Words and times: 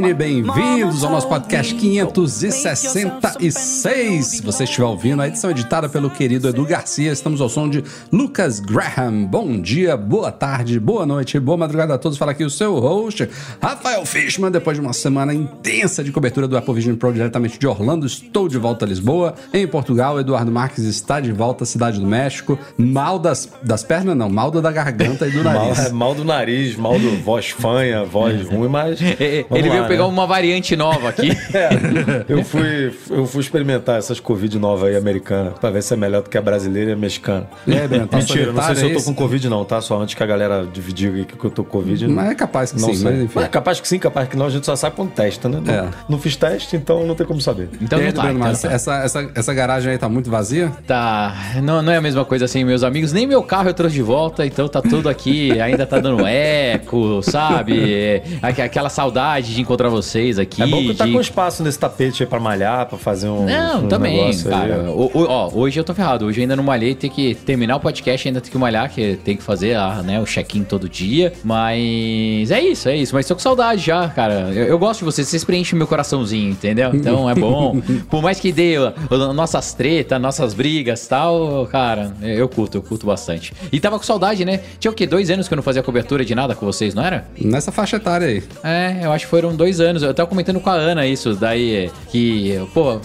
Bem-vindos 0.00 1.04
ao 1.04 1.10
nosso 1.10 1.28
podcast 1.28 1.74
566. 1.74 4.26
Se 4.26 4.42
você 4.42 4.64
estiver 4.64 4.86
ouvindo, 4.86 5.20
a 5.20 5.28
edição 5.28 5.50
é 5.50 5.52
editada 5.52 5.90
pelo 5.90 6.08
querido 6.08 6.48
Edu 6.48 6.64
Garcia. 6.64 7.12
Estamos 7.12 7.38
ao 7.38 7.50
som 7.50 7.68
de 7.68 7.84
Lucas 8.10 8.60
Graham. 8.60 9.26
Bom 9.26 9.60
dia, 9.60 9.98
boa 9.98 10.32
tarde, 10.32 10.80
boa 10.80 11.04
noite, 11.04 11.38
boa 11.38 11.58
madrugada 11.58 11.92
a 11.94 11.98
todos. 11.98 12.16
Fala 12.16 12.32
aqui 12.32 12.42
o 12.42 12.50
seu 12.50 12.78
host, 12.78 13.28
Rafael 13.62 14.06
Fishman. 14.06 14.50
Depois 14.50 14.78
de 14.78 14.80
uma 14.80 14.94
semana 14.94 15.34
intensa 15.34 16.02
de 16.02 16.10
cobertura 16.10 16.48
do 16.48 16.56
Apple 16.56 16.72
Vision 16.74 16.96
Pro 16.96 17.12
diretamente 17.12 17.58
de 17.58 17.66
Orlando, 17.66 18.06
estou 18.06 18.48
de 18.48 18.56
volta 18.56 18.86
a 18.86 18.88
Lisboa. 18.88 19.34
Em 19.52 19.68
Portugal, 19.68 20.18
Eduardo 20.18 20.50
Marques 20.50 20.84
está 20.84 21.20
de 21.20 21.30
volta 21.30 21.64
à 21.64 21.66
Cidade 21.66 22.00
do 22.00 22.06
México. 22.06 22.58
Mal 22.78 23.18
das, 23.18 23.50
das 23.62 23.82
pernas, 23.82 24.16
não, 24.16 24.30
mal 24.30 24.50
da 24.50 24.72
garganta 24.72 25.28
e 25.28 25.30
do 25.30 25.44
nariz. 25.44 25.90
Mal, 25.90 25.92
mal 25.92 26.14
do 26.14 26.24
nariz, 26.24 26.74
mal 26.74 26.98
do 26.98 27.18
voz 27.18 27.50
fanha, 27.50 28.02
voz 28.02 28.48
ruim, 28.48 28.68
mas. 28.68 28.98
Ele 29.20 29.48
vamos 29.48 29.68
veio 29.68 29.82
lá, 29.82 29.88
pegar 29.90 30.04
né? 30.04 30.08
uma 30.08 30.26
variante 30.26 30.76
nova 30.76 31.08
aqui. 31.08 31.30
É, 31.52 32.24
eu 32.28 32.44
fui, 32.44 32.92
eu 33.10 33.26
fui 33.26 33.40
experimentar 33.40 33.98
essas 33.98 34.20
Covid 34.20 34.56
novas 34.58 34.88
aí 34.90 34.96
americanas, 34.96 35.58
pra 35.58 35.70
ver 35.70 35.82
se 35.82 35.92
é 35.92 35.96
melhor 35.96 36.22
do 36.22 36.30
que 36.30 36.38
a 36.38 36.42
brasileira 36.42 36.90
e 36.90 36.92
a 36.94 36.96
mexicana. 36.96 37.48
É, 37.68 37.86
Breno, 37.88 38.06
tá 38.06 38.18
Mentira, 38.18 38.52
não 38.52 38.62
sei 38.62 38.74
se 38.76 38.82
eu 38.82 38.88
tô 38.92 39.00
solitário 39.00 39.04
com? 39.04 39.14
Covid, 39.14 39.48
não, 39.48 39.64
tá? 39.64 39.80
Só 39.80 40.00
antes 40.00 40.14
que 40.14 40.22
a 40.22 40.26
galera 40.26 40.66
dividir 40.72 41.12
aí 41.12 41.24
que 41.24 41.44
eu 41.44 41.50
tô 41.50 41.64
com 41.64 41.70
Covid. 41.70 42.06
Mas 42.08 42.30
é 42.30 42.34
capaz 42.34 42.72
que 42.72 42.80
não 42.80 42.88
sim, 42.88 42.94
sei. 42.94 43.04
mas 43.10 43.20
enfim. 43.22 43.32
Mas 43.34 43.48
capaz 43.48 43.80
que 43.80 43.88
sim, 43.88 43.98
capaz 43.98 44.28
que 44.28 44.36
não, 44.36 44.46
a 44.46 44.50
gente 44.50 44.64
só 44.64 44.76
sabe 44.76 44.94
quando 44.96 45.10
testa, 45.10 45.48
né? 45.48 45.60
Não, 45.64 45.74
É. 45.74 45.88
não 46.08 46.18
fiz 46.18 46.36
teste, 46.36 46.76
então 46.76 47.04
não 47.06 47.14
tem 47.14 47.26
como 47.26 47.40
saber. 47.40 47.68
Então 47.80 47.98
aí, 47.98 48.06
não 48.06 48.12
tá, 48.12 48.22
Breno, 48.22 48.38
então 48.38 48.48
mas 48.48 48.62
tá. 48.62 48.72
essa, 48.72 48.94
essa, 49.02 49.30
essa 49.34 49.54
garagem 49.54 49.92
aí 49.92 49.98
tá 49.98 50.08
muito 50.08 50.30
vazia? 50.30 50.70
Tá, 50.86 51.34
não, 51.62 51.82
não 51.82 51.92
é 51.92 51.96
a 51.96 52.00
mesma 52.00 52.24
coisa 52.24 52.44
assim, 52.44 52.64
meus 52.64 52.82
amigos. 52.84 53.12
Nem 53.12 53.26
meu 53.26 53.42
carro 53.42 53.68
eu 53.68 53.74
trouxe 53.74 53.94
de 53.96 54.02
volta, 54.02 54.46
então 54.46 54.68
tá 54.68 54.80
tudo 54.80 55.08
aqui, 55.08 55.58
ainda 55.60 55.84
tá 55.86 55.98
dando 55.98 56.24
eco, 56.26 57.22
sabe? 57.22 57.92
É, 57.92 58.22
aqu- 58.42 58.60
Aquela 58.62 58.88
saudade 58.88 59.54
de 59.54 59.60
encontrar 59.70 59.88
vocês 59.88 60.38
aqui. 60.38 60.62
É 60.62 60.66
bom 60.66 60.82
que 60.82 60.94
tá 60.94 61.06
de- 61.06 61.12
com 61.12 61.20
espaço 61.20 61.62
nesse 61.62 61.78
tapete 61.78 62.22
aí 62.22 62.28
pra 62.28 62.40
malhar, 62.40 62.86
pra 62.86 62.98
fazer 62.98 63.28
um. 63.28 63.46
Não, 63.46 63.84
um 63.84 63.88
também, 63.88 64.24
aí. 64.26 64.42
cara. 64.42 64.90
O- 64.90 65.10
o- 65.14 65.26
ó, 65.28 65.50
hoje 65.54 65.78
eu 65.78 65.84
tô 65.84 65.94
ferrado. 65.94 66.26
Hoje 66.26 66.40
eu 66.40 66.42
ainda 66.42 66.56
não 66.56 66.64
malhei, 66.64 66.94
tem 66.94 67.08
que 67.10 67.34
terminar 67.34 67.76
o 67.76 67.80
podcast, 67.80 68.26
ainda 68.26 68.40
tem 68.40 68.50
que 68.50 68.58
malhar, 68.58 68.90
que 68.90 69.16
tem 69.24 69.36
que 69.36 69.42
fazer 69.42 69.74
ah, 69.76 70.02
né, 70.02 70.20
o 70.20 70.24
check-in 70.24 70.64
todo 70.64 70.88
dia. 70.88 71.32
Mas 71.44 72.50
é 72.50 72.60
isso, 72.60 72.88
é 72.88 72.96
isso. 72.96 73.14
Mas 73.14 73.26
tô 73.26 73.34
com 73.34 73.40
saudade 73.40 73.82
já, 73.84 74.08
cara. 74.08 74.50
Eu, 74.52 74.64
eu 74.64 74.78
gosto 74.78 75.00
de 75.00 75.04
vocês, 75.04 75.28
vocês 75.28 75.44
preenchem 75.44 75.76
meu 75.78 75.86
coraçãozinho, 75.86 76.50
entendeu? 76.50 76.90
Então 76.94 77.28
é 77.30 77.34
bom. 77.34 77.80
Por 78.10 78.22
mais 78.22 78.40
que 78.40 78.50
dê 78.52 78.76
ó, 78.78 78.92
ó, 79.10 79.32
nossas 79.32 79.72
tretas, 79.72 80.20
nossas 80.20 80.52
brigas 80.54 81.04
e 81.04 81.08
tal, 81.08 81.66
cara, 81.70 82.12
eu 82.22 82.48
curto, 82.48 82.78
eu 82.78 82.82
curto 82.82 83.06
bastante. 83.06 83.52
E 83.72 83.78
tava 83.78 83.98
com 83.98 84.04
saudade, 84.04 84.44
né? 84.44 84.60
Tinha 84.78 84.90
o 84.90 84.94
quê? 84.94 85.06
Dois 85.06 85.30
anos 85.30 85.46
que 85.48 85.54
eu 85.54 85.56
não 85.56 85.62
fazia 85.62 85.82
cobertura 85.82 86.24
de 86.24 86.34
nada 86.34 86.54
com 86.54 86.66
vocês, 86.66 86.94
não 86.94 87.04
era? 87.04 87.26
Nessa 87.40 87.70
faixa 87.70 87.96
etária 87.96 88.26
aí. 88.26 88.42
É, 88.64 89.04
eu 89.04 89.12
acho 89.12 89.24
que 89.26 89.30
foram 89.30 89.54
dois 89.60 89.78
anos. 89.78 90.02
Eu 90.02 90.14
tava 90.14 90.26
comentando 90.26 90.58
com 90.58 90.70
a 90.70 90.72
Ana 90.72 91.06
isso, 91.06 91.34
daí 91.34 91.90
que, 92.08 92.58
pô, 92.72 92.98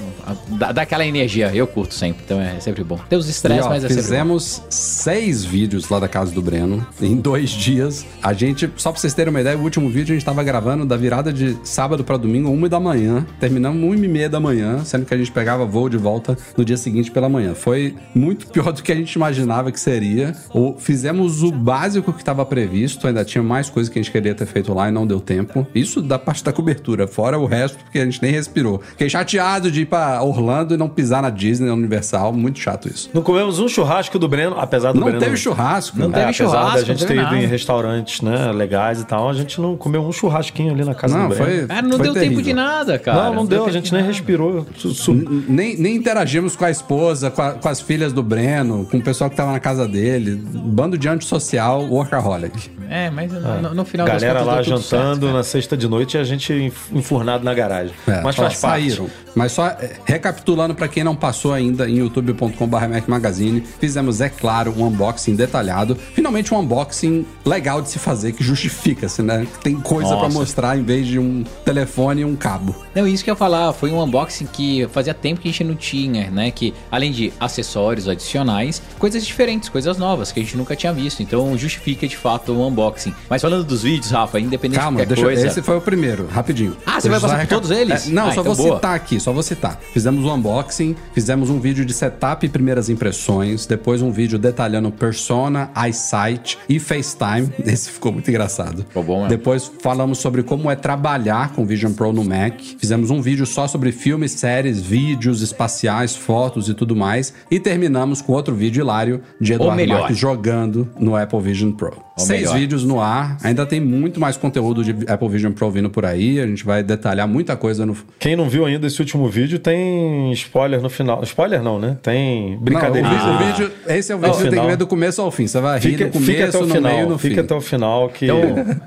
dá, 0.58 0.72
dá 0.72 0.82
aquela 0.84 1.06
energia. 1.06 1.54
Eu 1.54 1.68
curto 1.68 1.94
sempre, 1.94 2.24
então 2.24 2.40
é 2.40 2.62
sempre 2.62 2.82
bom. 2.82 2.98
Tem 3.10 3.20
os 3.20 3.28
estresses, 3.28 3.68
mas 3.68 3.84
é 3.84 3.90
fizemos 3.90 4.62
seis 4.70 5.44
vídeos 5.44 5.90
lá 5.90 6.00
da 6.00 6.08
casa 6.08 6.32
do 6.32 6.42
Breno 6.42 6.88
em 7.02 7.18
dois 7.18 7.50
dias. 7.50 8.06
A 8.24 8.32
gente, 8.32 8.72
só 8.78 8.92
pra 8.92 9.02
vocês 9.02 9.14
terem 9.14 9.32
uma 9.32 9.42
ideia, 9.42 9.58
o 9.58 9.62
último 9.62 9.90
vídeo 9.90 10.14
a 10.14 10.16
gente 10.16 10.26
tava 10.26 10.42
gravando 10.44 10.86
da 10.86 10.96
virada 10.96 11.34
de 11.34 11.58
sábado 11.62 12.06
pra 12.06 12.16
domingo, 12.16 12.50
uma 12.50 12.70
da 12.70 12.80
manhã. 12.80 13.26
Terminamos 13.38 13.84
uma 13.84 13.94
e 13.94 14.08
meia 14.08 14.30
da 14.30 14.40
manhã, 14.40 14.86
sendo 14.86 15.06
que 15.06 15.14
a 15.14 15.18
gente 15.18 15.32
pegava 15.34 15.66
voo 15.66 15.90
de 15.90 15.98
volta 15.98 16.38
no 16.56 16.64
dia 16.64 16.78
seguinte 16.78 17.12
pela 17.12 17.28
manhã. 17.28 17.54
Foi 17.54 17.96
muito 18.14 18.48
pior 18.56 18.72
do 18.72 18.82
que 18.82 18.94
a 18.94 18.96
gente 18.96 19.12
imaginava 19.12 19.74
que 19.74 19.80
seria. 19.80 20.34
O, 20.54 20.76
fizemos 20.78 21.44
o 21.44 21.52
básico 21.52 22.14
que 22.14 22.22
estava 22.22 22.46
previsto, 22.46 23.08
ainda 23.08 23.26
tinha 23.26 23.44
mais 23.44 23.70
coisas 23.70 23.92
que 23.92 24.00
a 24.00 24.02
gente 24.02 24.12
queria 24.12 24.34
ter 24.34 24.46
feito 24.46 24.74
lá 24.74 24.88
e 24.88 24.92
não 24.92 25.06
deu 25.06 25.20
tempo. 25.20 25.68
Isso 25.76 26.02
da 26.02 26.18
parte 26.18 26.45
da 26.46 26.54
cobertura, 26.54 27.08
fora 27.08 27.38
o 27.38 27.46
resto, 27.46 27.78
porque 27.84 28.00
a 28.00 28.06
gente 28.06 28.22
nem 28.22 28.32
respirou. 28.32 28.80
Fiquei 28.92 29.10
chateado 29.10 29.70
de 29.72 29.82
ir 29.82 29.86
pra 29.86 30.22
Orlando 30.24 30.74
e 30.74 30.78
não 30.78 30.88
pisar 30.88 31.22
na 31.22 31.30
Disney, 31.30 31.68
na 31.68 31.74
Universal. 31.74 32.32
Muito 32.34 32.60
chato 32.60 32.88
isso. 32.88 33.10
Não 33.14 33.22
comemos 33.22 33.60
um 33.60 33.68
churrasco 33.68 34.18
do 34.20 34.28
Breno, 34.28 34.56
apesar 34.60 34.92
do 34.94 35.00
Não 35.00 35.06
Breno. 35.08 35.20
teve 35.20 35.38
churrasco. 35.38 35.98
Não 36.00 36.08
né? 36.10 36.14
teve 36.14 36.26
é, 36.26 36.30
apesar 36.30 36.46
churrasco, 36.46 36.78
da 36.80 36.84
gente 36.86 37.02
não 37.02 37.08
ter 37.08 37.14
teve 37.16 37.26
ido 37.26 37.36
em 37.36 37.46
restaurantes, 37.48 38.22
né, 38.22 38.52
legais 38.52 39.02
e 39.02 39.06
tal, 39.06 39.30
a 39.30 39.34
gente 39.34 39.60
não 39.60 39.76
comeu 39.76 40.02
um 40.06 40.12
churrasquinho 40.12 40.74
ali 40.74 40.84
na 40.86 40.94
casa 40.96 41.18
Não, 41.18 41.28
do 41.30 41.36
Breno. 41.36 41.46
foi. 41.60 41.68
Cara, 41.68 41.82
não 41.82 41.92
foi 41.98 42.00
deu 42.06 42.14
terrível. 42.14 42.36
tempo 42.38 42.42
de 42.44 42.54
nada, 42.54 43.00
cara. 43.00 43.24
não, 43.26 43.34
não 43.36 43.46
deu, 43.46 43.62
a 43.62 43.66
tempo 43.66 43.74
gente 43.74 43.86
de 43.86 43.92
nem 43.94 44.02
nada. 44.02 44.14
respirou. 44.14 44.66
Su- 44.78 44.94
su- 44.94 45.12
N- 45.14 45.46
Nem, 45.48 45.78
nem 45.78 45.96
interagimos 45.96 46.56
com 46.56 46.66
a 46.66 46.70
esposa, 46.72 47.30
com, 47.32 47.42
a- 47.42 47.52
com 47.54 47.70
as 47.70 47.82
filhas 47.82 48.14
do 48.14 48.22
Breno, 48.24 48.86
com 48.90 48.98
o 48.98 49.02
pessoal 49.02 49.30
que 49.30 49.36
tava 49.36 49.52
na 49.52 49.60
casa 49.60 49.88
dele. 49.88 50.36
Bando 50.36 50.98
de 50.98 51.08
antissocial, 51.08 51.84
workaholic. 51.84 52.70
É, 52.90 53.10
mas 53.10 53.32
no, 53.32 53.74
no 53.74 53.86
final 53.86 54.06
das 54.06 54.22
Galera 54.22 54.40
contas 54.40 54.48
lá 54.56 54.62
deu 54.62 54.64
tudo 54.76 54.82
jantando 54.84 55.22
certo, 55.26 55.34
na 55.34 55.44
sexta 55.44 55.76
de 55.78 55.88
noite 55.88 56.18
e 56.18 56.20
a 56.20 56.24
gente 56.24 56.35
enf- 56.54 56.92
enfurnado 56.94 57.44
na 57.44 57.54
garagem. 57.54 57.94
É, 58.08 58.22
Mas 58.22 58.38
ó, 58.38 58.44
faz 58.44 58.60
parte. 58.60 58.90
saíram. 58.92 59.10
Mas 59.36 59.52
só 59.52 59.68
é, 59.68 59.98
recapitulando 60.06 60.74
pra 60.74 60.88
quem 60.88 61.04
não 61.04 61.16
passou 61.16 61.54
ainda 61.54 61.90
em 61.90 61.98
youtube.com.br 61.98 62.88
Mac 62.88 63.08
Magazine, 63.08 63.62
fizemos, 63.80 64.22
é 64.22 64.30
claro, 64.30 64.74
um 64.78 64.86
unboxing 64.88 65.36
detalhado. 65.36 65.96
Finalmente 66.14 66.54
um 66.54 66.60
unboxing 66.60 67.26
legal 67.46 67.82
de 67.82 67.90
se 67.90 68.00
fazer, 68.00 68.32
que 68.32 68.44
justifica-se, 68.44 69.22
né? 69.22 69.46
Tem 69.62 69.76
coisa 69.76 70.10
pra 70.16 70.24
Nossa. 70.24 70.40
mostrar 70.40 70.78
em 70.78 70.84
vez 70.84 71.06
de 71.08 71.20
um 71.20 71.44
telefone 71.66 72.22
e 72.22 72.26
um 72.26 72.36
cabo. 72.36 72.74
Não, 72.94 73.06
isso 73.08 73.24
que 73.24 73.30
eu 73.30 73.34
ia 73.34 73.38
falar, 73.38 73.74
foi 73.74 73.92
um 73.92 74.02
unboxing 74.02 74.46
que 74.46 74.88
fazia 74.94 75.14
tempo 75.14 75.42
que 75.42 75.50
a 75.50 75.52
gente 75.52 75.64
não 75.66 75.76
tinha, 75.76 76.30
né? 76.32 76.50
Que 76.52 76.74
além 76.92 77.12
de 77.12 77.34
acessórios 77.40 78.08
adicionais, 78.08 78.82
coisas 78.98 79.26
diferentes, 79.26 79.68
coisas 79.70 79.98
novas 79.98 80.32
que 80.32 80.40
a 80.40 80.44
gente 80.44 80.56
nunca 80.56 80.76
tinha 80.76 80.94
visto. 80.94 81.22
Então 81.22 81.58
justifica 81.58 82.08
de 82.08 82.16
fato 82.16 82.54
o 82.54 82.66
unboxing. 82.68 83.14
Mas 83.30 83.42
falando 83.42 83.64
dos 83.66 83.84
vídeos, 83.84 84.12
Rafa, 84.12 84.40
independente 84.40 84.80
Calma, 84.80 85.00
de 85.02 85.06
qualquer 85.08 85.16
deixa, 85.16 85.24
coisa. 85.26 85.48
esse 85.48 85.62
foi 85.62 85.78
o 85.78 85.82
primeiro, 85.82 86.25
rapidinho. 86.28 86.76
Ah, 86.86 87.00
você 87.00 87.10
vai 87.10 87.20
passar 87.20 87.40
por 87.40 87.48
todos 87.48 87.72
eles? 87.72 88.08
É, 88.08 88.12
não, 88.12 88.28
Ah, 88.28 88.34
só 88.34 88.42
então 88.42 88.54
vou 88.54 88.56
boa. 88.56 88.76
citar 88.76 88.96
aqui, 88.96 89.20
só 89.20 89.32
vou 89.32 89.44
citar. 89.44 89.80
Fizemos 89.94 90.24
um 90.26 90.34
unboxing, 90.34 90.96
fizemos 91.14 91.50
um 91.50 91.60
vídeo 91.60 91.86
de 91.86 91.94
setup 91.94 92.46
e 92.46 92.50
primeiras 92.50 92.90
impressões, 92.90 93.66
depois 93.66 94.02
um 94.02 94.12
vídeo 94.12 94.38
detalhando 94.40 94.92
Persona, 94.92 95.70
iSight 95.90 96.58
e 96.70 96.80
FaceTime. 96.80 97.50
Esse 97.66 97.90
ficou 97.92 98.12
muito 98.12 98.30
engraçado. 98.30 98.86
Ficou 98.88 99.04
bom 99.04 99.16
mesmo. 99.24 99.30
Depois 99.30 99.72
falamos 99.82 100.18
sobre 100.20 100.44
como 100.44 100.70
é 100.70 100.76
trabalhar 100.76 101.52
com 101.54 101.66
Vision 101.66 101.94
Pro 101.94 102.12
no 102.14 102.24
Mac. 102.24 102.60
Fizemos 102.80 103.10
um 103.10 103.22
vídeo 103.22 103.46
só 103.46 103.68
sobre 103.68 103.92
filmes, 103.92 104.32
séries, 104.34 104.82
vídeos 104.82 105.42
espaciais, 105.42 106.16
fotos 106.16 106.70
e 106.70 106.74
tudo 106.74 106.96
mais. 106.96 107.34
E 107.50 107.60
terminamos 107.60 108.22
com 108.22 108.34
outro 108.34 108.54
vídeo 108.56 108.82
hilário 108.82 109.22
de 109.40 109.54
Eduardo. 109.54 109.88
Marques 109.88 110.18
jogando 110.18 110.90
no 111.00 111.16
Apple 111.16 111.40
Vision 111.42 111.72
Pro. 111.72 112.05
Seis 112.18 112.42
melhor. 112.44 112.58
vídeos 112.58 112.84
no 112.86 113.02
ar. 113.02 113.38
Ainda 113.44 113.66
tem 113.66 113.82
muito 113.82 114.20
mais 114.22 114.38
conteúdo 114.38 114.84
de 114.86 114.96
Apple 115.12 115.28
Vision 115.28 115.52
Pro 115.52 115.70
vindo 115.70 115.90
por 115.90 116.06
aí. 116.06 116.40
A 116.40 116.48
gente 116.48 116.64
vai 116.64 116.82
detalhar 116.82 117.28
muita 117.28 117.58
coisa 117.58 117.86
no. 117.86 117.96
Quem 118.18 118.36
não 118.38 118.48
viu 118.50 118.66
ainda 118.66 118.88
esse 118.88 119.00
último 119.02 119.28
vídeo, 119.28 119.60
tem 119.60 120.32
spoiler 120.32 120.82
no 120.82 120.90
final. 120.90 121.22
Spoiler 121.24 121.62
não, 121.62 121.78
né? 121.78 121.98
Tem 122.02 122.58
brincadeirinha. 122.62 123.14
Não, 123.18 123.36
o, 123.36 123.38
vi- 123.38 123.44
o 123.44 123.48
vídeo, 123.48 123.72
esse 123.88 124.12
é 124.14 124.16
o 124.16 124.20
vídeo 124.20 124.34
que 124.38 124.50
tem 124.50 124.62
que 124.62 124.66
ver 124.68 124.78
do 124.78 124.88
começo 124.88 125.22
ao 125.22 125.30
fim. 125.30 125.46
Você 125.46 125.60
vai 125.60 125.78
rir 125.78 125.92
Fica, 125.92 126.06
do 126.06 126.12
começo, 126.12 126.32
fica 126.32 126.46
até 126.46 126.58
o 126.58 126.62
no 126.66 126.74
final. 126.76 126.92
meio 126.94 127.06
e 127.06 127.10
no 127.10 127.18
fica 127.18 127.36
fim. 127.36 127.42
até 127.42 127.56
o 127.56 127.62
final 127.62 128.10
que. 128.10 128.26
Então, 128.26 128.40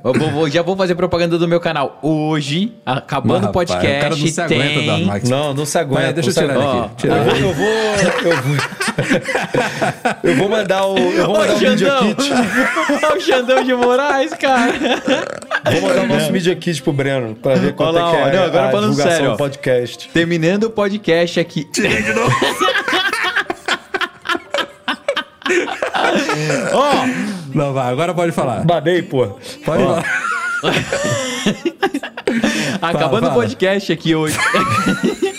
eu 0.04 0.12
vou- 0.14 0.30
vou- 0.30 0.48
já 0.48 0.62
vou 0.62 0.74
fazer 0.76 0.94
propaganda 0.94 1.36
do 1.36 1.46
meu 1.46 1.60
canal. 1.60 1.98
Hoje, 2.02 2.72
acabando 2.86 3.32
Mas, 3.34 3.42
o 3.42 3.46
rapaz, 3.46 3.70
podcast, 3.70 3.96
o 3.98 4.00
cara 4.00 4.16
não 4.16 4.26
se 4.26 4.40
aguenta, 4.40 4.64
tem... 4.74 4.86
Darth 4.86 5.02
Max. 5.04 5.28
Não, 5.28 5.52
não 5.52 5.66
se 5.66 5.78
aguenta. 5.78 6.00
Vai, 6.02 6.12
deixa 6.14 6.30
eu 6.30 6.34
tirar 6.34 6.54
ele 6.54 6.64
aqui. 6.64 6.90
Tira 6.96 7.14
Eu 7.16 7.24
vou, 7.24 7.34
eu 7.36 7.52
vou, 7.52 7.66
eu 8.32 8.42
vou, 8.42 8.56
eu 10.24 10.34
vou 10.36 10.48
mandar 10.48 10.86
o, 10.86 10.96
eu 10.98 11.26
vou 11.26 11.36
mandar 11.38 11.52
Ô, 11.52 11.56
o 11.56 11.60
Media 11.60 11.76
Xandão! 11.88 12.14
Kit. 12.14 12.30
O 13.18 13.20
Xandão 13.20 13.64
de 13.64 13.74
Moraes, 13.74 14.32
cara. 14.34 14.72
Vou 15.72 15.80
mandar 15.82 16.04
o 16.04 16.06
nosso 16.06 16.30
Media 16.32 16.54
Kit 16.54 16.80
pro 16.82 16.92
Breno 16.92 17.34
pra 17.34 17.54
ver 17.56 17.74
quanto 17.74 17.96
Olha 17.96 18.04
lá, 18.04 18.08
é 18.08 18.12
que 18.12 18.16
é 18.16 18.20
ó, 18.20 18.32
não, 18.32 18.44
agora 18.44 18.68
a 18.68 18.70
falando 18.70 18.90
divulgação 18.90 19.12
sério, 19.16 19.30
ó. 19.30 19.32
do 19.32 19.38
podcast. 19.38 20.08
Terminando 20.10 20.64
o 20.64 20.70
podcast 20.70 21.40
aqui. 21.40 21.66
Ó, 26.72 27.06
Não, 27.54 27.72
vai, 27.72 27.90
agora 27.90 28.14
pode 28.14 28.32
falar. 28.32 28.64
Badei, 28.64 29.02
pô. 29.02 29.26
Pode 29.64 29.82
Ó. 29.82 29.86
falar. 29.86 30.04
Acabando 32.82 33.26
fala. 33.26 33.32
o 33.32 33.34
podcast 33.34 33.92
aqui 33.92 34.14
hoje. 34.14 34.36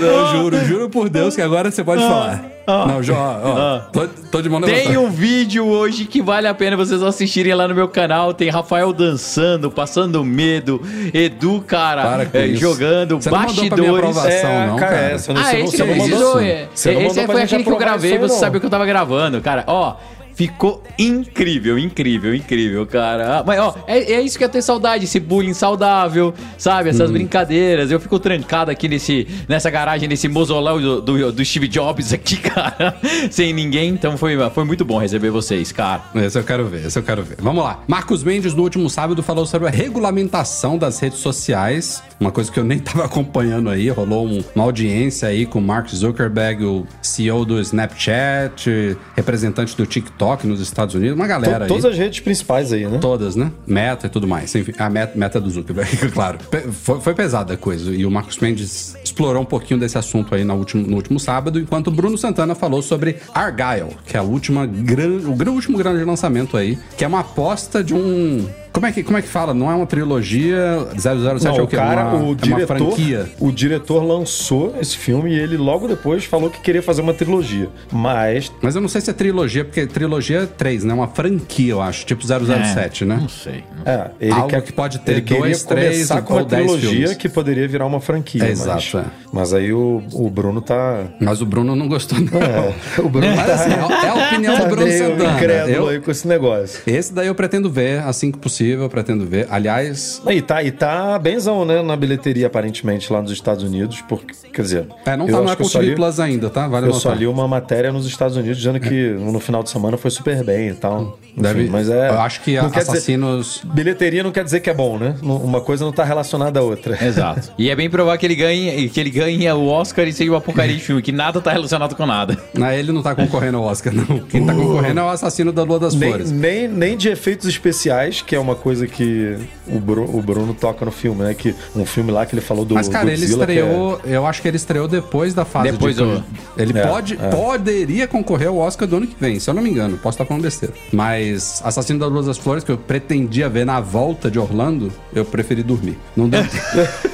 Eu 0.00 0.26
juro, 0.32 0.64
juro 0.64 0.90
por 0.90 1.08
Deus 1.08 1.34
que 1.34 1.42
agora 1.42 1.70
você 1.70 1.82
pode 1.84 2.02
falar. 2.02 2.44
Não, 2.66 3.02
João, 3.02 3.40
ó, 3.44 3.78
tô, 3.92 4.06
tô 4.30 4.40
de 4.42 4.48
mão 4.48 4.60
Tem 4.60 4.96
um 4.96 5.10
vídeo 5.10 5.66
hoje 5.66 6.04
que 6.04 6.22
vale 6.22 6.46
a 6.46 6.54
pena 6.54 6.76
vocês 6.76 7.02
assistirem 7.02 7.54
lá 7.54 7.66
no 7.66 7.74
meu 7.74 7.88
canal. 7.88 8.32
Tem 8.32 8.48
Rafael 8.50 8.92
dançando, 8.92 9.70
passando 9.70 10.24
medo, 10.24 10.80
Edu, 11.12 11.62
cara, 11.66 12.28
é, 12.32 12.48
jogando, 12.54 13.20
Você 13.20 13.30
não 13.30 13.38
mandou 13.38 13.54
pra 13.54 13.76
minha 13.76 13.92
bastidores. 13.92 14.16
aprovação. 14.18 14.50
É, 14.50 14.66
não, 14.68 14.76
cara, 14.76 14.92
cara. 14.92 15.10
essa 15.10 15.32
não, 15.34 15.40
Ah, 15.40 15.44
você 15.44 15.56
não, 15.58 15.64
esse 15.64 15.76
você 15.76 15.84
não 15.84 15.94
não 15.96 15.96
mandou 16.08 16.40
é. 16.40 16.68
Você 16.72 16.92
não 16.92 17.00
Esse 17.02 17.20
mandou 17.20 17.34
foi 17.34 17.42
aquele 17.42 17.64
que 17.64 17.70
eu 17.70 17.76
gravei, 17.78 18.18
você 18.18 18.32
não. 18.34 18.40
sabe 18.40 18.56
o 18.56 18.60
que 18.60 18.66
eu 18.66 18.70
tava 18.70 18.86
gravando. 18.86 19.40
Cara, 19.40 19.64
ó, 19.66 19.94
ficou 20.34 20.82
incrível, 20.98 21.78
incrível, 21.78 22.34
incrível, 22.34 22.86
cara. 22.86 23.42
Mas, 23.46 23.58
ó, 23.60 23.74
é, 23.86 24.12
é 24.12 24.20
isso 24.20 24.38
que 24.38 24.44
eu 24.44 24.48
tenho 24.48 24.62
saudade, 24.62 25.04
esse 25.04 25.20
bullying 25.20 25.54
saudável, 25.54 26.34
sabe? 26.58 26.90
Essas 26.90 27.10
Hum. 27.10 27.14
brincadeiras. 27.14 27.90
Eu 27.90 28.00
fico 28.00 28.18
trancado 28.18 28.70
aqui 28.70 28.88
nesse, 28.88 29.26
nessa 29.48 29.70
garagem, 29.70 30.08
nesse 30.08 30.28
mausoléu 30.28 30.80
do, 30.80 31.00
do, 31.00 31.32
do 31.32 31.44
Steve 31.44 31.68
Jobs 31.68 32.12
aqui, 32.12 32.36
cara, 32.42 32.96
sem 33.30 33.52
ninguém. 33.52 33.90
Então 33.90 34.16
foi, 34.16 34.36
foi 34.50 34.64
muito 34.64 34.84
bom 34.84 34.98
receber 34.98 35.30
vocês, 35.30 35.72
cara. 35.72 36.02
Esse 36.14 36.38
eu 36.38 36.44
quero 36.44 36.66
ver, 36.66 36.86
esse 36.86 36.98
eu 36.98 37.02
quero 37.02 37.22
ver. 37.22 37.36
Vamos 37.40 37.62
lá. 37.62 37.82
Marcos 37.86 38.22
Mendes, 38.22 38.54
no 38.54 38.62
último 38.62 38.88
sábado, 38.88 39.22
falou 39.22 39.46
sobre 39.46 39.68
a 39.68 39.70
regulamentação 39.70 40.78
das 40.78 40.98
redes 40.98 41.18
sociais. 41.18 42.02
Uma 42.22 42.30
coisa 42.30 42.52
que 42.52 42.58
eu 42.60 42.64
nem 42.64 42.78
tava 42.80 43.04
acompanhando 43.04 43.68
aí. 43.68 43.88
Rolou 43.88 44.26
um- 44.26 44.42
uma 44.54 44.64
audiência 44.64 45.26
aí 45.28 45.44
com 45.44 45.60
Mark 45.60 45.88
Zuckerberg, 45.90 46.64
o 46.64 46.86
CEO 47.02 47.44
do 47.44 47.60
Snapchat, 47.60 48.96
representante 49.16 49.76
do 49.76 49.84
TikTok 49.86 50.46
nos 50.46 50.60
Estados 50.60 50.94
Unidos. 50.94 51.16
Uma 51.16 51.26
galera 51.26 51.56
To- 51.58 51.62
aí. 51.64 51.68
Todas 51.68 51.84
as 51.84 51.98
redes 51.98 52.20
principais 52.20 52.72
aí, 52.72 52.86
né? 52.86 52.98
Todas, 53.00 53.34
né? 53.36 53.50
Meta 53.66 54.06
e 54.06 54.10
tudo 54.10 54.26
mais. 54.28 54.54
Enfim, 54.54 54.72
a 54.78 54.88
meta, 54.88 55.18
meta 55.18 55.40
do 55.40 55.50
Zuckerberg, 55.50 55.96
claro. 56.12 56.38
Foi, 56.70 57.00
foi 57.00 57.14
pesada 57.14 57.54
a 57.54 57.56
coisa. 57.56 57.92
E 57.92 58.06
o 58.06 58.10
Marcos 58.10 58.38
Mendes 58.38 58.94
explorou 59.02 59.42
um 59.42 59.46
pouquinho 59.46 59.80
desse 59.80 59.98
assunto 59.98 60.34
aí 60.34 60.44
no 60.44 60.54
último, 60.54 60.86
no 60.86 60.96
último 60.96 61.18
sábado, 61.18 61.58
enquanto 61.58 61.88
o 61.88 61.90
Bruno 61.90 62.16
Santana 62.16 62.54
falou 62.54 62.82
sobre 62.82 63.16
Argyle, 63.34 63.96
que 64.06 64.16
é 64.16 64.20
a 64.20 64.22
última 64.22 64.64
gran, 64.64 65.18
o 65.28 65.50
último 65.52 65.76
grande 65.76 66.04
lançamento 66.04 66.56
aí, 66.56 66.78
que 66.96 67.04
é 67.04 67.08
uma 67.08 67.20
aposta 67.20 67.82
de 67.82 67.94
um. 67.94 68.46
Como 68.72 68.86
é 68.86 68.92
que, 68.92 69.02
como 69.02 69.18
é 69.18 69.22
que 69.22 69.28
fala? 69.28 69.52
Não 69.52 69.70
é 69.70 69.74
uma 69.74 69.86
trilogia 69.86 70.86
007 70.96 71.44
Não, 71.44 71.56
é 71.56 71.60
o 71.60 71.64
o 71.64 71.66
quê? 71.68 71.76
cara, 71.76 72.04
uma, 72.06 72.14
o 72.14 72.16
é 72.18 72.22
uma 72.24 72.34
diretor, 72.36 72.66
franquia. 72.66 73.28
o 73.38 73.52
diretor 73.52 74.02
lançou 74.02 74.74
esse 74.80 74.96
filme 74.96 75.30
e 75.30 75.38
ele 75.38 75.56
logo 75.56 75.86
depois 75.86 76.24
falou 76.24 76.48
que 76.50 76.60
queria 76.60 76.82
fazer 76.82 77.02
uma 77.02 77.12
trilogia. 77.12 77.68
Mas 77.92 78.50
Mas 78.62 78.74
eu 78.74 78.80
não 78.80 78.88
sei 78.88 79.00
se 79.00 79.10
é 79.10 79.12
trilogia, 79.12 79.64
porque 79.64 79.86
trilogia 79.86 80.42
é 80.42 80.46
três, 80.46 80.84
né? 80.84 80.94
Uma 80.94 81.08
franquia, 81.08 81.72
eu 81.72 81.82
acho. 81.82 82.06
Tipo 82.06 82.22
007, 82.26 83.04
né? 83.04 83.18
Não 83.20 83.28
sei. 83.28 83.62
é, 83.84 84.10
ele 84.20 84.32
Algo 84.32 84.48
quer, 84.48 84.62
que 84.62 84.72
pode 84.72 84.98
ter 85.00 85.12
ele 85.12 85.20
queria 85.22 85.40
dois, 85.42 85.62
três 85.64 85.92
começar 86.08 86.22
com 86.22 86.34
uma 86.34 86.40
ou 86.42 86.46
dez 86.46 86.62
trilogia 86.64 86.90
filmes. 86.90 87.16
que 87.16 87.28
poderia 87.28 87.68
virar 87.68 87.86
uma 87.86 88.00
franquia. 88.00 88.42
É, 88.42 88.48
mas, 88.48 88.60
exato, 88.60 88.98
é. 88.98 89.04
mas 89.32 89.52
aí 89.52 89.72
o, 89.72 90.02
o 90.12 90.30
Bruno 90.30 90.60
tá 90.62 91.04
Mas 91.20 91.42
o 91.42 91.46
Bruno 91.46 91.76
não 91.76 91.88
gostou, 91.88 92.18
não. 92.18 93.04
o 93.04 93.08
Bruno 93.08 93.26
Mas 93.36 93.50
assim, 93.50 93.70
é 93.70 94.08
a 94.08 94.26
opinião 94.28 94.54
do 94.56 94.62
tá 94.62 94.68
Bruno 94.68 94.90
Santana. 94.90 95.32
incrédulo 95.36 95.72
Eu- 95.76 95.88
aí 95.88 96.00
com 96.00 96.10
esse 96.10 96.26
negócio. 96.26 96.80
Esse 96.86 97.12
daí 97.12 97.26
eu 97.26 97.34
pretendo 97.34 97.70
ver, 97.70 98.00
assim 98.00 98.30
que 98.32 98.38
possível, 98.38 98.61
eu 98.70 98.88
pretendo 98.88 99.24
ver. 99.26 99.46
Aliás, 99.50 100.22
E 100.28 100.40
tá, 100.42 100.62
e 100.62 100.70
tá 100.70 101.18
benzão, 101.18 101.64
né, 101.64 101.82
na 101.82 101.96
bilheteria, 101.96 102.46
aparentemente, 102.46 103.12
lá 103.12 103.20
nos 103.22 103.30
Estados 103.30 103.62
Unidos, 103.64 104.02
porque, 104.08 104.34
quer 104.52 104.62
dizer... 104.62 104.86
é, 105.06 105.16
não 105.16 105.26
tá 105.26 105.40
no 105.40 105.50
Apple 105.50 105.66
só 105.66 105.78
TV 105.78 105.90
li- 105.90 105.96
Plus 105.96 106.18
ainda, 106.20 106.50
tá? 106.50 106.66
Vale 106.68 106.86
Eu 106.86 106.92
só 106.94 107.08
notar. 107.10 107.18
li 107.20 107.26
uma 107.26 107.46
matéria 107.48 107.92
nos 107.92 108.06
Estados 108.06 108.36
Unidos 108.36 108.58
dizendo 108.58 108.80
que 108.80 109.10
no 109.10 109.40
final 109.40 109.62
de 109.62 109.70
semana 109.70 109.96
foi 109.96 110.10
super 110.10 110.42
bem 110.44 110.68
e 110.68 110.74
tal. 110.74 111.18
Enfim, 111.32 111.42
Deve, 111.42 111.68
mas 111.68 111.88
é... 111.88 112.08
Eu 112.10 112.20
acho 112.20 112.40
que 112.42 112.56
não 112.60 112.70
quer 112.70 112.80
dizer- 112.80 112.92
Assassinos... 112.92 113.62
Bilheteria 113.64 114.22
não 114.22 114.30
quer 114.32 114.44
dizer 114.44 114.60
que 114.60 114.68
é 114.70 114.74
bom, 114.74 114.98
né? 114.98 115.14
Uma 115.22 115.60
coisa 115.60 115.84
não 115.84 115.92
tá 115.92 116.04
relacionada 116.04 116.60
à 116.60 116.62
outra. 116.62 116.98
Exato. 117.04 117.52
E 117.58 117.70
é 117.70 117.76
bem 117.76 117.88
provável 117.88 118.18
que 118.18 118.26
ele 118.26 118.34
ganhe, 118.36 118.88
que 118.88 119.00
ele 119.00 119.10
ganhe 119.10 119.50
o 119.52 119.66
Oscar 119.66 120.06
e 120.06 120.12
seja 120.12 120.30
uma 120.30 120.40
porcaria 120.40 120.74
de 120.76 120.82
filme, 120.82 121.00
que 121.02 121.12
nada 121.12 121.40
tá 121.40 121.52
relacionado 121.52 121.94
com 121.96 122.04
nada. 122.06 122.36
Não, 122.54 122.70
ele 122.70 122.92
não 122.92 123.02
tá 123.02 123.14
concorrendo 123.14 123.56
ao 123.58 123.64
Oscar, 123.64 123.92
não. 123.94 124.20
Quem 124.20 124.44
tá 124.44 124.54
concorrendo 124.54 125.00
é 125.00 125.02
o 125.04 125.08
assassino 125.08 125.52
da 125.52 125.62
Lua 125.62 125.78
das 125.78 125.94
Nem, 125.94 126.08
Flores. 126.10 126.30
nem, 126.30 126.68
nem 126.68 126.96
de 126.96 127.08
efeitos 127.08 127.46
especiais, 127.48 128.20
que 128.22 128.34
é 128.36 128.38
uma 128.38 128.51
coisa 128.54 128.86
que 128.86 129.36
o, 129.66 129.78
Bru- 129.78 130.16
o 130.16 130.22
Bruno 130.22 130.54
toca 130.54 130.84
no 130.84 130.90
filme, 130.90 131.22
né? 131.22 131.34
Que 131.34 131.54
um 131.74 131.84
filme 131.84 132.10
lá 132.10 132.24
que 132.26 132.34
ele 132.34 132.42
falou 132.42 132.64
do 132.64 132.74
Mas, 132.74 132.88
cara, 132.88 133.10
ele 133.12 133.22
é- 133.22 133.26
estreou. 133.28 134.00
Eu 134.04 134.26
acho 134.26 134.40
que 134.42 134.48
ele 134.48 134.56
estreou 134.56 134.86
depois 134.88 135.34
da 135.34 135.44
fase 135.44 135.70
Depois 135.72 135.96
de. 135.96 136.02
do- 136.02 136.24
Ele 136.56 136.78
É, 136.78 136.86
pode, 136.86 137.16
poderia 137.16 138.06
concorrer 138.06 138.48
ao 138.48 138.58
Oscar 138.58 138.86
do 138.86 138.96
ano 138.96 139.06
que 139.06 139.16
vem, 139.18 139.38
se 139.40 139.48
eu 139.48 139.54
não 139.54 139.62
me 139.62 139.70
engano. 139.70 139.96
Posso 139.98 140.14
estar 140.16 140.24
falando 140.24 140.42
besteira. 140.42 140.74
Mas 140.92 141.60
Assassino 141.64 141.98
da 141.98 142.06
Lua 142.06 142.22
das 142.22 142.38
Flores, 142.38 142.62
que 142.64 142.70
eu 142.72 142.78
pretendia 142.78 143.48
ver 143.48 143.64
na 143.66 143.80
volta 143.80 144.30
de 144.30 144.38
Orlando, 144.38 144.92
eu 145.14 145.24
preferi 145.24 145.62
dormir. 145.62 145.98
Não 146.16 146.28
deu 146.28 146.42
tempo. 146.46 146.62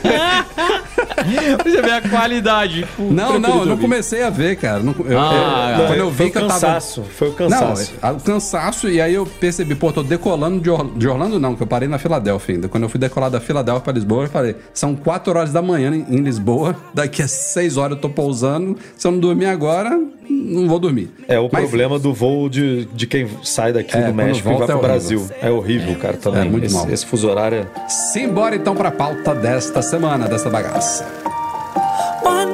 Você 1.65 1.83
vê 1.83 1.91
a 1.91 2.03
qualidade. 2.03 2.87
Não, 2.99 3.39
não, 3.39 3.61
eu 3.61 3.67
não 3.67 3.77
comecei 3.79 4.23
a 4.23 4.31
ver, 4.31 4.57
cara. 4.57 4.81
Não- 4.81 4.95
eu- 5.07 5.19
Ah, 5.19 5.71
eu- 5.73 5.79
Não, 5.79 5.87
quando 5.87 5.99
eu 5.99 6.13
foi 6.13 6.25
vi 6.27 6.31
o 6.31 6.33
que 6.33 6.39
eu 6.39 6.43
tava. 6.49 6.53
cansaço, 6.61 7.03
foi 7.17 7.29
o 7.29 7.31
Não, 7.31 7.37
cansaço. 7.37 7.93
é, 8.03 8.11
o 8.11 8.17
cansaço, 8.21 8.89
e 8.89 9.01
aí 9.01 9.15
eu 9.15 9.27
percebi, 9.27 9.75
pô, 9.75 9.93
tô 9.93 10.03
decolando 10.03 10.61
de, 10.61 10.71
Or- 10.71 10.91
de 10.97 11.09
Orlando, 11.09 11.39
não, 11.41 11.55
que 11.55 11.63
eu 11.63 11.67
parei 11.67 11.89
na 11.89 11.99
Filadélfia 11.99 12.55
ainda. 12.55 12.69
Quando 12.69 12.83
eu 12.85 12.89
fui 12.89 12.99
decolar 13.01 13.31
da 13.31 13.41
Filadélfia 13.41 13.83
pra 13.83 13.93
Lisboa, 13.93 14.25
eu 14.25 14.29
falei, 14.29 14.57
são 14.73 14.95
4 14.95 15.31
horas 15.37 15.53
da 15.53 15.61
manhã 15.63 15.95
em, 15.95 16.17
em 16.17 16.21
Lisboa, 16.23 16.77
daqui 16.95 17.23
a 17.23 17.29
6 17.29 17.77
horas 17.77 17.97
eu 17.97 18.01
tô 18.01 18.09
pousando. 18.09 18.77
Se 18.97 19.07
eu 19.07 19.13
não 19.13 19.19
dormir 19.19 19.47
agora, 19.47 19.99
não 20.31 20.69
vou 20.69 20.79
dormir. 20.79 21.11
É 21.27 21.39
o 21.39 21.49
Mas- 21.53 21.63
problema 21.63 21.99
do 21.99 22.13
voo 22.13 22.49
de, 22.49 22.85
de 22.87 23.07
quem 23.07 23.27
sai 23.43 23.73
daqui 23.73 23.97
É, 23.97 24.03
do 24.03 24.15
México 24.15 24.49
e 24.49 24.51
vai 24.51 24.59
volta 24.59 24.73
pro 24.77 24.85
é 24.85 24.89
Brasil. 24.89 25.27
É 25.41 25.51
horrível, 25.51 25.95
cara, 25.97 26.17
também. 26.17 26.43
É 26.43 26.51
muito 26.51 26.65
esse, 26.67 26.75
mal. 26.75 26.89
esse 26.91 27.07
fuso 27.07 27.29
horário 27.29 27.59
é... 27.59 27.89
Simbora 27.89 28.55
então 28.57 28.75
pra 28.75 28.91
pauta 28.91 29.35
desta 29.35 29.81
semana, 29.83 30.27
desta 30.29 30.49
bagaça. 30.51 31.05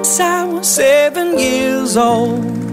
Once 0.04 0.20
I 0.20 0.44
was 0.44 0.68
seven 0.68 1.38
years 1.38 1.96
old. 1.96 2.63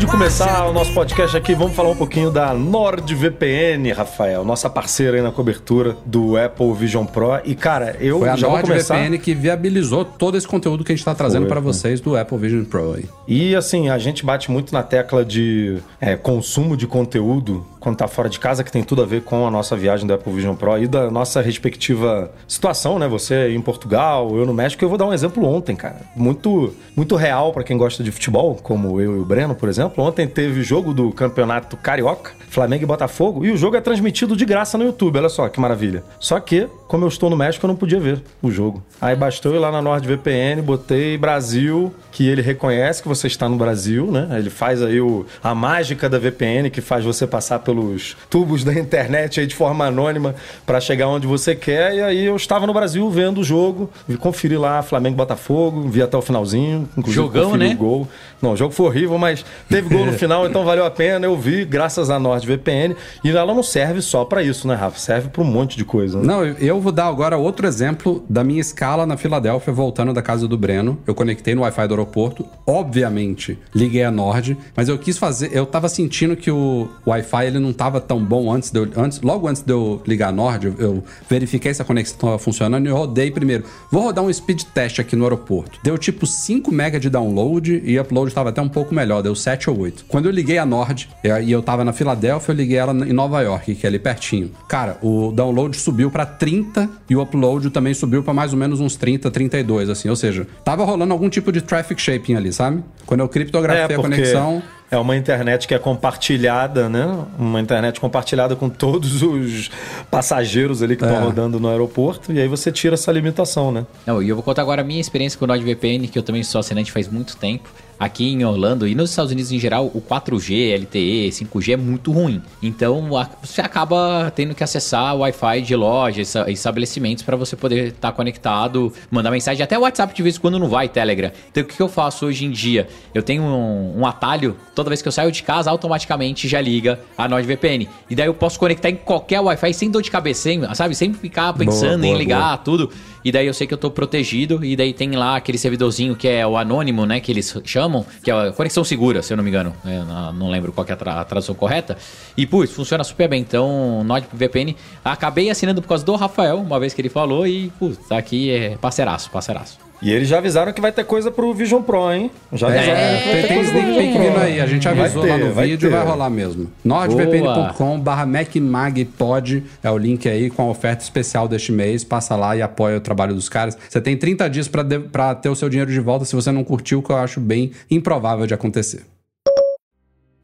De 0.00 0.06
começar 0.06 0.66
o 0.66 0.72
nosso 0.72 0.94
podcast 0.94 1.36
aqui, 1.36 1.54
vamos 1.54 1.76
falar 1.76 1.90
um 1.90 1.94
pouquinho 1.94 2.30
da 2.30 2.54
NordVPN, 2.54 3.92
Rafael, 3.94 4.42
nossa 4.42 4.70
parceira 4.70 5.18
aí 5.18 5.22
na 5.22 5.30
cobertura 5.30 5.94
do 6.06 6.38
Apple 6.38 6.72
Vision 6.72 7.04
Pro. 7.04 7.38
E, 7.44 7.54
cara, 7.54 7.94
eu 8.00 8.18
Foi 8.18 8.30
a 8.30 8.34
já 8.34 8.48
começar... 8.48 8.94
NordVPN 8.94 9.18
que 9.18 9.34
viabilizou 9.34 10.02
todo 10.02 10.38
esse 10.38 10.48
conteúdo 10.48 10.84
que 10.84 10.92
a 10.92 10.96
gente 10.96 11.04
tá 11.04 11.14
trazendo 11.14 11.46
foi. 11.46 11.60
vocês 11.60 12.00
do 12.00 12.16
Apple 12.16 12.38
Vision 12.38 12.64
Pro 12.64 12.94
aí. 12.94 13.04
E 13.28 13.54
assim, 13.54 13.90
a 13.90 13.98
gente 13.98 14.24
bate 14.24 14.50
muito 14.50 14.72
na 14.72 14.82
tecla 14.82 15.22
de 15.22 15.76
é, 16.00 16.16
consumo 16.16 16.78
de 16.78 16.86
conteúdo 16.86 17.66
quando 17.80 17.96
tá 17.96 18.06
fora 18.06 18.28
de 18.28 18.38
casa, 18.38 18.62
que 18.62 18.70
tem 18.70 18.84
tudo 18.84 19.02
a 19.02 19.06
ver 19.06 19.22
com 19.22 19.46
a 19.46 19.50
nossa 19.50 19.74
viagem 19.74 20.06
do 20.06 20.12
Apple 20.12 20.32
Vision 20.32 20.54
Pro 20.54 20.78
e 20.78 20.86
da 20.86 21.10
nossa 21.10 21.40
respectiva 21.40 22.30
situação, 22.46 22.98
né? 22.98 23.08
Você 23.08 23.48
em 23.50 23.60
Portugal, 23.60 24.36
eu 24.36 24.44
no 24.44 24.52
México. 24.52 24.84
Eu 24.84 24.88
vou 24.88 24.98
dar 24.98 25.06
um 25.06 25.12
exemplo 25.12 25.44
ontem, 25.46 25.74
cara. 25.74 26.02
Muito, 26.14 26.74
muito 26.94 27.16
real 27.16 27.52
pra 27.52 27.64
quem 27.64 27.76
gosta 27.78 28.04
de 28.04 28.12
futebol, 28.12 28.54
como 28.62 29.00
eu 29.00 29.16
e 29.16 29.20
o 29.20 29.24
Breno, 29.24 29.54
por 29.54 29.68
exemplo. 29.68 30.04
Ontem 30.04 30.28
teve 30.28 30.62
jogo 30.62 30.92
do 30.92 31.10
Campeonato 31.10 31.76
Carioca, 31.76 32.32
Flamengo 32.50 32.84
e 32.84 32.86
Botafogo, 32.86 33.44
e 33.44 33.50
o 33.50 33.56
jogo 33.56 33.76
é 33.76 33.80
transmitido 33.80 34.36
de 34.36 34.44
graça 34.44 34.76
no 34.76 34.84
YouTube. 34.84 35.18
Olha 35.18 35.28
só 35.28 35.48
que 35.48 35.58
maravilha. 35.58 36.04
Só 36.18 36.38
que, 36.38 36.68
como 36.86 37.04
eu 37.04 37.08
estou 37.08 37.30
no 37.30 37.36
México, 37.36 37.64
eu 37.64 37.68
não 37.68 37.76
podia 37.76 37.98
ver 37.98 38.22
o 38.42 38.50
jogo. 38.50 38.82
Aí 39.00 39.16
bastou 39.16 39.54
ir 39.54 39.58
lá 39.58 39.72
na 39.72 39.80
NordVPN, 39.80 40.60
botei 40.62 41.16
Brasil, 41.16 41.94
que 42.12 42.28
ele 42.28 42.42
reconhece 42.42 43.00
que 43.00 43.08
você 43.08 43.26
está 43.26 43.48
no 43.48 43.56
Brasil, 43.56 44.10
né? 44.10 44.28
Ele 44.38 44.50
faz 44.50 44.82
aí 44.82 45.00
o, 45.00 45.24
a 45.42 45.54
mágica 45.54 46.08
da 46.08 46.18
VPN 46.18 46.68
que 46.68 46.80
faz 46.80 47.04
você 47.04 47.26
passar 47.26 47.60
pelos 47.70 48.16
tubos 48.28 48.64
da 48.64 48.74
internet 48.74 49.40
aí 49.40 49.46
de 49.46 49.54
forma 49.54 49.86
anônima 49.86 50.34
para 50.66 50.80
chegar 50.80 51.08
onde 51.08 51.26
você 51.26 51.54
quer. 51.54 51.94
E 51.94 52.02
aí 52.02 52.24
eu 52.24 52.36
estava 52.36 52.66
no 52.66 52.72
Brasil 52.72 53.08
vendo 53.10 53.40
o 53.40 53.44
jogo, 53.44 53.90
conferi 54.18 54.56
lá 54.56 54.82
Flamengo 54.82 55.16
Botafogo, 55.16 55.88
vi 55.88 56.02
até 56.02 56.16
o 56.16 56.22
finalzinho, 56.22 56.88
inclusive 56.96 57.24
Jogão, 57.24 57.50
conferi 57.52 57.68
né? 57.68 57.74
o 57.74 57.78
gol. 57.78 58.08
Não, 58.42 58.52
o 58.52 58.56
jogo 58.56 58.72
foi 58.72 58.86
horrível, 58.86 59.18
mas 59.18 59.44
teve 59.68 59.94
gol 59.94 60.06
no 60.06 60.12
final, 60.18 60.46
então 60.46 60.64
valeu 60.64 60.84
a 60.84 60.90
pena. 60.90 61.26
Eu 61.26 61.36
vi, 61.36 61.64
graças 61.64 62.10
à 62.10 62.18
NordVPN. 62.18 62.94
E 63.24 63.30
ela 63.30 63.54
não 63.54 63.62
serve 63.62 64.00
só 64.02 64.24
para 64.24 64.42
isso, 64.42 64.66
né, 64.66 64.74
Rafa? 64.74 64.98
Serve 64.98 65.28
para 65.28 65.42
um 65.42 65.46
monte 65.46 65.76
de 65.76 65.84
coisa. 65.84 66.18
Né? 66.18 66.24
Não, 66.26 66.44
eu- 66.44 66.80
vou 66.80 66.92
dar 66.92 67.06
agora 67.06 67.36
outro 67.36 67.66
exemplo 67.66 68.24
da 68.28 68.42
minha 68.42 68.60
escala 68.60 69.04
na 69.06 69.16
Filadélfia, 69.16 69.72
voltando 69.72 70.12
da 70.14 70.22
casa 70.22 70.48
do 70.48 70.56
Breno. 70.56 70.98
Eu 71.06 71.14
conectei 71.14 71.54
no 71.54 71.60
Wi-Fi 71.62 71.86
do 71.88 71.94
aeroporto, 71.94 72.46
obviamente, 72.66 73.58
liguei 73.74 74.02
a 74.02 74.10
Nord, 74.10 74.56
mas 74.74 74.88
eu 74.88 74.98
quis 74.98 75.18
fazer. 75.18 75.50
Eu 75.52 75.66
tava 75.66 75.88
sentindo 75.88 76.34
que 76.36 76.50
o 76.50 76.88
Wi-Fi 77.06 77.46
ele 77.46 77.58
não 77.58 77.72
tava 77.72 78.00
tão 78.00 78.24
bom 78.24 78.50
antes 78.52 78.70
de 78.70 78.78
eu. 78.80 78.88
Antes, 78.96 79.20
logo 79.20 79.46
antes 79.46 79.62
de 79.62 79.72
eu 79.72 80.00
ligar 80.06 80.28
a 80.28 80.32
Nord, 80.32 80.66
eu, 80.66 80.74
eu 80.78 81.04
verifiquei 81.28 81.72
se 81.74 81.82
a 81.82 81.84
conexão 81.84 82.16
estava 82.16 82.38
funcionando 82.38 82.86
e 82.86 82.90
rodei 82.90 83.30
primeiro. 83.30 83.64
Vou 83.90 84.02
rodar 84.02 84.24
um 84.24 84.32
speed 84.32 84.62
test 84.74 84.98
aqui 84.98 85.14
no 85.14 85.24
aeroporto. 85.24 85.78
Deu 85.82 85.96
tipo 85.98 86.26
5 86.26 86.72
MB 86.72 86.98
de 86.98 87.10
download 87.10 87.82
e 87.84 87.98
upload 87.98 88.29
estava 88.30 88.48
até 88.50 88.60
um 88.62 88.68
pouco 88.68 88.94
melhor, 88.94 89.22
deu 89.22 89.34
7 89.34 89.68
ou 89.70 89.78
8. 89.78 90.04
Quando 90.08 90.26
eu 90.26 90.32
liguei 90.32 90.58
a 90.58 90.64
Nord, 90.66 91.08
e 91.44 91.52
eu 91.52 91.62
tava 91.62 91.84
na 91.84 91.92
Filadélfia, 91.92 92.52
eu 92.52 92.56
liguei 92.56 92.78
ela 92.78 92.92
em 92.92 93.12
Nova 93.12 93.40
York, 93.42 93.74
que 93.74 93.86
é 93.86 93.88
ali 93.88 93.98
pertinho. 93.98 94.50
Cara, 94.68 94.96
o 95.02 95.32
download 95.32 95.76
subiu 95.76 96.10
para 96.10 96.24
30 96.24 96.88
e 97.08 97.14
o 97.16 97.22
upload 97.22 97.70
também 97.70 97.92
subiu 97.94 98.22
para 98.22 98.32
mais 98.32 98.52
ou 98.52 98.58
menos 98.58 98.80
uns 98.80 98.96
30, 98.96 99.30
32, 99.30 99.88
assim. 99.90 100.08
Ou 100.08 100.16
seja, 100.16 100.46
tava 100.64 100.84
rolando 100.84 101.12
algum 101.12 101.28
tipo 101.28 101.52
de 101.52 101.60
traffic 101.60 102.00
shaping 102.00 102.34
ali, 102.34 102.52
sabe? 102.52 102.82
Quando 103.06 103.20
eu 103.20 103.28
criptografei 103.28 103.82
É, 103.82 103.84
a 103.84 103.88
porque- 103.88 104.02
conexão. 104.02 104.62
É 104.92 104.98
uma 104.98 105.16
internet 105.16 105.68
que 105.68 105.74
é 105.74 105.78
compartilhada, 105.78 106.88
né? 106.88 107.24
Uma 107.38 107.60
internet 107.60 108.00
compartilhada 108.00 108.56
com 108.56 108.68
todos 108.68 109.22
os 109.22 109.70
passageiros 110.10 110.82
ali 110.82 110.96
que 110.96 111.04
estão 111.04 111.16
É. 111.16 111.22
rodando 111.24 111.60
no 111.60 111.68
aeroporto. 111.68 112.32
E 112.32 112.40
aí 112.40 112.48
você 112.48 112.72
tira 112.72 112.94
essa 112.94 113.12
limitação, 113.12 113.70
né? 113.70 113.86
Não, 114.04 114.20
e 114.20 114.28
eu 114.28 114.34
vou 114.34 114.42
contar 114.42 114.62
agora 114.62 114.82
a 114.82 114.84
minha 114.84 115.00
experiência 115.00 115.38
com 115.38 115.44
o 115.44 115.48
NordVPN, 115.48 116.08
que 116.08 116.18
eu 116.18 116.22
também 116.24 116.42
sou 116.42 116.58
assinante 116.58 116.90
faz 116.90 117.06
muito 117.08 117.36
tempo. 117.36 117.70
Aqui 118.00 118.32
em 118.32 118.42
Orlando 118.46 118.88
e 118.88 118.94
nos 118.94 119.10
Estados 119.10 119.30
Unidos 119.30 119.52
em 119.52 119.58
geral, 119.58 119.90
o 119.92 120.00
4G, 120.00 120.74
LTE, 120.84 121.28
5G 121.28 121.74
é 121.74 121.76
muito 121.76 122.10
ruim. 122.10 122.40
Então 122.62 123.10
você 123.42 123.60
acaba 123.60 124.32
tendo 124.34 124.54
que 124.54 124.64
acessar 124.64 125.14
o 125.14 125.18
Wi-Fi 125.18 125.60
de 125.60 125.76
lojas, 125.76 126.34
estabelecimentos 126.48 127.22
para 127.22 127.36
você 127.36 127.54
poder 127.56 127.88
estar 127.88 128.12
conectado, 128.12 128.90
mandar 129.10 129.30
mensagem. 129.30 129.62
Até 129.62 129.78
o 129.78 129.82
WhatsApp 129.82 130.14
de 130.14 130.22
vez 130.22 130.36
em 130.36 130.40
quando 130.40 130.58
não 130.58 130.66
vai, 130.66 130.88
Telegram. 130.88 131.30
Então 131.50 131.62
o 131.62 131.66
que 131.66 131.78
eu 131.78 131.88
faço 131.88 132.24
hoje 132.24 132.46
em 132.46 132.50
dia? 132.50 132.88
Eu 133.14 133.22
tenho 133.22 133.42
um, 133.42 134.00
um 134.00 134.06
atalho, 134.06 134.56
toda 134.74 134.88
vez 134.88 135.02
que 135.02 135.08
eu 135.08 135.12
saio 135.12 135.30
de 135.30 135.42
casa, 135.42 135.70
automaticamente 135.70 136.48
já 136.48 136.58
liga 136.58 136.98
a 137.18 137.28
NordVPN. 137.28 137.86
E 138.08 138.14
daí 138.14 138.26
eu 138.26 138.34
posso 138.34 138.58
conectar 138.58 138.88
em 138.88 138.96
qualquer 138.96 139.40
Wi-Fi 139.40 139.74
sem 139.74 139.90
dor 139.90 140.00
de 140.00 140.10
cabeça, 140.10 140.40
sem, 140.40 140.74
sabe? 140.74 140.94
Sem 140.94 141.12
ficar 141.12 141.52
pensando 141.52 142.02
em 142.04 142.08
boa, 142.08 142.18
ligar 142.18 142.56
boa. 142.56 142.56
tudo. 142.56 142.90
E 143.24 143.30
daí 143.30 143.46
eu 143.46 143.54
sei 143.54 143.66
que 143.66 143.74
eu 143.74 143.78
tô 143.78 143.90
protegido. 143.90 144.64
E 144.64 144.74
daí 144.76 144.92
tem 144.92 145.10
lá 145.12 145.36
aquele 145.36 145.58
servidorzinho 145.58 146.16
que 146.16 146.26
é 146.26 146.46
o 146.46 146.56
anônimo, 146.56 147.04
né? 147.04 147.20
Que 147.20 147.32
eles 147.32 147.54
chamam, 147.64 147.89
que 148.22 148.30
é 148.30 148.48
a 148.48 148.52
conexão 148.52 148.84
segura, 148.84 149.22
se 149.22 149.32
eu 149.32 149.36
não 149.36 149.44
me 149.44 149.50
engano. 149.50 149.74
É, 149.84 149.98
não- 150.32 150.50
lembro 150.50 150.72
qual 150.72 150.86
é 150.88 150.92
a 150.92 151.24
tradução 151.24 151.54
correta. 151.54 151.96
E, 152.36 152.46
putz, 152.46 152.72
funciona 152.72 153.02
super 153.04 153.28
bem. 153.28 153.40
Então, 153.40 154.02
NordVPN, 154.04 154.74
acabei 155.04 155.50
assinando 155.50 155.82
por 155.82 155.88
causa 155.88 156.04
do 156.04 156.14
Rafael, 156.16 156.58
uma 156.60 156.78
vez 156.78 156.94
que 156.94 157.00
ele 157.00 157.08
falou. 157.08 157.46
E, 157.46 157.70
putz, 157.78 157.98
tá 158.08 158.16
aqui 158.18 158.50
é 158.50 158.76
parceiraço, 158.76 159.30
parceiraço. 159.30 159.89
E 160.02 160.10
eles 160.12 160.28
já 160.28 160.38
avisaram 160.38 160.72
que 160.72 160.80
vai 160.80 160.90
ter 160.92 161.04
coisa 161.04 161.30
pro 161.30 161.52
Vision 161.52 161.82
Pro, 161.82 162.10
hein? 162.12 162.30
Já 162.52 162.68
avisaram 162.68 162.90
É, 162.98 163.18
que 163.18 163.24
vai 163.24 163.32
tem, 163.34 163.42
ter 163.42 163.48
tem 163.48 163.56
coisa 163.56 163.70
sneak 163.78 163.98
peek 163.98 164.18
vindo 164.18 164.38
aí. 164.38 164.60
A 164.60 164.66
gente 164.66 164.84
Vai 164.88 164.98
avisou 165.00 165.22
ter, 165.22 165.28
lá 165.28 165.38
no 165.38 165.52
vai 165.52 165.66
vídeo, 165.68 165.90
ter. 165.90 165.96
vai 165.96 166.06
rolar 166.06 166.30
mesmo. 166.30 166.70
nordvpn.com 166.84 168.00
barra 168.00 168.24
macmagpod 168.26 169.62
é 169.82 169.90
o 169.90 169.98
link 169.98 170.28
aí 170.28 170.48
com 170.50 170.62
a 170.62 170.66
oferta 170.70 171.02
especial 171.02 171.46
deste 171.46 171.70
mês. 171.72 172.02
Passa 172.04 172.34
lá 172.36 172.56
e 172.56 172.62
apoia 172.62 172.96
o 172.96 173.00
trabalho 173.00 173.34
dos 173.34 173.48
caras. 173.48 173.76
Você 173.88 174.00
tem 174.00 174.16
30 174.16 174.48
dias 174.48 174.68
pra 174.68 175.34
ter 175.34 175.48
o 175.48 175.54
seu 175.54 175.68
dinheiro 175.68 175.90
de 175.92 176.00
volta 176.00 176.24
se 176.24 176.34
você 176.34 176.50
não 176.50 176.64
curtiu, 176.64 177.02
que 177.02 177.10
eu 177.10 177.16
acho 177.16 177.40
bem 177.40 177.70
improvável 177.90 178.46
de 178.46 178.54
acontecer. 178.54 179.02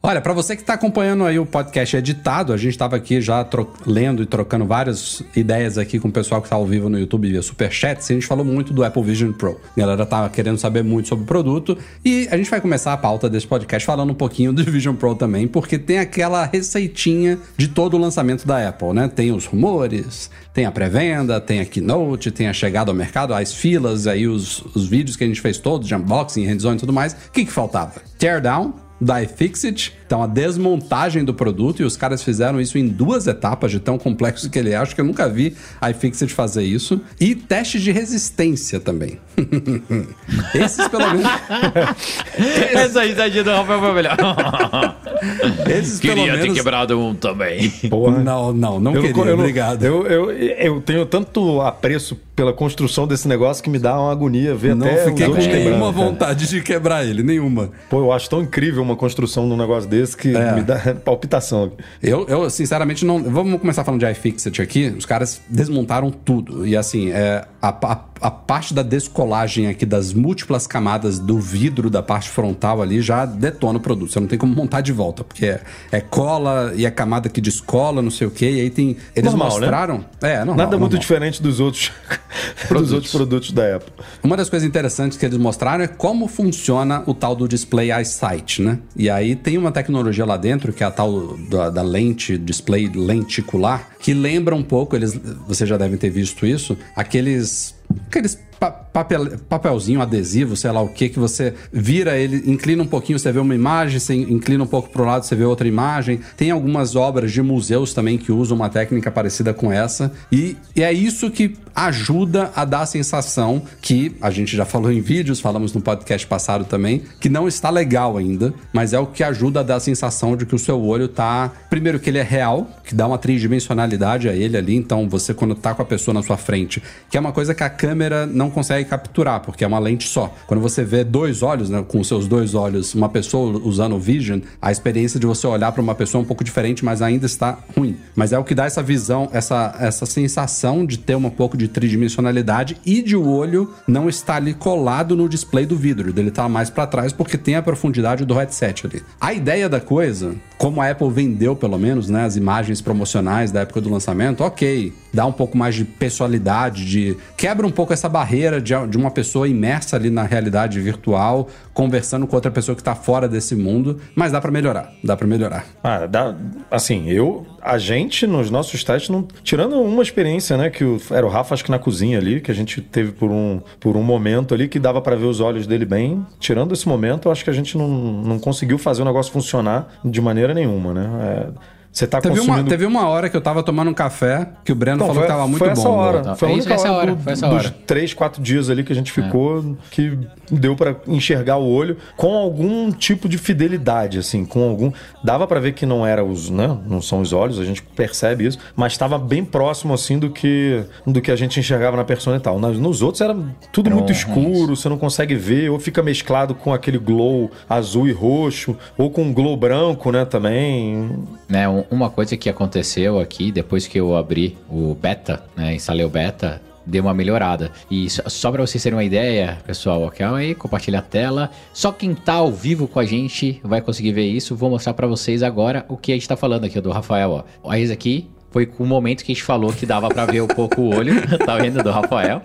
Olha, 0.09 0.21
pra 0.21 0.33
você 0.33 0.55
que 0.55 0.63
tá 0.63 0.75
acompanhando 0.75 1.25
aí 1.25 1.37
o 1.37 1.45
podcast 1.45 1.97
editado, 1.97 2.53
a 2.53 2.57
gente 2.57 2.79
tava 2.79 2.95
aqui 2.95 3.21
já 3.21 3.45
lendo 3.85 4.23
e 4.23 4.27
trocando 4.27 4.65
várias 4.65 5.21
ideias 5.35 5.77
aqui 5.77 5.99
com 5.99 6.07
o 6.07 6.13
pessoal 6.13 6.41
que 6.41 6.49
tá 6.49 6.55
ao 6.55 6.65
vivo 6.65 6.89
no 6.89 6.97
YouTube 6.97 7.29
via 7.29 7.43
Superchat. 7.43 7.99
A 7.99 8.15
gente 8.15 8.25
falou 8.25 8.45
muito 8.45 8.73
do 8.73 8.85
Apple 8.85 9.03
Vision 9.03 9.33
Pro. 9.33 9.61
A 9.77 9.81
galera 9.81 10.07
tava 10.07 10.31
querendo 10.31 10.59
saber 10.59 10.85
muito 10.85 11.09
sobre 11.09 11.25
o 11.25 11.27
produto. 11.27 11.77
E 12.05 12.29
a 12.31 12.37
gente 12.37 12.49
vai 12.49 12.61
começar 12.61 12.93
a 12.93 12.97
pauta 12.97 13.29
desse 13.29 13.49
podcast 13.49 13.85
falando 13.85 14.11
um 14.11 14.15
pouquinho 14.15 14.53
do 14.53 14.63
Vision 14.63 14.95
Pro 14.95 15.17
também, 15.17 15.49
porque 15.49 15.77
tem 15.77 15.99
aquela 15.99 16.45
receitinha 16.47 17.37
de 17.57 17.67
todo 17.67 17.95
o 17.95 17.99
lançamento 17.99 18.47
da 18.47 18.69
Apple, 18.69 18.93
né? 18.93 19.09
Tem 19.09 19.33
os 19.33 19.45
rumores, 19.45 20.31
tem 20.55 20.67
a 20.67 20.71
pré-venda, 20.71 21.41
tem 21.41 21.59
a 21.59 21.65
keynote, 21.65 22.31
tem 22.31 22.47
a 22.47 22.53
chegada 22.53 22.93
ao 22.93 22.95
mercado, 22.95 23.35
as 23.35 23.53
filas, 23.53 24.07
aí 24.07 24.29
os, 24.29 24.65
os 24.73 24.87
vídeos 24.87 25.17
que 25.17 25.25
a 25.25 25.27
gente 25.27 25.41
fez 25.41 25.59
todos, 25.59 25.89
de 25.89 25.97
unboxing, 25.97 26.47
hands-on 26.47 26.75
e 26.75 26.79
tudo 26.79 26.93
mais. 26.93 27.13
O 27.13 27.33
que 27.33 27.45
que 27.45 27.51
faltava? 27.51 27.95
Teardown, 28.17 28.86
da 29.01 29.21
iFixit, 29.23 29.93
então 30.07 30.23
a 30.23 30.27
desmontagem 30.27 31.25
do 31.25 31.35
produto, 31.35 31.83
e 31.83 31.85
os 31.85 31.97
caras 31.97 32.23
fizeram 32.23 32.61
isso 32.61 32.79
em 32.79 32.87
duas 32.87 33.27
etapas, 33.27 33.73
de 33.73 33.81
tão 33.81 33.99
complexo 33.99 34.49
que 34.49 34.59
ele 34.59 34.71
é. 34.71 34.77
Acho 34.77 34.95
que 34.95 35.01
eu 35.01 35.05
nunca 35.05 35.29
vi 35.29 35.57
a 35.81 35.91
iFixit 35.91 36.33
fazer 36.33 36.63
isso. 36.63 37.01
E 37.21 37.35
testes 37.35 37.83
de 37.83 37.91
resistência 37.91 38.79
também. 38.79 39.19
Esses, 40.55 40.87
pelo 40.89 41.09
menos. 41.09 41.27
Essa 42.73 43.03
risadinha 43.03 43.45
do 43.45 43.51
Rafael 43.51 43.81
foi 43.81 43.93
melhor. 43.93 44.17
Esses, 45.69 46.01
pelo 46.01 46.15
Queria 46.15 46.33
ter 46.35 46.43
menos. 46.43 46.57
quebrado 46.57 46.99
um 46.99 47.15
também. 47.15 47.69
Porra. 47.91 48.19
Não, 48.19 48.53
não, 48.53 48.81
não 48.81 48.95
Eu 48.95 49.03
queria, 49.03 49.25
eu 49.25 49.35
obrigado. 49.35 49.85
Eu, 49.85 50.07
eu, 50.07 50.31
eu 50.31 50.81
tenho 50.81 51.05
tanto 51.05 51.61
apreço 51.61 52.17
pela 52.37 52.53
construção 52.53 53.07
desse 53.07 53.27
negócio 53.27 53.65
que 53.65 53.71
me 53.71 53.79
dá 53.79 53.99
uma 53.99 54.13
agonia 54.13 54.55
ver 54.55 54.77
não 54.77 54.87
até 54.87 55.07
fiquei 55.07 55.27
os 55.27 55.47
com 55.47 55.53
nenhuma 55.53 55.91
vontade 55.91 56.47
de 56.47 56.61
quebrar 56.61 57.05
ele, 57.05 57.23
nenhuma. 57.23 57.71
Pô, 57.89 58.01
eu 58.01 58.13
acho 58.13 58.29
tão 58.29 58.43
incrível 58.43 58.83
uma 58.83 58.95
construção 58.95 59.49
de 59.49 59.55
um 59.55 59.57
negócio 59.57 59.89
desse 59.89 59.96
que 60.17 60.35
É. 60.37 60.53
me 60.55 60.63
dá 60.63 60.77
palpitação. 61.05 61.73
Eu, 62.03 62.27
eu, 62.29 62.51
sinceramente, 62.51 63.05
não. 63.05 63.23
Vamos 63.23 63.61
começar 63.61 63.85
falando 63.85 64.01
de 64.01 64.11
iFixit 64.11 64.61
aqui. 64.61 64.89
Os 64.97 65.07
caras 65.07 65.41
desmontaram 65.49 66.11
tudo. 66.11 66.67
E 66.67 66.77
assim, 66.77 67.11
é, 67.11 67.45
a, 67.63 67.69
a, 67.69 68.01
a 68.21 68.31
parte 68.31 68.73
da 68.75 68.83
descolagem 68.83 69.67
aqui 69.69 69.87
das 69.87 70.13
múltiplas 70.13 70.67
camadas 70.67 71.19
do 71.19 71.39
vidro 71.39 71.89
da 71.91 72.03
parte 72.03 72.29
frontal 72.29 72.83
ali 72.83 73.01
já 73.01 73.25
detona 73.25 73.79
o 73.79 73.81
produto. 73.81 74.13
Você 74.13 74.21
não 74.21 74.27
tem 74.27 74.39
como 74.39 74.55
montar 74.55 74.81
de 74.81 74.93
volta, 74.93 75.25
porque 75.25 75.47
é, 75.47 75.61
é 75.93 76.01
cola 76.01 76.73
e 76.75 76.85
é 76.87 76.91
camada 76.91 77.29
que 77.29 77.41
descola, 77.41 78.03
não 78.03 78.11
sei 78.11 78.27
o 78.27 78.31
quê. 78.31 78.51
E 78.51 78.61
aí 78.61 78.71
tem. 78.71 78.97
Eles 79.15 79.31
Normal, 79.31 79.49
né? 79.49 79.55
mostraram. 79.61 80.05
É, 80.21 80.37
normal. 80.39 80.57
Nada 80.57 80.71
muito 80.79 80.93
normal. 80.93 80.99
diferente 81.01 81.43
dos 81.43 81.61
outros, 81.61 81.91
dos 82.71 82.93
outros 82.93 83.13
produtos 83.13 83.53
da 83.53 83.77
Apple. 83.77 83.93
Uma 84.23 84.37
das 84.37 84.49
coisas 84.51 84.67
interessantes 84.69 85.17
que 85.19 85.25
eles 85.25 85.39
mostraram 85.39 85.85
é 85.85 85.87
como 85.89 86.27
funciona 86.29 87.03
o 87.07 87.15
tal 87.15 87.35
do 87.35 87.47
display 87.49 87.91
eyesight, 87.93 88.63
né? 88.63 88.79
E 88.97 89.09
aí 89.09 89.35
tem 89.37 89.57
uma 89.59 89.71
tecnologia 89.73 89.86
lá 90.25 90.37
dentro, 90.37 90.73
que 90.73 90.83
é 90.83 90.87
a 90.87 90.91
tal 90.91 91.37
da, 91.49 91.71
da 91.71 91.83
lente, 91.83 92.37
display 92.39 92.89
lenticular, 92.89 93.91
que 94.01 94.15
lembra 94.15 94.55
um 94.55 94.63
pouco, 94.63 94.97
eles, 94.97 95.19
vocês 95.47 95.69
já 95.69 95.77
devem 95.77 95.99
ter 95.99 96.11
visto 96.11 96.47
isso, 96.47 96.77
aqueles. 96.95 97.75
aqueles 98.07 98.46
pa- 98.59 98.71
papel, 98.71 99.39
papelzinho 99.49 100.01
adesivo, 100.01 100.57
sei 100.57 100.71
lá 100.71 100.81
o 100.81 100.89
que, 100.89 101.09
que 101.09 101.19
você 101.19 101.55
vira 101.73 102.17
ele, 102.17 102.51
inclina 102.51 102.83
um 102.83 102.87
pouquinho, 102.87 103.19
você 103.19 103.31
vê 103.33 103.39
uma 103.39 103.55
imagem, 103.55 103.99
você 103.99 104.15
inclina 104.15 104.65
um 104.65 104.67
pouco 104.67 104.89
pro 104.91 105.05
lado, 105.05 105.25
você 105.25 105.35
vê 105.35 105.45
outra 105.45 105.67
imagem. 105.69 106.21
Tem 106.37 106.51
algumas 106.51 106.97
obras 106.97 107.33
de 107.33 107.43
museus 107.43 107.93
também 107.93 108.19
que 108.19 108.33
usam 108.33 108.57
uma 108.57 108.69
técnica 108.69 109.11
parecida 109.11 109.53
com 109.53 109.73
essa. 109.73 110.13
E, 110.31 110.57
e 110.75 110.83
é 110.83 110.93
isso 110.93 111.31
que 111.31 111.57
ajuda 111.75 112.51
a 112.57 112.65
dar 112.65 112.81
a 112.81 112.87
sensação 112.87 113.63
que 113.83 114.17
a 114.21 114.31
gente 114.31 114.57
já 114.57 114.65
falou 114.65 114.91
em 114.91 115.01
vídeos, 115.01 115.41
falamos 115.41 115.73
no 115.75 115.81
podcast 115.81 116.27
passado 116.27 116.65
também, 116.65 117.03
que 117.21 117.29
não 117.29 117.47
está 117.47 117.69
legal 117.69 118.17
ainda, 118.17 118.55
mas 118.73 118.93
é 118.93 118.99
o 118.99 119.07
que 119.07 119.23
ajuda 119.23 119.61
a 119.61 119.63
dar 119.63 119.77
a 119.77 119.81
sensação 119.81 120.37
de 120.37 120.47
que 120.47 120.55
o 120.55 120.59
seu 120.59 120.81
olho 120.83 121.07
tá. 121.09 121.53
Primeiro, 121.69 122.01
que 122.01 122.09
ele 122.09 122.19
é 122.19 122.23
real, 122.23 122.71
que 122.85 122.95
dá 122.95 123.07
uma 123.07 123.19
tridimensionalidade 123.19 124.29
a 124.29 124.35
ele 124.35 124.57
ali. 124.57 124.75
Então, 124.75 125.09
você, 125.09 125.35
quando 125.35 125.55
tá 125.55 125.75
com 125.75 125.83
a 125.83 125.85
pessoa 125.85 126.15
na 126.15 126.23
sua 126.23 126.37
frente, 126.37 126.83
que 127.11 127.17
é 127.17 127.21
uma 127.21 127.33
coisa 127.33 127.55
que 127.55 127.63
a 127.63 127.71
câmera 127.71 128.27
não 128.27 128.46
consegue 128.51 128.89
capturar, 128.89 129.41
porque 129.41 129.65
é 129.65 129.67
uma 129.67 129.79
lente 129.79 130.09
só. 130.09 130.33
Quando 130.47 130.61
você 130.61 130.85
vê 130.85 131.05
dois 131.05 131.43
olhos, 131.43 131.71
né, 131.71 131.85
com 131.87 132.03
seus 132.03 132.27
dois 132.27 132.55
olhos, 132.55 132.95
uma 132.95 133.09
pessoa 133.09 133.61
usando 133.65 133.97
o 133.97 133.99
Vision, 133.99 134.41
a 134.61 134.71
experiência 134.73 135.19
de 135.19 135.27
você 135.27 135.47
olhar 135.47 135.73
para 135.73 135.83
uma 135.83 135.95
pessoa 135.95 136.21
é 136.21 136.25
um 136.25 136.27
pouco 136.27 136.45
diferente, 136.45 136.85
mas 136.85 137.03
ainda 137.03 137.27
está 137.27 137.59
ruim. 137.77 137.97
Mas 138.15 138.33
é 138.33 138.39
o 138.39 138.45
que 138.45 138.55
dá 138.55 138.65
essa 138.65 138.83
visão, 138.83 139.29
essa, 139.33 139.75
essa 139.81 140.07
sensação 140.07 140.85
de 140.85 140.99
ter 140.99 141.17
um 141.17 141.31
pouco 141.31 141.57
de 141.57 141.69
tridimensionalidade 141.69 142.77
e 142.85 143.03
de 143.03 143.17
o 143.17 143.27
olho 143.29 143.73
não 143.87 144.09
estar 144.09 144.37
ali 144.37 144.55
colado 144.55 145.17
no 145.17 145.29
display 145.29 145.67
do 145.67 145.77
vidro, 145.77 146.13
dele 146.13 146.29
estar 146.29 146.49
mais 146.49 146.71
para 146.71 146.87
trás 146.87 147.13
porque 147.13 147.37
tem 147.37 147.55
a 147.55 147.63
profundidade 147.63 148.25
do 148.25 148.35
headset 148.35 148.87
ali. 148.87 149.03
A 149.21 149.33
ideia 149.33 149.69
da 149.69 149.81
coisa, 149.81 150.35
como 150.59 150.81
a 150.81 150.91
Apple 150.91 151.11
vendeu 151.11 151.57
pelo 151.57 151.79
menos, 151.79 152.09
né, 152.09 152.25
as 152.25 152.37
imagens 152.37 152.81
promocionais 152.81 153.51
da 153.51 153.61
época 153.61 153.81
do 153.81 153.91
lançamento, 153.91 154.43
ok, 154.43 154.93
dá 155.17 155.25
um 155.25 155.33
pouco 155.33 155.57
mais 155.57 155.75
de 155.75 155.83
pessoalidade, 155.83 156.85
de 156.85 157.17
quebra 157.39 157.67
um 157.67 157.71
pouco 157.71 157.91
essa 157.91 158.07
barreira 158.07 158.61
de, 158.61 158.75
de 158.87 158.99
uma 158.99 159.11
pessoa 159.11 159.49
imersa 159.49 159.97
ali 159.97 160.11
na 160.11 160.25
realidade 160.25 160.79
virtual, 160.79 161.49
conversando 161.73 162.27
com 162.27 162.37
outra 162.37 162.51
pessoa 162.51 162.77
que 162.77 162.83
tá 162.83 162.95
fora 162.95 163.27
desse 163.27 163.57
mundo, 163.57 163.99
mas 164.15 164.31
dá 164.31 164.43
para 164.43 164.51
melhorar, 164.51 164.93
dá 165.03 165.17
para 165.17 165.27
melhorar. 165.27 165.65
Ah, 165.83 166.07
dá, 166.07 166.37
assim, 166.71 167.09
eu, 167.09 167.47
a 167.63 167.79
gente 167.79 168.27
nos 168.27 168.51
nossos 168.51 168.85
testes, 168.85 169.09
não, 169.09 169.27
tirando 169.43 169.81
uma 169.81 170.03
experiência, 170.03 170.55
né, 170.59 170.69
que 170.69 170.85
o, 170.85 171.01
era 171.11 171.27
o 171.27 171.31
Rafa, 171.31 171.55
acho 171.55 171.65
que 171.65 171.71
na 171.71 171.79
cozinha 171.79 172.19
ali, 172.19 172.43
que 172.43 172.51
a 172.51 172.55
gente 172.55 172.83
teve 172.83 173.13
por 173.13 173.31
um, 173.31 173.63
por 173.81 173.97
um 173.97 174.03
momento 174.03 174.53
ali 174.53 174.69
que 174.69 174.79
dava 174.79 175.01
para 175.01 175.17
ver 175.17 175.25
os 175.25 175.41
olhos 175.41 175.67
dele 175.67 175.87
bem. 175.87 176.27
Tirando 176.39 176.75
esse 176.75 176.87
momento, 176.87 177.29
eu 177.29 177.33
acho 177.33 177.43
que 177.43 177.49
a 177.49 177.55
gente 177.55 177.79
não, 177.79 177.89
não 177.89 178.39
conseguiu 178.39 178.77
fazer 178.77 179.01
o 179.01 179.05
negócio 179.07 179.33
funcionar 179.33 179.99
de 180.05 180.21
maneira 180.21 180.53
nenhuma, 180.53 180.93
né? 180.93 181.11
É, 181.23 181.76
Você 181.97 182.07
tá 182.07 182.21
Teve 182.21 182.35
uma, 182.41 182.47
consumindo... 182.47 182.69
teve 182.69 182.85
uma 182.85 183.09
hora 183.09 183.31
que 183.31 183.35
eu 183.35 183.41
tava 183.41 183.63
tomando 183.63 183.91
um 183.91 183.95
café 183.95 184.47
que 184.63 184.71
o 184.71 184.75
Breno 184.75 184.99
Não, 184.99 185.07
falou 185.07 185.15
foi, 185.15 185.23
que 185.23 185.29
tava 185.33 185.47
muito 185.49 185.59
foi 185.61 185.69
bom. 185.69 185.73
essa 185.81 185.89
hora. 185.89 186.21
Tá. 186.21 186.35
Foi 186.37 186.51
É 186.51 186.53
isso, 186.53 186.71
essa 186.71 186.89
hora, 186.93 186.99
hora, 186.99 187.15
do- 187.15 187.23
foi 187.23 187.33
essa 187.33 187.49
dos 187.49 187.65
hora. 187.65 187.75
três, 187.87 188.13
quatro 188.13 188.43
dias 188.43 188.69
ali 188.69 188.85
que 188.85 188.93
a 188.93 188.95
gente 188.95 189.11
ficou 189.11 189.75
que 189.91 190.19
deu 190.51 190.77
pra 190.77 190.95
enxergar 191.09 191.57
o 191.57 191.67
olho 191.67 191.97
com 192.15 192.35
algum 192.37 192.93
tipo 192.93 193.27
de 193.31 193.39
fidelidade, 193.39 194.19
assim, 194.19 194.45
com 194.45 194.69
algum... 194.69 194.93
Dava 195.25 195.47
pra 195.47 195.59
ver 195.59 195.73
que 195.73 195.87
não 195.87 196.07
era 196.07 196.23
os, 196.23 196.51
né? 196.51 196.77
Não 196.87 197.01
são 197.01 197.23
os 197.23 197.33
olhos, 197.33 197.59
a 197.59 197.65
gente 197.65 197.83
percebe 197.83 198.47
isso, 198.47 198.59
mas 198.77 198.93
estava 198.93 199.19
bem 199.19 199.43
próximo, 199.43 199.95
assim, 199.95 200.19
do 200.19 200.29
que, 200.29 200.83
do 201.07 201.23
que 201.23 201.31
a 201.31 201.37
gente 201.37 201.59
enxergava 201.59 201.97
na 201.97 202.05
persona 202.05 202.37
e 202.37 202.41
tal. 202.41 202.61
Nas- 202.61 202.77
Nos 202.77 203.01
outros 203.01 203.23
era 203.23 203.35
tudo 203.73 203.91
muito 203.91 204.13
escuro, 204.13 204.77
você 204.77 204.87
não 204.91 204.99
consegue 204.99 205.35
ver, 205.35 205.71
ou 205.71 205.81
fica 205.81 206.03
mesclado 206.03 206.55
com 206.55 206.75
aquele 206.75 206.99
glow 206.99 207.51
azul 207.67 208.07
e 208.07 208.13
roxo, 208.13 208.77
ou 208.99 209.11
com 209.11 209.23
um 209.23 209.33
glow 209.33 209.57
branco, 209.57 210.13
né, 210.13 210.27
também. 210.27 211.09
Né, 211.49 211.67
um- 211.67 211.86
uma 211.91 212.11
coisa 212.11 212.37
que 212.37 212.49
aconteceu 212.49 213.19
aqui, 213.21 213.51
depois 213.53 213.87
que 213.87 213.99
eu 213.99 214.17
abri 214.17 214.57
o 214.69 214.95
beta, 214.95 215.43
né, 215.57 215.75
instalei 215.75 216.05
o 216.05 216.09
beta, 216.09 216.61
deu 216.85 217.03
uma 217.03 217.13
melhorada. 217.15 217.71
E 217.91 218.09
só, 218.09 218.23
só 218.29 218.53
para 218.53 218.65
vocês 218.65 218.83
terem 218.83 218.97
uma 218.97 219.05
ideia, 219.05 219.59
pessoal, 219.67 220.03
ok, 220.03 220.25
aí, 220.27 220.55
compartilha 220.55 221.01
a 221.01 221.03
tela. 221.03 221.51
Só 221.73 221.91
quem 221.93 222.15
tá 222.15 222.35
ao 222.35 222.53
vivo 222.53 222.87
com 222.87 223.01
a 223.01 223.05
gente 223.05 223.61
vai 223.65 223.81
conseguir 223.81 224.13
ver 224.13 224.27
isso. 224.27 224.55
Vou 224.55 224.71
mostrar 224.71 224.95
para 224.95 225.07
vocês 225.07 225.43
agora 225.43 225.85
o 225.89 225.97
que 225.97 226.13
a 226.13 226.15
gente 226.15 226.29
tá 226.29 226.37
falando 226.37 226.65
aqui, 226.65 226.81
do 226.81 226.91
Rafael, 226.91 227.31
ó. 227.31 227.45
Olha 227.63 227.79
isso 227.81 227.93
aqui. 227.93 228.29
Foi 228.51 228.71
o 228.79 228.87
momento 228.87 229.23
que 229.25 229.33
a 229.33 229.35
gente 229.35 229.45
falou 229.45 229.71
que 229.73 229.85
dava 229.85 230.09
para 230.09 230.25
ver 230.27 230.41
um 230.41 230.47
pouco 230.47 230.81
o 230.81 230.95
olho, 230.97 231.15
tá 231.45 231.57
vendo, 231.59 231.83
do 231.83 231.91
Rafael. 231.91 232.41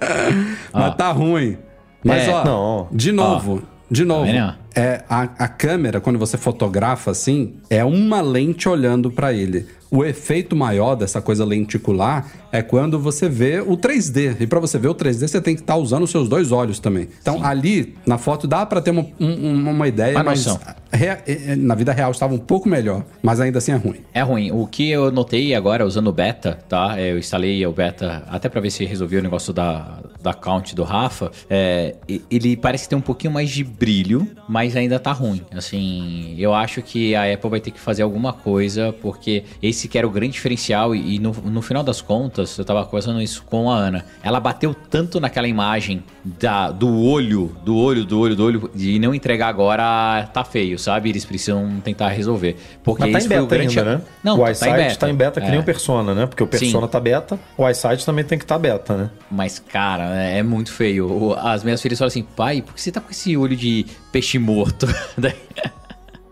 Mas 0.73 0.85
Ó. 0.87 0.91
tá 0.91 1.11
ruim. 1.11 1.57
Mas, 2.03 2.27
É, 2.27 2.31
ó, 2.31 2.43
não. 2.43 2.87
de 2.91 3.11
novo, 3.11 3.61
de 3.91 4.05
novo. 4.05 4.25
vendo? 4.25 4.55
É, 4.73 5.03
a, 5.09 5.23
a 5.37 5.47
câmera, 5.49 5.99
quando 5.99 6.17
você 6.17 6.37
fotografa 6.37 7.11
assim, 7.11 7.55
é 7.69 7.83
uma 7.83 8.21
lente 8.21 8.69
olhando 8.69 9.11
pra 9.11 9.33
ele. 9.33 9.67
O 9.91 10.05
efeito 10.05 10.55
maior 10.55 10.95
dessa 10.95 11.21
coisa 11.21 11.43
lenticular 11.43 12.25
é 12.53 12.61
quando 12.61 12.97
você 12.97 13.27
vê 13.27 13.59
o 13.59 13.75
3D. 13.75 14.37
E 14.39 14.47
pra 14.47 14.61
você 14.61 14.79
ver 14.79 14.87
o 14.87 14.95
3D, 14.95 15.27
você 15.27 15.41
tem 15.41 15.53
que 15.53 15.59
estar 15.61 15.75
usando 15.75 16.03
os 16.03 16.09
seus 16.11 16.29
dois 16.29 16.53
olhos 16.53 16.79
também. 16.79 17.09
Então, 17.21 17.43
ali, 17.43 17.93
na 18.05 18.17
foto, 18.17 18.47
dá 18.47 18.65
pra 18.65 18.79
ter 18.79 18.91
uma, 18.91 19.05
um- 19.19 19.69
uma 19.69 19.87
ideia, 19.89 20.15
Uma 20.15 20.23
mas 20.23 20.45
rea- 20.93 21.21
eh, 21.27 21.57
na 21.57 21.75
vida 21.75 21.91
real 21.91 22.11
estava 22.11 22.33
um 22.33 22.37
pouco 22.37 22.69
melhor. 22.69 23.03
Mas 23.21 23.41
ainda 23.41 23.57
assim 23.57 23.73
é 23.73 23.75
ruim. 23.75 23.97
É 24.13 24.21
ruim. 24.21 24.51
O 24.53 24.65
que 24.65 24.89
eu 24.89 25.11
notei 25.11 25.53
agora 25.53 25.85
usando 25.85 26.07
o 26.07 26.13
beta, 26.13 26.57
tá? 26.69 26.97
Eu 26.97 27.17
instalei 27.19 27.65
o 27.65 27.73
beta 27.73 28.23
até 28.29 28.47
pra 28.47 28.61
ver 28.61 28.69
se 28.71 28.85
resolvia 28.85 29.19
o 29.19 29.23
negócio 29.23 29.51
da, 29.51 29.99
da 30.21 30.31
account 30.31 30.75
do 30.75 30.83
Rafa. 30.83 31.31
É, 31.49 31.95
ele 32.29 32.55
parece 32.55 32.87
ter 32.87 32.95
um 32.95 33.01
pouquinho 33.01 33.33
mais 33.33 33.49
de 33.49 33.63
brilho, 33.63 34.27
mas 34.47 34.75
ainda 34.75 34.99
tá 34.99 35.11
ruim. 35.11 35.41
Assim, 35.55 36.35
eu 36.37 36.53
acho 36.53 36.81
que 36.81 37.15
a 37.15 37.33
Apple 37.33 37.49
vai 37.49 37.59
ter 37.59 37.71
que 37.71 37.79
fazer 37.79 38.01
alguma 38.03 38.33
coisa, 38.33 38.93
porque 39.01 39.43
esse 39.61 39.87
que 39.87 39.97
era 39.97 40.07
o 40.07 40.09
grande 40.09 40.33
diferencial. 40.33 40.95
E, 40.95 41.15
e 41.15 41.19
no, 41.19 41.31
no 41.31 41.61
final 41.61 41.83
das 41.83 42.01
contas, 42.01 42.57
eu 42.57 42.65
tava 42.65 42.83
conversando 42.85 43.21
isso 43.21 43.43
com 43.43 43.69
a 43.71 43.75
Ana. 43.75 44.05
Ela 44.23 44.39
bateu 44.39 44.73
tanto 44.73 45.19
naquela 45.19 45.47
imagem 45.47 46.03
da, 46.23 46.71
do 46.71 47.01
olho, 47.03 47.55
do 47.63 47.75
olho, 47.75 48.05
do 48.05 48.19
olho, 48.19 48.35
do 48.35 48.45
olho, 48.45 48.71
de 48.75 48.99
não 48.99 49.13
entregar 49.15 49.47
agora 49.47 50.27
tá 50.33 50.43
feio, 50.43 50.77
sabe? 50.77 51.09
Eles 51.09 51.25
precisam 51.25 51.79
tentar 51.83 52.09
resolver. 52.09 52.55
Porque 52.83 53.01
Mas 53.03 53.11
tá 53.11 53.17
em 53.17 53.19
esse 53.19 53.27
foi 53.27 53.37
o 53.37 53.41
beta 53.45 53.55
grande. 53.57 53.79
ainda, 53.79 53.97
né? 53.97 54.01
Não, 54.23 54.35
o 54.35 54.43
tá 54.43 54.49
em 54.49 54.51
iSight 54.51 54.71
beta. 54.75 54.95
tá 54.95 55.09
em 55.09 55.15
beta 55.15 55.41
que 55.41 55.47
nem 55.47 55.57
É. 55.57 55.61
o 55.61 55.63
Persona, 55.63 56.13
né? 56.13 56.25
Porque 56.25 56.43
o 56.43 56.47
Persona 56.47 56.85
Sim. 56.85 56.91
tá 56.91 56.99
beta, 56.99 57.39
o 57.57 57.67
iSight 57.69 58.05
também 58.05 58.23
tem 58.23 58.37
que 58.37 58.43
estar 58.43 58.57
beta, 58.59 58.95
né? 58.95 59.09
Mas, 59.29 59.59
cara, 59.59 60.10
é 60.13 60.39
é 60.39 60.43
muito 60.43 60.71
feio. 60.71 61.33
As 61.37 61.63
minhas 61.63 61.81
filhas 61.81 61.99
falam 61.99 62.07
assim, 62.07 62.23
pai, 62.23 62.61
por 62.61 62.73
que 62.73 62.81
você 62.81 62.91
tá 62.91 63.01
com 63.01 63.11
esse 63.11 63.35
olho 63.37 63.55
de 63.55 63.85
peixe 64.11 64.37
morto? 64.39 64.87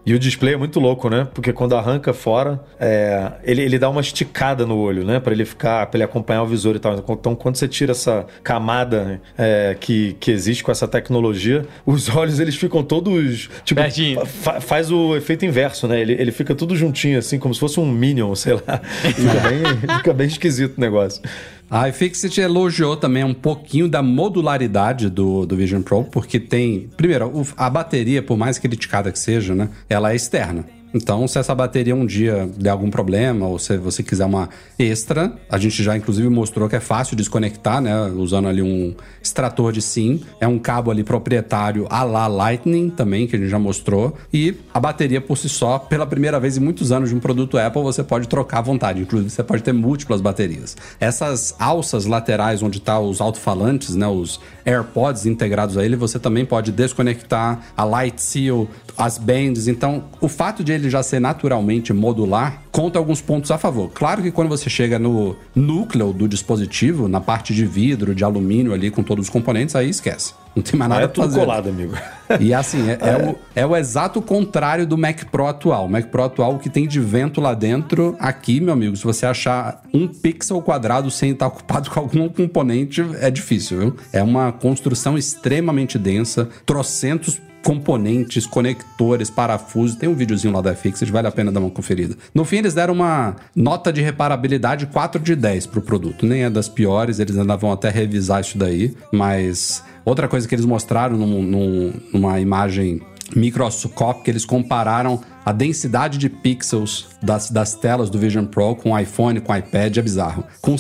E 0.05 0.13
o 0.13 0.17
display 0.17 0.55
é 0.55 0.57
muito 0.57 0.79
louco, 0.79 1.07
né? 1.07 1.27
Porque 1.35 1.53
quando 1.53 1.75
arranca 1.75 2.13
fora, 2.13 2.59
é, 2.79 3.31
ele, 3.43 3.61
ele 3.61 3.77
dá 3.77 3.87
uma 3.91 4.01
esticada 4.01 4.65
no 4.65 4.75
olho, 4.75 5.05
né? 5.05 5.19
Pra 5.19 5.31
ele 5.33 5.45
ficar, 5.45 5.85
pra 5.85 5.97
ele 5.97 6.03
acompanhar 6.03 6.41
o 6.41 6.47
visor 6.47 6.75
e 6.75 6.79
tal. 6.79 6.95
Então, 6.97 7.35
quando 7.35 7.57
você 7.57 7.67
tira 7.67 7.91
essa 7.91 8.25
camada 8.41 9.21
é, 9.37 9.77
que, 9.79 10.15
que 10.19 10.31
existe 10.31 10.63
com 10.63 10.71
essa 10.71 10.87
tecnologia, 10.87 11.63
os 11.85 12.09
olhos 12.15 12.39
eles 12.39 12.55
ficam 12.55 12.81
todos. 12.81 13.51
Tipo, 13.63 13.81
fa- 14.25 14.59
faz 14.59 14.89
o 14.89 15.15
efeito 15.15 15.45
inverso, 15.45 15.87
né? 15.87 16.01
Ele, 16.01 16.13
ele 16.13 16.31
fica 16.31 16.55
tudo 16.55 16.75
juntinho, 16.75 17.19
assim, 17.19 17.37
como 17.37 17.53
se 17.53 17.59
fosse 17.59 17.79
um 17.79 17.85
Minion, 17.85 18.33
sei 18.33 18.53
lá. 18.53 18.81
Fica 19.13 19.39
bem, 19.49 19.97
fica 19.97 20.13
bem 20.13 20.27
esquisito 20.27 20.77
o 20.77 20.81
negócio. 20.81 21.21
A 21.69 21.87
iFixit 21.89 22.41
elogiou 22.41 22.97
também 22.97 23.23
um 23.23 23.33
pouquinho 23.33 23.87
da 23.87 24.01
modularidade 24.01 25.09
do, 25.09 25.45
do 25.45 25.55
Vision 25.55 25.81
Pro, 25.83 26.03
porque 26.03 26.39
tem. 26.39 26.89
Primeiro, 26.97 27.45
a 27.55 27.69
bateria, 27.69 28.23
por 28.23 28.37
mais 28.37 28.57
criticada 28.57 29.11
que 29.11 29.19
seja, 29.19 29.53
né? 29.53 29.69
Ela 29.87 30.11
é 30.11 30.15
externa. 30.15 30.65
Então, 30.93 31.27
se 31.27 31.37
essa 31.37 31.53
bateria 31.53 31.95
um 31.95 32.05
dia 32.05 32.49
der 32.57 32.71
algum 32.71 32.89
problema, 32.89 33.45
ou 33.45 33.59
se 33.59 33.77
você 33.77 34.01
quiser 34.01 34.25
uma 34.25 34.49
extra, 34.77 35.33
a 35.49 35.57
gente 35.57 35.83
já 35.83 35.95
inclusive 35.95 36.27
mostrou 36.29 36.67
que 36.67 36.75
é 36.75 36.79
fácil 36.79 37.15
desconectar, 37.15 37.81
né? 37.81 38.05
Usando 38.15 38.47
ali 38.47 38.61
um 38.61 38.95
extrator 39.21 39.71
de 39.71 39.81
SIM. 39.81 40.21
É 40.39 40.47
um 40.47 40.57
cabo 40.57 40.91
ali 40.91 41.03
proprietário 41.03 41.85
a 41.89 42.03
la 42.03 42.27
Lightning 42.27 42.89
também, 42.89 43.27
que 43.27 43.35
a 43.35 43.39
gente 43.39 43.49
já 43.49 43.59
mostrou. 43.59 44.15
E 44.33 44.55
a 44.73 44.79
bateria 44.79 45.21
por 45.21 45.37
si 45.37 45.49
só, 45.49 45.77
pela 45.77 46.05
primeira 46.05 46.39
vez 46.39 46.57
em 46.57 46.59
muitos 46.59 46.91
anos 46.91 47.09
de 47.09 47.15
um 47.15 47.19
produto 47.19 47.57
Apple, 47.57 47.81
você 47.83 48.03
pode 48.03 48.27
trocar 48.27 48.59
à 48.59 48.61
vontade. 48.61 49.01
Inclusive, 49.01 49.29
você 49.29 49.43
pode 49.43 49.63
ter 49.63 49.73
múltiplas 49.73 50.21
baterias. 50.21 50.75
Essas 50.99 51.55
alças 51.59 52.05
laterais 52.05 52.63
onde 52.63 52.79
tá 52.79 52.99
os 52.99 53.21
alto-falantes, 53.21 53.95
né? 53.95 54.07
Os 54.07 54.39
AirPods 54.69 55.25
integrados 55.25 55.77
a 55.77 55.83
ele, 55.83 55.95
você 55.95 56.19
também 56.19 56.45
pode 56.45 56.71
desconectar 56.71 57.59
a 57.75 57.83
Light 57.83 58.21
Seal, 58.21 58.67
as 58.97 59.17
bands. 59.17 59.67
Então, 59.67 60.03
o 60.21 60.27
fato 60.27 60.63
de 60.63 60.71
ele 60.71 60.89
já 60.89 61.01
ser 61.01 61.19
naturalmente 61.19 61.91
modular 61.91 62.61
conta 62.71 62.99
alguns 62.99 63.21
pontos 63.21 63.49
a 63.49 63.57
favor. 63.57 63.89
Claro 63.93 64.21
que 64.21 64.31
quando 64.31 64.49
você 64.49 64.69
chega 64.69 64.99
no 64.99 65.35
núcleo 65.55 66.13
do 66.13 66.27
dispositivo, 66.27 67.07
na 67.07 67.19
parte 67.19 67.53
de 67.53 67.65
vidro, 67.65 68.13
de 68.13 68.23
alumínio 68.23 68.73
ali 68.73 68.91
com 68.91 69.01
todos 69.01 69.25
os 69.25 69.29
componentes, 69.29 69.75
aí 69.75 69.89
esquece. 69.89 70.33
Não 70.55 70.63
tem 70.63 70.77
mais 70.77 70.89
nada 70.89 71.03
é 71.03 71.07
pra 71.07 71.23
fazer. 71.23 71.39
colado, 71.39 71.69
amigo. 71.69 71.93
E 72.39 72.53
assim, 72.53 72.89
é, 72.89 72.97
é 73.01 73.29
o, 73.29 73.35
é 73.55 73.65
o 73.65 73.75
exato 73.75 74.21
contrário 74.21 74.85
do 74.85 74.97
Mac 74.97 75.23
Pro 75.25 75.47
atual. 75.47 75.85
O 75.85 75.89
Mac 75.89 76.07
Pro 76.07 76.23
atual, 76.23 76.55
o 76.55 76.59
que 76.59 76.69
tem 76.69 76.87
de 76.87 76.99
vento 76.99 77.39
lá 77.39 77.53
dentro, 77.53 78.15
aqui, 78.19 78.59
meu 78.59 78.73
amigo, 78.73 78.95
se 78.95 79.03
você 79.03 79.25
achar 79.25 79.83
um 79.93 80.07
pixel 80.07 80.61
quadrado 80.61 81.09
sem 81.09 81.31
estar 81.31 81.47
ocupado 81.47 81.89
com 81.89 81.99
algum 81.99 82.27
componente, 82.29 83.05
é 83.19 83.29
difícil, 83.31 83.79
viu? 83.79 83.95
É 84.11 84.21
uma 84.21 84.51
construção 84.51 85.17
extremamente 85.17 85.97
densa, 85.97 86.49
trocentos 86.65 87.39
componentes, 87.63 88.45
conectores, 88.45 89.29
parafusos. 89.29 89.95
Tem 89.95 90.09
um 90.09 90.15
videozinho 90.15 90.53
lá 90.53 90.61
da 90.61 90.75
Fixit, 90.75 91.11
vale 91.11 91.27
a 91.27 91.31
pena 91.31 91.51
dar 91.51 91.59
uma 91.59 91.69
conferida. 91.69 92.15
No 92.33 92.45
fim, 92.45 92.57
eles 92.57 92.73
deram 92.73 92.93
uma 92.93 93.35
nota 93.55 93.91
de 93.91 94.01
reparabilidade 94.01 94.85
4 94.87 95.21
de 95.21 95.35
10 95.35 95.67
pro 95.67 95.81
produto. 95.81 96.25
Nem 96.25 96.43
é 96.43 96.49
das 96.49 96.69
piores, 96.69 97.19
eles 97.19 97.37
ainda 97.37 97.55
vão 97.55 97.71
até 97.71 97.89
revisar 97.89 98.41
isso 98.41 98.57
daí, 98.57 98.95
mas 99.11 99.83
outra 100.05 100.27
coisa 100.27 100.47
que 100.47 100.55
eles 100.55 100.65
mostraram 100.65 101.17
num- 101.17 101.43
num- 101.43 101.93
numa 102.13 102.39
imagem 102.39 103.01
microscópica, 103.35 104.29
eles 104.29 104.45
compararam 104.45 105.21
a 105.45 105.51
densidade 105.51 106.17
de 106.17 106.29
pixels 106.29 107.07
das, 107.21 107.49
das 107.49 107.73
telas 107.75 108.09
do 108.09 108.17
Vision 108.17 108.45
Pro 108.45 108.75
com 108.75 108.91
o 108.91 108.99
iPhone, 108.99 109.39
com 109.39 109.51
o 109.51 109.55
iPad, 109.55 109.97
é 109.97 110.01
bizarro. 110.01 110.43
Com 110.61 110.75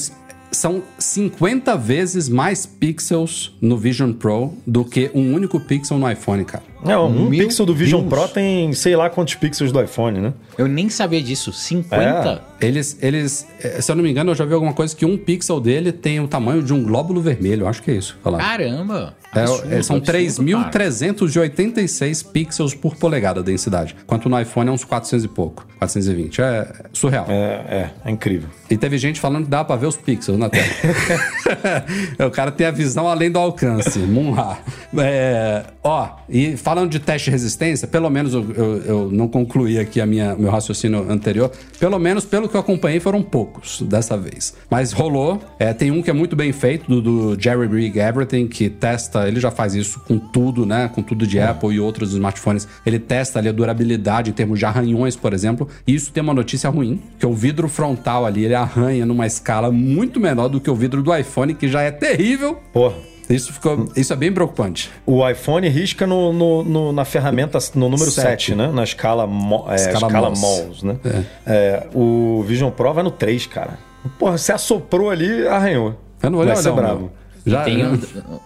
são 0.51 0.81
50 0.97 1.77
vezes 1.77 2.27
mais 2.27 2.65
pixels 2.65 3.55
no 3.61 3.77
Vision 3.77 4.11
Pro 4.13 4.53
do 4.65 4.83
que 4.83 5.11
um 5.13 5.33
único 5.35 5.59
pixel 5.59 5.99
no 5.99 6.09
iPhone, 6.11 6.43
cara. 6.43 6.63
Não, 6.83 7.07
um 7.07 7.29
Meu 7.29 7.45
pixel 7.45 7.65
do 7.65 7.75
Vision 7.75 8.01
Deus. 8.01 8.13
Pro 8.13 8.27
tem 8.27 8.71
sei 8.73 8.95
lá 8.95 9.09
quantos 9.09 9.35
pixels 9.35 9.71
do 9.71 9.81
iPhone, 9.81 10.19
né? 10.19 10.33
Eu 10.57 10.67
nem 10.67 10.89
sabia 10.89 11.21
disso. 11.21 11.51
50? 11.51 12.41
Eles, 12.61 12.97
eles, 13.01 13.47
eh, 13.63 13.81
se 13.81 13.91
eu 13.91 13.95
não 13.95 14.03
me 14.03 14.11
engano, 14.11 14.31
eu 14.31 14.35
já 14.35 14.43
vi 14.45 14.53
alguma 14.53 14.73
coisa 14.73 14.95
que 14.95 15.05
um 15.05 15.17
pixel 15.17 15.59
dele 15.59 15.91
tem 15.91 16.19
o 16.19 16.27
tamanho 16.27 16.61
de 16.61 16.73
um 16.73 16.83
glóbulo 16.83 17.21
vermelho. 17.21 17.67
Acho 17.67 17.81
que 17.81 17.91
é 17.91 17.95
isso. 17.95 18.17
Falar. 18.21 18.37
Caramba! 18.39 19.15
É, 19.33 19.41
Absurdo, 19.41 19.73
é, 19.73 19.83
são 19.83 19.97
absurdo, 19.97 20.51
cara. 20.71 20.71
3.386 20.71 22.25
pixels 22.31 22.73
por 22.73 22.95
polegada 22.95 23.39
a 23.41 23.43
densidade. 23.43 23.95
Enquanto 24.03 24.27
no 24.27 24.39
iPhone 24.39 24.69
é 24.69 24.71
uns 24.71 24.83
400 24.83 25.23
e 25.23 25.27
pouco. 25.27 25.67
420. 25.77 26.41
É 26.41 26.73
surreal. 26.91 27.25
É, 27.29 27.33
é, 27.33 27.89
é 28.05 28.11
incrível. 28.11 28.49
E 28.69 28.77
teve 28.77 28.97
gente 28.97 29.19
falando 29.19 29.45
que 29.45 29.49
dá 29.49 29.63
pra 29.63 29.75
ver 29.75 29.87
os 29.87 29.95
pixels 29.95 30.37
na 30.37 30.49
tela. 30.49 30.65
o 32.27 32.31
cara 32.31 32.51
tem 32.51 32.65
a 32.67 32.71
visão 32.71 33.07
além 33.07 33.31
do 33.31 33.39
alcance. 33.39 33.99
Munha. 33.99 34.57
É, 34.97 35.63
ó, 35.83 36.09
e 36.27 36.57
falando 36.69 36.91
de 36.91 36.99
teste 36.99 37.25
de 37.25 37.31
resistência, 37.31 37.87
pelo 37.87 38.07
menos 38.11 38.31
eu, 38.33 38.45
eu- 38.55 38.77
eu 38.83 39.09
não 39.11 39.27
concluí 39.27 39.79
aqui 39.79 39.99
a 39.99 40.05
minha, 40.05 40.35
meu 40.35 40.51
raciocínio 40.51 41.11
anterior. 41.11 41.51
Pelo 41.79 41.97
menos 41.97 42.25
pelo 42.25 42.47
que 42.47 42.55
eu 42.55 42.59
acompanhei, 42.59 42.99
foram 42.99 43.23
poucos 43.23 43.81
dessa 43.81 44.15
vez. 44.15 44.53
Mas 44.69 44.91
rolou. 44.91 45.41
É, 45.57 45.73
tem 45.73 45.89
um 45.89 46.03
que 46.03 46.11
é 46.11 46.13
muito 46.13 46.35
bem 46.35 46.51
feito, 46.51 46.87
do, 46.87 47.01
do 47.33 47.41
Jerry 47.41 47.65
Rig 47.65 47.97
Everything, 47.97 48.47
que 48.47 48.69
testa, 48.69 49.27
ele 49.27 49.39
já 49.39 49.49
faz 49.49 49.73
isso 49.73 49.99
com 50.01 50.19
tudo, 50.19 50.63
né? 50.63 50.87
Com 50.93 51.01
tudo 51.01 51.25
de 51.25 51.39
Apple 51.39 51.73
e 51.73 51.79
outros 51.79 52.13
smartphones. 52.13 52.67
Ele 52.85 52.99
testa 52.99 53.39
ali 53.39 53.49
a 53.49 53.51
durabilidade 53.51 54.29
em 54.29 54.33
termos 54.33 54.59
de 54.59 54.65
arranhões, 54.65 55.15
por 55.15 55.33
exemplo. 55.33 55.67
E 55.87 55.95
isso 55.95 56.11
tem 56.11 56.21
uma 56.21 56.35
notícia 56.35 56.69
ruim, 56.69 57.01
que 57.17 57.25
o 57.25 57.33
vidro 57.33 57.67
frontal 57.67 58.27
ali, 58.27 58.45
ele 58.45 58.53
arranha 58.53 59.07
numa 59.07 59.25
escala 59.25 59.71
muito 59.71 60.19
menor 60.19 60.47
do 60.49 60.61
que 60.61 60.69
o 60.69 60.75
vidro 60.75 61.01
do 61.01 61.15
iPhone, 61.15 61.55
que 61.55 61.67
já 61.67 61.81
é 61.81 61.89
terrível. 61.89 62.59
Porra. 62.71 62.93
Isso, 63.29 63.53
ficou, 63.53 63.87
isso 63.95 64.11
é 64.11 64.15
bem 64.15 64.31
preocupante. 64.33 64.89
O 65.05 65.27
iPhone 65.27 65.67
risca 65.69 66.07
no, 66.07 66.33
no- 66.33 66.63
no- 66.63 66.91
na 66.91 67.05
ferramenta, 67.05 67.59
no 67.75 67.87
número 67.89 68.09
Sete. 68.09 68.47
7, 68.51 68.55
né? 68.55 68.71
Na 68.73 68.83
escala, 68.83 69.27
mo- 69.27 69.65
é, 69.69 69.75
Escala 69.75 70.07
escala. 70.07 70.29
Mohs, 70.31 70.81
né? 70.83 70.97
É, 71.45 71.87
o 71.93 72.43
Vision 72.47 72.71
Pro 72.71 72.91
vai 72.93 73.03
no 73.03 73.11
3, 73.11 73.45
cara. 73.45 73.77
Porra, 74.17 74.37
você 74.37 74.51
assoprou 74.51 75.09
ali, 75.11 75.47
arranhou. 75.47 75.93
Eu 76.23 76.29
não 76.31 76.37
vou 76.37 76.45
vai 76.45 76.53
olhar, 76.55 76.63
ser 76.63 76.69
não, 76.69 76.75
brabo. 76.75 76.99
meu. 77.01 77.11
Já, 77.45 77.63
Tem 77.63 77.85
um, 77.85 77.99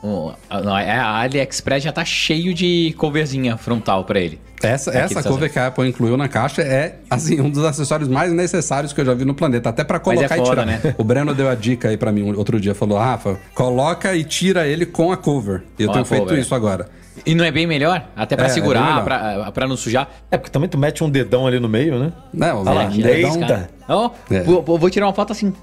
um- 0.03 0.32
a- 0.49 0.62
não, 0.62 0.77
é, 0.77 0.91
a 0.91 1.17
AliExpress 1.21 1.84
já 1.84 1.91
tá 1.91 2.06
cheio 2.06 2.53
de 2.53 2.93
coverzinha 2.97 3.58
frontal 3.58 4.03
pra 4.06 4.19
ele. 4.19 4.39
Essa, 4.62 4.91
essa 4.97 5.21
cover 5.21 5.51
que 5.51 5.60
a 5.60 5.67
Apple 5.67 5.88
incluiu 5.89 6.15
na 6.15 6.29
caixa 6.29 6.62
é, 6.62 6.95
assim, 7.10 7.41
um 7.41 7.49
dos 7.49 7.65
acessórios 7.65 8.08
mais 8.08 8.32
necessários 8.32 8.93
que 8.93 9.01
eu 9.01 9.06
já 9.06 9.13
vi 9.13 9.25
no 9.25 9.34
planeta. 9.34 9.69
Até 9.69 9.84
pra 9.84 9.99
Mas 10.06 10.21
é 10.21 10.27
colocar 10.27 10.36
e 10.36 10.39
foda, 10.39 10.49
tirar. 10.62 10.65
né? 10.65 10.95
O 10.97 11.03
Breno 11.03 11.34
deu 11.36 11.49
a 11.49 11.56
dica 11.56 11.89
aí 11.89 11.97
pra 11.97 12.12
mim 12.13 12.32
outro 12.34 12.60
dia. 12.62 12.73
Falou, 12.73 12.97
Rafa, 12.97 13.38
coloca 13.53 14.15
e 14.15 14.23
tira 14.23 14.65
ele 14.65 14.86
com 14.86 15.12
a 15.12 15.17
cover. 15.17 15.63
E 15.77 15.84
eu 15.84 15.88
Com 15.88 15.93
tenho 15.93 16.06
feito 16.06 16.23
cover, 16.23 16.39
isso 16.39 16.56
agora. 16.56 16.88
E 17.25 17.36
não 17.36 17.43
é 17.45 17.51
bem 17.51 17.67
melhor? 17.67 18.08
Até 18.15 18.36
pra 18.36 18.45
É, 18.45 18.49
é 18.49 18.53
segurar, 18.53 19.03
pra, 19.03 19.51
pra 19.51 19.67
não 19.67 19.77
sujar. 19.77 20.10
É, 20.32 20.38
porque 20.38 20.51
também 20.51 20.67
tu 20.67 20.77
mete 20.77 21.03
um 21.03 21.10
dedão 21.10 21.45
ali 21.45 21.60
no 21.60 21.69
meio, 21.69 21.99
né? 21.99 22.12
Né, 22.34 22.53
o 22.53 22.62
Olha 22.62 22.71
lá, 22.71 22.86
dedão- 22.86 23.36
eita. 23.41 23.69
Ó, 23.88 24.12
É. 24.30 24.41
vou, 24.43 24.62
vou 24.63 24.89
tirar 24.89 25.08
uma 25.08 25.13
foto 25.13 25.32
assim. 25.32 25.54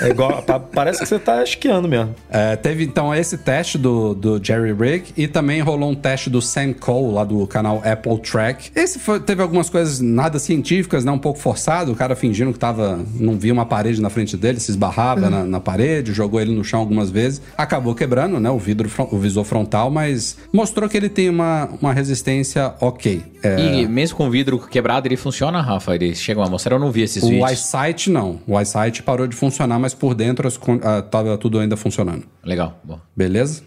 É 0.00 0.10
igual, 0.10 0.42
pa- 0.42 0.60
parece 0.60 0.98
que 1.00 1.06
você 1.06 1.18
tá 1.18 1.42
esquiando 1.42 1.88
mesmo. 1.88 2.14
É, 2.30 2.54
teve 2.54 2.84
então 2.84 3.14
esse 3.14 3.38
teste 3.38 3.78
do, 3.78 4.14
do 4.14 4.38
Jerry 4.44 4.74
Rig 4.74 5.04
e 5.16 5.26
também 5.26 5.62
rolou 5.62 5.90
um 5.90 5.94
teste 5.94 6.28
do 6.28 6.42
Sam 6.42 6.74
Cole 6.74 7.14
lá 7.14 7.24
do 7.24 7.46
canal 7.46 7.80
Apple 7.82 8.18
Track. 8.20 8.70
Esse 8.76 8.98
foi- 8.98 9.20
teve 9.20 9.40
algumas 9.40 9.70
coisas 9.70 9.98
nada 9.98 10.38
científicas, 10.38 11.02
né? 11.02 11.10
Um 11.10 11.18
pouco 11.18 11.38
forçado, 11.38 11.92
o 11.92 11.96
cara 11.96 12.14
fingindo 12.14 12.52
que 12.52 12.58
tava. 12.58 13.00
não 13.14 13.38
via 13.38 13.52
uma 13.54 13.64
parede 13.64 14.00
na 14.02 14.10
frente 14.10 14.36
dele, 14.36 14.60
se 14.60 14.70
esbarrava 14.70 15.30
na, 15.30 15.44
na 15.44 15.60
parede, 15.60 16.12
jogou 16.12 16.40
ele 16.42 16.54
no 16.54 16.62
chão 16.62 16.80
algumas 16.80 17.08
vezes. 17.08 17.40
Acabou 17.56 17.94
quebrando, 17.94 18.38
né? 18.38 18.50
O 18.50 18.58
vidro, 18.58 18.90
o 19.10 19.18
visor 19.18 19.44
frontal, 19.44 19.90
mas 19.90 20.36
mostrou 20.52 20.90
que 20.90 20.96
ele 20.98 21.08
tem 21.08 21.30
uma, 21.30 21.70
uma 21.80 21.94
resistência 21.94 22.74
ok. 22.82 23.22
É, 23.46 23.74
E 23.82 23.88
mesmo 23.88 24.16
com 24.16 24.26
o 24.26 24.30
vidro 24.30 24.58
quebrado, 24.58 25.06
ele 25.06 25.16
funciona, 25.16 25.60
Rafa? 25.60 25.94
Eles 25.94 26.20
chegam 26.20 26.42
a 26.42 26.48
mostrar, 26.48 26.74
eu 26.76 26.80
não 26.80 26.90
vi 26.90 27.02
esses 27.02 27.22
o 27.22 27.28
vídeos. 27.28 27.52
iSight 27.52 28.10
não. 28.10 28.40
O 28.46 28.60
iSight 28.60 29.02
parou 29.02 29.26
de 29.26 29.36
funcionar, 29.36 29.78
mas 29.78 29.94
por 29.94 30.14
dentro 30.14 30.46
as 30.48 30.56
con- 30.56 30.80
ah, 30.82 31.02
tava 31.02 31.36
tudo 31.38 31.58
ainda 31.58 31.76
funcionando. 31.76 32.24
Legal, 32.44 32.78
bom. 32.82 32.98
Beleza? 33.16 33.62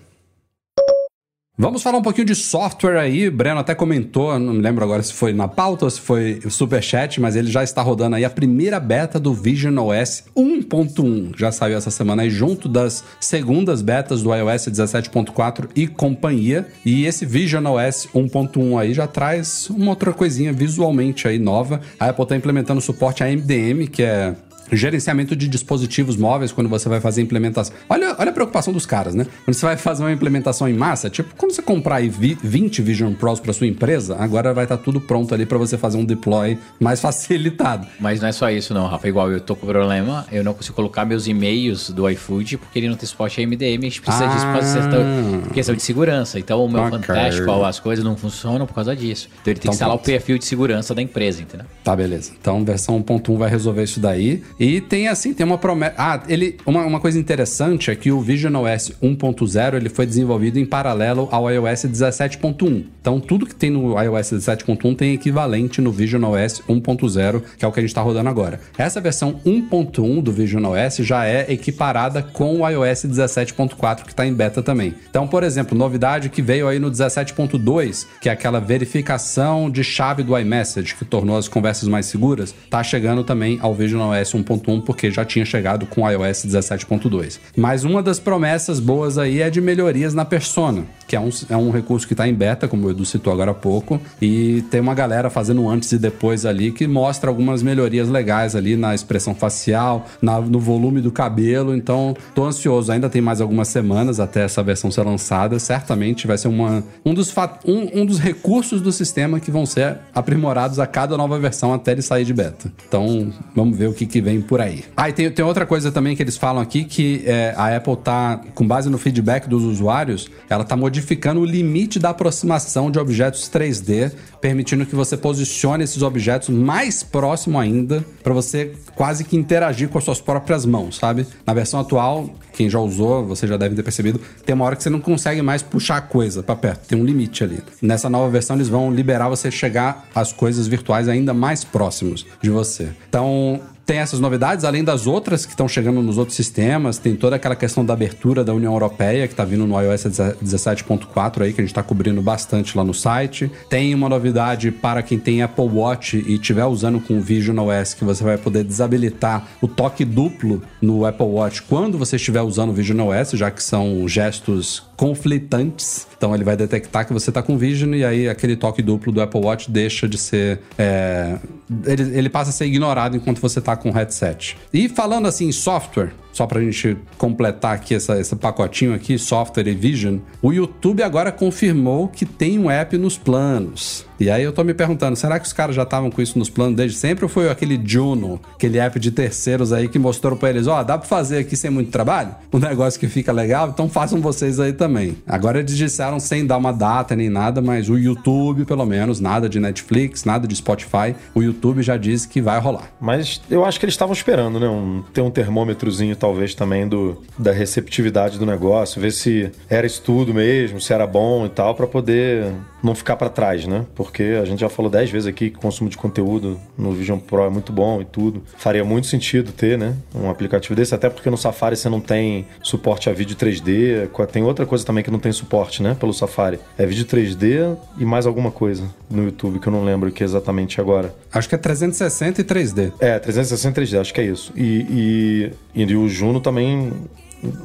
Vamos 1.62 1.84
falar 1.84 1.98
um 1.98 2.02
pouquinho 2.02 2.26
de 2.26 2.36
software 2.36 2.98
aí. 2.98 3.30
Breno 3.30 3.60
até 3.60 3.76
comentou, 3.76 4.39
não 4.39 4.54
me 4.54 4.62
lembro 4.62 4.82
agora 4.82 5.04
se 5.04 5.12
foi 5.12 5.34
na 5.34 5.45
pauta 5.45 5.84
ou 5.84 5.91
se 5.91 6.00
foi 6.00 6.39
Superchat, 6.50 7.19
mas 7.19 7.36
ele 7.36 7.52
já 7.52 7.62
está 7.62 7.82
rodando 7.82 8.15
aí 8.15 8.24
a 8.24 8.30
primeira 8.30 8.80
beta 8.80 9.19
do 9.19 9.34
Vision 9.34 9.78
OS 9.78 10.24
1.1. 10.38 11.38
Já 11.38 11.52
saiu 11.52 11.78
essa 11.78 11.91
semana 11.91 12.22
aí, 12.22 12.30
junto 12.30 12.69
das 12.69 13.04
segundas 13.19 13.82
betas 13.82 14.24
do 14.24 14.34
iOS 14.34 14.69
17.4 14.69 15.67
e 15.76 15.86
companhia. 15.86 16.65
E 16.86 17.06
esse 17.06 17.26
Vision 17.26 17.65
OS 17.65 18.08
1.1 18.15 18.80
aí 18.80 18.93
já 18.93 19.06
traz 19.06 19.69
uma 19.69 19.89
outra 19.89 20.13
coisinha 20.13 20.54
visualmente 20.54 21.28
aí 21.28 21.38
nova. 21.38 21.82
A 22.00 22.08
Apple 22.08 22.24
está 22.24 22.38
implementando 22.38 22.80
suporte 22.80 23.22
a 23.22 23.28
MDM, 23.28 23.86
que 23.91 24.02
é 24.02 24.34
Gerenciamento 24.71 25.36
de 25.36 25.47
dispositivos 25.47 26.15
móveis 26.15 26.51
quando 26.51 26.69
você 26.69 26.88
vai 26.89 26.99
fazer 26.99 27.21
implementação. 27.21 27.75
Olha, 27.88 28.15
olha 28.17 28.29
a 28.29 28.34
preocupação 28.34 28.71
dos 28.73 28.86
caras, 28.86 29.15
né? 29.15 29.25
Quando 29.45 29.55
você 29.55 29.65
vai 29.65 29.77
fazer 29.77 30.03
uma 30.03 30.12
implementação 30.12 30.67
em 30.67 30.73
massa, 30.73 31.10
tipo, 31.10 31.34
quando 31.36 31.51
você 31.53 31.62
comprar 31.62 31.95
aí 31.97 32.10
vi- 32.10 32.38
20 32.43 32.82
Vision 32.82 33.13
Pros 33.13 33.39
para 33.39 33.53
sua 33.53 33.67
empresa, 33.67 34.15
agora 34.19 34.53
vai 34.53 34.65
estar 34.65 34.77
tudo 34.77 34.99
pronto 35.01 35.34
ali 35.34 35.45
para 35.45 35.58
você 35.58 35.77
fazer 35.77 35.97
um 35.97 36.05
deploy 36.05 36.58
mais 36.79 36.99
facilitado. 37.01 37.88
Mas 37.99 38.21
não 38.21 38.27
é 38.27 38.32
só 38.32 38.49
isso 38.49 38.73
não, 38.73 38.88
Rafa. 38.88 39.08
Igual 39.08 39.32
eu 39.32 39.39
tô 39.41 39.55
com 39.55 39.65
problema, 39.67 40.25
eu 40.32 40.43
não 40.43 40.53
consigo 40.53 40.75
colocar 40.75 41.05
meus 41.05 41.27
e-mails 41.27 41.89
do 41.89 42.10
iFood 42.10 42.58
porque 42.58 42.79
ele 42.79 42.89
não 42.89 42.95
tem 42.95 43.08
suporte 43.08 43.41
a 43.41 43.45
MDM. 43.47 43.77
A 43.79 43.82
gente 43.89 44.01
precisa 44.01 44.27
disso 44.27 44.45
Ah. 44.45 44.53
pra 44.53 44.62
ser 44.63 45.51
questão 45.53 45.75
de 45.75 45.82
segurança. 45.82 46.39
Então 46.39 46.63
o 46.63 46.69
meu. 46.69 46.89
Fantástico, 46.89 47.51
as 47.63 47.79
coisas 47.79 48.03
não 48.03 48.15
funcionam 48.17 48.65
por 48.65 48.73
causa 48.73 48.95
disso. 48.95 49.27
Então 49.41 49.51
ele 49.51 49.60
tem 49.60 49.69
Então 49.69 49.71
que 49.71 49.75
instalar 49.75 49.95
pronto. 49.97 50.08
o 50.08 50.12
perfil 50.12 50.38
de 50.38 50.45
segurança 50.45 50.93
da 50.95 51.01
empresa, 51.01 51.41
entendeu? 51.41 51.65
Tá, 51.84 51.95
beleza. 51.95 52.32
Então, 52.39 52.63
versão 52.63 52.97
1.1 53.01 53.38
vai 53.38 53.49
resolver 53.49 53.84
isso 53.84 53.99
daí. 53.99 54.41
E 54.60 54.82
tem 54.82 55.08
assim, 55.08 55.34
tem 55.34 55.45
uma 55.45 55.58
promessa. 55.58 55.93
Ah, 55.98 56.22
ele. 56.28 56.58
Uma, 56.65 56.86
uma 56.86 57.00
coisa 57.00 57.17
interessante 57.17 57.89
é 57.89 57.95
que 57.95 58.12
o 58.12 58.19
Vision 58.19 58.56
OS 58.56 58.91
1.0 59.02 59.76
ele 59.76 59.88
foi 59.88 60.06
desenvolvido 60.06 60.60
em 60.60 60.65
paralelo 60.65 61.30
ao 61.32 61.50
iOS 61.50 61.86
17.1. 61.86 62.84
Então, 63.00 63.22
tudo 63.22 63.45
que 63.45 63.56
tem 63.56 63.69
no 63.69 64.00
iOS 64.02 64.34
17.1 64.34 64.98
tem 64.98 65.13
equivalente 65.13 65.80
no 65.80 65.91
Vision 65.91 66.24
OS 66.26 66.62
1.0, 66.67 67.41
que 67.58 67.63
é 67.63 67.67
o 67.67 67.72
que 67.72 67.80
a 67.80 67.82
gente 67.82 67.91
está 67.91 68.02
rodando 68.02 68.28
agora. 68.28 68.60
Essa 68.78 69.00
versão 69.00 69.39
1.1 69.45 70.22
do 70.22 70.32
Vision 70.32 70.65
OS 70.65 70.98
já 70.98 71.26
é 71.26 71.52
equiparada 71.52 72.22
com 72.22 72.60
o 72.60 72.69
iOS 72.69 73.06
17.4 73.06 74.04
que 74.04 74.12
está 74.12 74.28
em 74.28 74.34
beta 74.34 74.62
também. 74.62 74.93
Então, 75.10 75.26
por 75.26 75.43
exemplo, 75.43 75.78
novidade 75.78 76.30
que 76.30 76.41
veio 76.41 76.67
aí 76.67 76.80
no 76.80 76.91
17.2, 76.91 78.06
que 78.19 78.28
é 78.28 78.32
aquela 78.34 78.60
verificação 78.60 79.69
de 79.69 79.84
chave 79.84 80.22
do 80.22 80.38
iMessage, 80.38 80.95
que 80.95 81.06
tornou 81.06 81.38
as 81.38 81.48
conversas 81.48 81.88
mais 81.88 82.08
seguras, 82.08 82.54
tá 82.69 82.84
chegando 82.84 83.24
também 83.24 83.58
ao 83.62 83.74
Vision 83.74 84.02
OS 84.10 84.34
1.1, 84.50 84.82
porque 84.84 85.12
já 85.12 85.24
tinha 85.24 85.46
chegado 85.46 85.86
com 85.86 86.02
o 86.04 86.10
iOS 86.10 86.46
17.2. 86.46 87.40
Mas 87.56 87.84
uma 87.84 88.02
das 88.02 88.20
promessas 88.20 88.80
boas 88.80 89.18
aí 89.18 89.42
é 89.42 89.50
de 89.50 89.62
melhorias 89.62 90.14
na 90.14 90.26
persona, 90.26 90.84
que 91.08 91.16
é 91.16 91.20
um, 91.20 91.30
é 91.50 91.58
um 91.58 91.72
recurso 91.72 92.08
que 92.08 92.14
está 92.14 92.28
em 92.28 92.34
beta, 92.34 92.68
como 92.68 92.88
o 92.88 92.92
Edu 92.92 93.06
citou 93.06 93.32
agora 93.34 93.52
há 93.52 93.54
pouco, 93.54 94.00
e 94.22 94.64
tem 94.70 94.80
uma 94.82 94.94
galera 94.94 95.30
fazendo 95.30 95.68
antes 95.68 95.92
e 95.92 95.98
depois 95.98 96.46
ali 96.46 96.72
que 96.72 96.88
mostra 96.88 97.30
algumas 97.30 97.62
melhorias 97.64 98.10
legais 98.10 98.56
ali 98.56 98.76
na 98.76 98.94
expressão 98.94 99.34
facial, 99.36 100.06
na- 100.22 100.40
no 100.42 100.60
volume 100.60 101.02
do 101.02 101.12
cabelo. 101.12 101.76
Então, 101.76 102.16
tô 102.36 102.46
ansioso. 102.46 102.92
Ainda 102.92 103.10
tem 103.10 103.22
mais 103.22 103.42
algumas 103.42 103.68
semanas 103.68 104.20
até 104.20 104.44
essa 104.44 104.62
versão 104.64 104.92
ser 104.92 105.04
lançada. 105.04 105.58
Certamente 105.60 106.28
vai 106.28 106.38
ser 106.38 106.48
uma, 106.48 106.84
um, 107.06 107.14
dos 107.14 107.34
um, 107.66 108.02
um 108.02 108.06
dos 108.06 108.20
recursos 108.20 108.82
do 108.82 108.92
sistema 108.92 109.40
que 109.40 109.52
vão 109.52 109.66
ser 109.66 109.98
aprimorados 110.14 110.80
a 110.80 110.86
cada 110.88 111.18
nova 111.18 111.40
versão 111.40 111.74
até 111.74 111.92
ele 111.92 112.02
sair 112.02 112.26
de 112.26 112.34
beta. 112.34 112.72
Então, 112.88 113.32
vamos 113.56 113.78
ver 113.78 113.88
o 113.88 113.94
que, 113.94 114.06
que 114.06 114.22
vem 114.22 114.29
por 114.42 114.60
aí. 114.60 114.84
Ah, 114.98 115.08
e 115.08 115.13
tem, 115.13 115.32
tem 115.32 115.46
outra 115.46 115.65
coisa 115.65 115.92
também 115.92 116.15
que 116.15 116.22
eles 116.22 116.36
falam 116.36 116.62
aqui 116.62 116.84
que 116.84 117.24
é, 117.26 117.54
a 117.56 117.76
Apple 117.76 117.96
tá, 117.96 118.42
com 118.54 118.68
base 118.68 118.89
no 118.89 118.98
feedback 118.98 119.48
dos 119.48 119.63
usuários, 119.63 120.30
ela 120.50 120.65
tá 120.65 120.76
modificando 120.76 121.39
o 121.39 121.46
limite 121.46 122.00
da 122.00 122.10
aproximação 122.10 122.92
de 122.92 123.00
objetos 123.00 123.50
3D, 123.50 124.12
permitindo 124.42 124.86
que 124.86 124.96
você 124.96 125.15
posicione 125.15 125.84
esses 125.84 126.02
objetos 126.02 126.50
mais 126.50 127.04
próximo 127.04 127.58
ainda, 127.58 128.04
para 128.22 128.34
você 128.34 128.74
quase 128.96 129.24
que 129.24 129.38
interagir 129.38 129.88
com 129.88 129.98
as 129.98 130.04
suas 130.04 130.20
próprias 130.20 130.65
mãos, 130.65 130.98
sabe? 130.98 131.26
Na 131.46 131.54
versão 131.54 131.80
atual, 131.80 132.30
quem 132.54 132.70
já 132.70 132.80
usou, 132.80 133.26
você 133.26 133.48
já 133.48 133.56
deve 133.56 133.76
ter 133.76 133.84
percebido, 133.84 134.20
tem 134.46 134.54
uma 134.54 134.65
hora 134.65 134.76
que 134.76 134.84
você 134.84 134.89
não 134.89 135.00
consegue 135.00 135.42
mais 135.42 135.62
puxar 135.62 135.98
a 135.98 136.02
coisa 136.02 136.44
para 136.44 136.56
perto, 136.56 136.88
tem 136.88 137.00
um 137.00 137.06
limite 137.06 137.44
ali. 137.44 137.60
Nessa 137.82 138.10
nova 138.10 138.30
versão, 138.30 138.56
eles 138.56 138.68
vão 138.68 138.92
liberar 138.92 139.30
você 139.30 139.50
chegar 139.50 140.08
às 140.13 140.34
coisas 140.34 140.68
virtuais 140.68 141.08
ainda 141.08 141.34
mais 141.34 141.63
próximos 141.63 142.26
de 142.42 142.50
você. 142.50 142.89
Então, 143.08 143.62
tem 143.89 143.97
essas 143.97 144.19
novidades, 144.19 144.65
além 144.65 144.84
das 144.84 145.08
outras 145.08 145.47
que 145.47 145.54
estão 145.54 145.67
chegando 145.67 145.99
nos 146.04 146.19
outros 146.19 146.36
sistemas, 146.36 146.99
tem 146.99 147.15
toda 147.15 147.38
aquela 147.38 147.56
questão 147.56 147.84
da 147.84 147.91
abertura 147.91 148.43
da 148.43 148.54
União 148.54 148.71
Europeia, 148.71 149.25
que 149.25 149.34
está 149.34 149.43
vindo 149.43 149.65
no 149.65 149.82
iOS 149.82 150.04
17.4 150.04 151.41
aí, 151.41 151.52
que 151.52 151.60
a 151.60 151.63
gente 151.63 151.71
está 151.71 151.82
cobrindo 151.82 152.21
bastante 152.21 152.78
lá 152.78 152.84
no 152.84 152.93
site. 152.93 153.52
Tem 153.67 153.95
uma 153.95 154.08
novidade 154.08 154.69
para 154.69 155.02
quem 155.02 155.17
tem 155.17 155.41
Apple 155.41 155.65
Watch 155.65 156.23
e 156.28 156.36
estiver 156.36 156.65
usando 156.65 156.99
com 156.99 157.17
o 157.17 157.19
Vision 157.19 157.58
OS, 157.58 157.95
que 157.95 158.06
você 158.06 158.23
vai 158.23 158.38
poder 158.38 158.63
desabilitar 158.63 159.47
o 159.60 159.67
toque 159.67 160.06
duplo 160.06 160.62
no 160.80 161.04
Apple 161.04 161.25
Watch 161.25 161.63
quando 161.63 161.97
você 161.97 162.17
estiver 162.17 162.43
usando 162.43 162.69
o 162.69 162.73
Vision 162.73 162.99
OS, 163.08 163.32
já 163.32 163.49
que 163.49 163.63
são 163.63 164.08
gestos 164.08 164.84
conflitantes. 165.00 166.06
Então 166.18 166.36
ele 166.36 166.44
vai 166.44 166.58
detectar 166.58 167.08
que 167.08 167.14
você 167.14 167.30
está 167.30 167.42
com 167.42 167.58
Vision 167.58 167.94
e 167.94 168.04
aí 168.04 168.28
aquele 168.28 168.58
toque 168.58 168.82
duplo 168.82 169.14
do 169.14 169.22
Apple 169.22 169.40
Watch 169.40 169.72
deixa 169.72 170.10
de 170.10 170.18
ser. 170.18 170.60
é, 170.78 171.40
ele, 171.86 172.18
ele 172.18 172.30
passa 172.30 172.50
a 172.50 172.54
ser 172.54 172.66
ignorado 172.66 173.16
enquanto 173.16 173.40
você 173.40 173.60
está 173.60 173.78
com 173.78 173.92
o 173.92 173.94
headset. 173.94 174.58
E 174.74 174.90
falando 174.90 175.26
assim 175.30 175.48
em 175.48 175.54
software, 175.54 176.12
só 176.32 176.46
pra 176.46 176.62
gente 176.62 176.98
completar 177.18 177.76
aqui 177.76 177.96
essa, 177.96 178.20
esse 178.20 178.36
pacotinho 178.36 178.94
aqui, 178.94 179.18
software 179.18 179.68
e 179.68 179.74
Vision, 179.74 180.18
o 180.42 180.52
YouTube 180.52 181.04
agora 181.04 181.32
confirmou 181.32 182.08
que 182.08 182.26
tem 182.26 182.58
um 182.58 182.70
app 182.70 182.98
nos 182.98 183.18
planos. 183.18 184.08
E 184.20 184.30
aí 184.30 184.44
eu 184.44 184.52
tô 184.52 184.65
me 184.65 184.74
perguntando, 184.74 185.15
será 185.15 185.39
que 185.39 185.46
os 185.46 185.54
caras 185.54 185.74
já 185.74 185.84
estavam 185.84 186.12
com 186.12 186.22
isso 186.22 186.38
nos 186.38 186.50
planos 186.50 186.76
desde 186.76 186.98
sempre 186.98 187.24
ou 187.24 187.30
foi 187.30 187.50
aquele 187.50 187.80
Juno, 187.82 188.39
aquele 188.54 188.78
app 188.78 189.00
de 189.00 189.12
terceiros 189.12 189.72
aí 189.72 189.88
que 189.88 189.98
mostrou 189.98 190.36
pra 190.36 190.50
eles, 190.50 190.68
ó, 190.68 190.84
dá 190.84 190.98
pra 190.98 191.08
fazer 191.08 191.38
aqui 191.38 191.56
sem 191.56 191.72
muito 191.72 191.89
trabalho? 191.89 192.36
Um 192.52 192.60
negócio 192.60 193.00
que 193.00 193.08
fica 193.08 193.32
legal, 193.32 193.70
então 193.70 193.88
façam 193.88 194.20
vocês 194.20 194.60
aí 194.60 194.74
também. 194.74 195.15
Agora 195.26 195.60
eles 195.60 195.76
disseram 195.76 196.20
sem 196.20 196.46
dar 196.46 196.58
uma 196.58 196.74
data 196.74 197.15
nem 197.15 197.30
nada, 197.30 197.62
mas 197.62 197.89
o 197.89 197.98
YouTube, 197.98 198.65
pelo 198.65 198.86
menos, 198.86 199.22
nada 199.22 199.48
de 199.48 199.58
Netflix, 199.58 200.26
nada 200.26 200.46
de 200.46 200.56
Spotify, 200.56 201.15
o 201.34 201.42
YouTube 201.42 201.82
já 201.82 201.96
disse 201.96 202.28
que 202.28 202.42
vai 202.42 202.60
rolar. 202.60 202.92
Mas 203.00 203.42
eu 203.50 203.63
acho 203.63 203.80
que 203.80 203.86
eles 203.86 203.94
estavam 203.94 204.13
esperando, 204.13 204.60
né? 204.60 204.68
Um, 204.68 205.02
ter 205.13 205.22
um 205.22 205.32
termômetrozinho, 205.32 206.15
talvez, 206.30 206.54
também 206.54 206.88
do, 206.88 207.18
da 207.38 207.52
receptividade 207.52 208.38
do 208.38 208.46
negócio, 208.46 209.02
ver 209.02 209.12
se 209.12 209.52
era 209.68 209.88
estudo 209.88 210.32
mesmo, 210.32 210.80
se 210.80 210.94
era 210.94 211.08
bom 211.08 211.46
e 211.48 211.50
tal, 211.50 211.74
pra 211.74 211.88
poder 211.88 212.54
não 212.84 212.96
ficar 212.96 213.15
para 213.15 213.30
trás, 213.30 213.65
né? 213.65 213.86
Porque 213.96 214.38
a 214.42 214.46
gente 214.46 214.60
já 214.60 214.70
falou 214.70 214.89
10 214.89 215.10
vezes 215.10 215.28
aqui 215.28 215.50
que 215.50 215.58
o 215.58 215.62
consumo 215.62 215.89
de 215.89 215.98
conteúdo 215.98 216.60
no 216.78 216.92
Vision 216.92 217.20
Pro 217.20 217.44
é 217.44 217.50
muito 217.50 217.72
bom 217.72 218.02
e 218.02 218.06
tudo. 218.06 218.44
Faria 218.58 218.84
muito 218.84 219.08
sentido 219.08 219.52
ter, 219.52 219.78
né? 219.78 219.96
Um 220.13 220.30
aplicativo 220.30 220.76
desse, 220.76 220.96
até 220.96 221.10
porque 221.10 221.30
no 221.30 221.38
Safari 221.38 221.76
você 221.76 221.89
não 221.89 222.00
tem 222.00 222.46
suporte 222.63 223.10
a 223.10 223.13
vídeo 223.13 223.36
3D. 223.36 224.10
Tem 224.32 224.44
outra 224.44 224.65
coisa 224.65 224.86
também 224.86 225.04
que 225.04 225.12
não 225.12 225.20
tem 225.20 225.32
suporte, 225.32 225.82
né? 225.82 225.96
Pelo 226.00 226.13
Safari. 226.13 226.60
É 226.78 226.86
vídeo 226.86 227.06
3D 227.06 227.78
e 227.98 228.06
mais 228.06 228.26
alguma 228.26 228.52
coisa 228.52 228.84
no 229.10 229.24
YouTube 229.24 229.60
que 229.60 229.68
eu 229.68 229.74
não 229.74 229.84
lembro 229.84 230.10
o 230.10 230.12
que 230.12 230.24
é 230.24 230.26
exatamente 230.26 230.80
agora. 230.80 231.13
Acho 231.32 231.50
que 231.50 231.56
é 231.56 231.58
360 231.58 232.42
e 232.42 232.44
3D. 232.44 232.94
É, 233.00 233.20
360 233.20 233.82
e 233.82 233.86
3D, 233.86 234.00
acho 234.00 234.13
que 234.13 234.22
é 234.22 234.26
isso. 234.26 234.54
E, 234.56 235.52
e, 235.76 235.84
e 235.84 235.96
o 235.96 236.08
Juno 236.08 236.39
também 236.39 236.92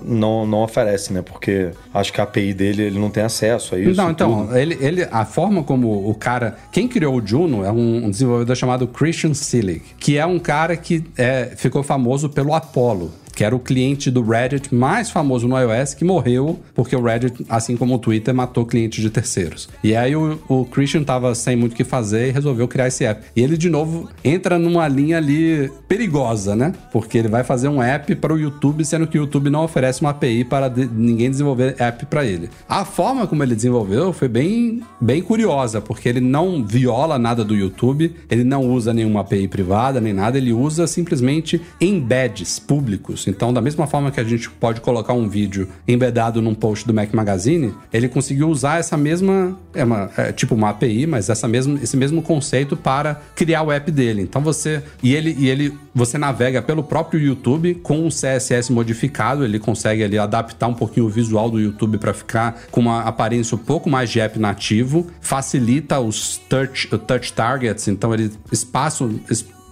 não, 0.05 0.47
não 0.47 0.63
oferece, 0.63 1.13
né? 1.13 1.23
Porque 1.23 1.71
acho 1.93 2.13
que 2.13 2.21
a 2.21 2.25
API 2.25 2.55
dele 2.55 2.83
ele 2.83 2.99
não 2.99 3.11
tem 3.11 3.23
acesso 3.23 3.75
a 3.75 3.79
isso. 3.79 4.01
Não, 4.01 4.11
então, 4.11 4.57
ele, 4.57 4.77
ele, 4.81 5.09
a 5.11 5.25
forma 5.25 5.63
como 5.63 6.09
o 6.09 6.15
cara. 6.15 6.57
Quem 6.71 6.87
criou 6.87 7.17
o 7.17 7.27
Juno 7.27 7.65
é 7.65 7.73
um, 7.73 8.07
um 8.07 8.11
desenvolvedor 8.11 8.57
chamado 8.57 8.87
Christian 8.87 9.35
Sillig, 9.35 9.83
que 9.99 10.17
é 10.19 10.27
um 10.27 10.39
cara 10.39 10.77
que 10.77 11.05
é, 11.17 11.53
ficou 11.57 11.83
famoso 11.83 12.29
pelo 12.29 12.55
Apollo 12.55 13.13
que 13.35 13.45
era 13.45 13.55
o 13.55 13.59
cliente 13.59 14.11
do 14.11 14.23
Reddit 14.23 14.75
mais 14.75 15.11
famoso 15.11 15.49
no 15.49 15.59
iOS, 15.59 15.95
que 15.95 16.05
morreu 16.05 16.59
porque 16.75 16.95
o 16.95 17.03
Reddit, 17.03 17.45
assim 17.49 17.77
como 17.77 17.95
o 17.95 17.99
Twitter, 17.99 18.35
matou 18.35 18.65
clientes 18.65 19.03
de 19.03 19.11
terceiros. 19.11 19.69
E 19.83 19.95
aí 19.95 20.15
o, 20.15 20.39
o 20.49 20.65
Christian 20.65 21.03
tava 21.03 21.35
sem 21.35 21.57
muito 21.57 21.73
o 21.73 21.77
que 21.77 21.85
fazer 21.85 22.29
e 22.29 22.31
resolveu 22.31 22.69
criar 22.69 22.89
esse 22.89 23.05
app. 23.05 23.25
E 23.35 23.43
ele, 23.43 23.57
de 23.57 23.69
novo, 23.69 24.09
entra 24.25 24.59
numa 24.59 24.87
linha 24.87 25.19
ali 25.19 25.71
perigosa, 25.89 26.55
né? 26.55 26.73
Porque 26.93 27.19
ele 27.19 27.29
vai 27.29 27.45
fazer 27.45 27.69
um 27.69 27.83
app 27.83 28.15
para 28.17 28.33
o 28.33 28.39
YouTube, 28.39 28.85
sendo 28.85 29.07
que 29.07 29.19
o 29.19 29.23
YouTube 29.23 29.51
não 29.51 29.65
oferece 29.65 30.01
uma 30.01 30.11
API 30.11 30.45
para 30.45 30.69
de, 30.69 30.87
ninguém 30.87 31.31
desenvolver 31.31 31.75
app 31.79 32.07
para 32.07 32.25
ele. 32.25 32.49
A 32.69 32.85
forma 32.85 33.27
como 33.27 33.43
ele 33.43 33.55
desenvolveu 33.55 34.13
foi 34.13 34.29
bem, 34.29 34.83
bem 35.01 35.23
curiosa, 35.23 35.81
porque 35.81 36.09
ele 36.09 36.21
não 36.21 36.65
viola 36.65 37.19
nada 37.19 37.45
do 37.45 37.55
YouTube, 37.55 38.15
ele 38.31 38.45
não 38.45 38.71
usa 38.71 38.93
nenhuma 38.93 39.21
API 39.21 39.49
privada 39.49 40.01
nem 40.01 40.13
nada, 40.13 40.39
ele 40.39 40.53
usa 40.53 40.87
simplesmente 40.87 41.61
embeds 41.81 42.59
públicos 42.59 43.24
então, 43.29 43.53
da 43.53 43.61
mesma 43.61 43.87
forma 43.87 44.11
que 44.11 44.21
a 44.21 44.25
gente 44.25 44.51
pode 44.51 44.81
colocar 44.81 45.13
um 45.13 45.29
vídeo 45.29 45.69
embedado 45.87 46.41
num 46.43 46.55
post 46.55 46.87
do 46.87 46.95
Mac 46.95 47.13
Magazine, 47.13 47.75
ele 47.93 48.09
conseguiu 48.09 48.49
usar 48.49 48.79
essa 48.79 48.97
mesma, 48.97 49.59
é, 49.75 49.85
uma, 49.85 50.11
é 50.17 50.33
tipo 50.33 50.55
uma 50.55 50.71
API, 50.71 51.07
mas 51.07 51.29
essa 51.29 51.47
mesmo, 51.49 51.79
esse 51.83 51.97
mesmo 51.97 52.23
conceito 52.23 52.77
para 52.77 53.21
criar 53.35 53.63
o 53.63 53.73
app 53.73 53.91
dele. 53.91 54.23
Então 54.23 54.43
você 54.43 54.83
e 55.03 55.15
ele 55.15 55.35
e 55.39 55.49
ele 55.49 55.77
você 55.95 56.19
navega 56.19 56.61
pelo 56.61 56.83
próprio 56.83 57.21
YouTube 57.21 57.75
com 57.77 58.07
o 58.07 58.09
CSS 58.09 58.71
modificado, 58.71 59.45
ele 59.45 59.59
consegue 59.59 60.03
ali 60.03 60.19
adaptar 60.19 60.67
um 60.67 60.75
pouquinho 60.75 61.07
o 61.07 61.09
visual 61.09 61.49
do 61.49 61.61
YouTube 61.61 61.99
para 61.99 62.13
ficar 62.13 62.63
com 62.71 62.81
uma 62.81 63.03
aparência 63.03 63.55
um 63.55 63.59
pouco 63.59 63.89
mais 63.89 64.11
de 64.11 64.21
app 64.21 64.39
nativo, 64.39 65.07
facilita 65.21 66.01
os 66.01 66.39
touch, 66.49 66.89
touch 67.07 67.33
targets, 67.33 67.87
então 67.87 68.13
ele 68.13 68.33
espaço 68.51 69.21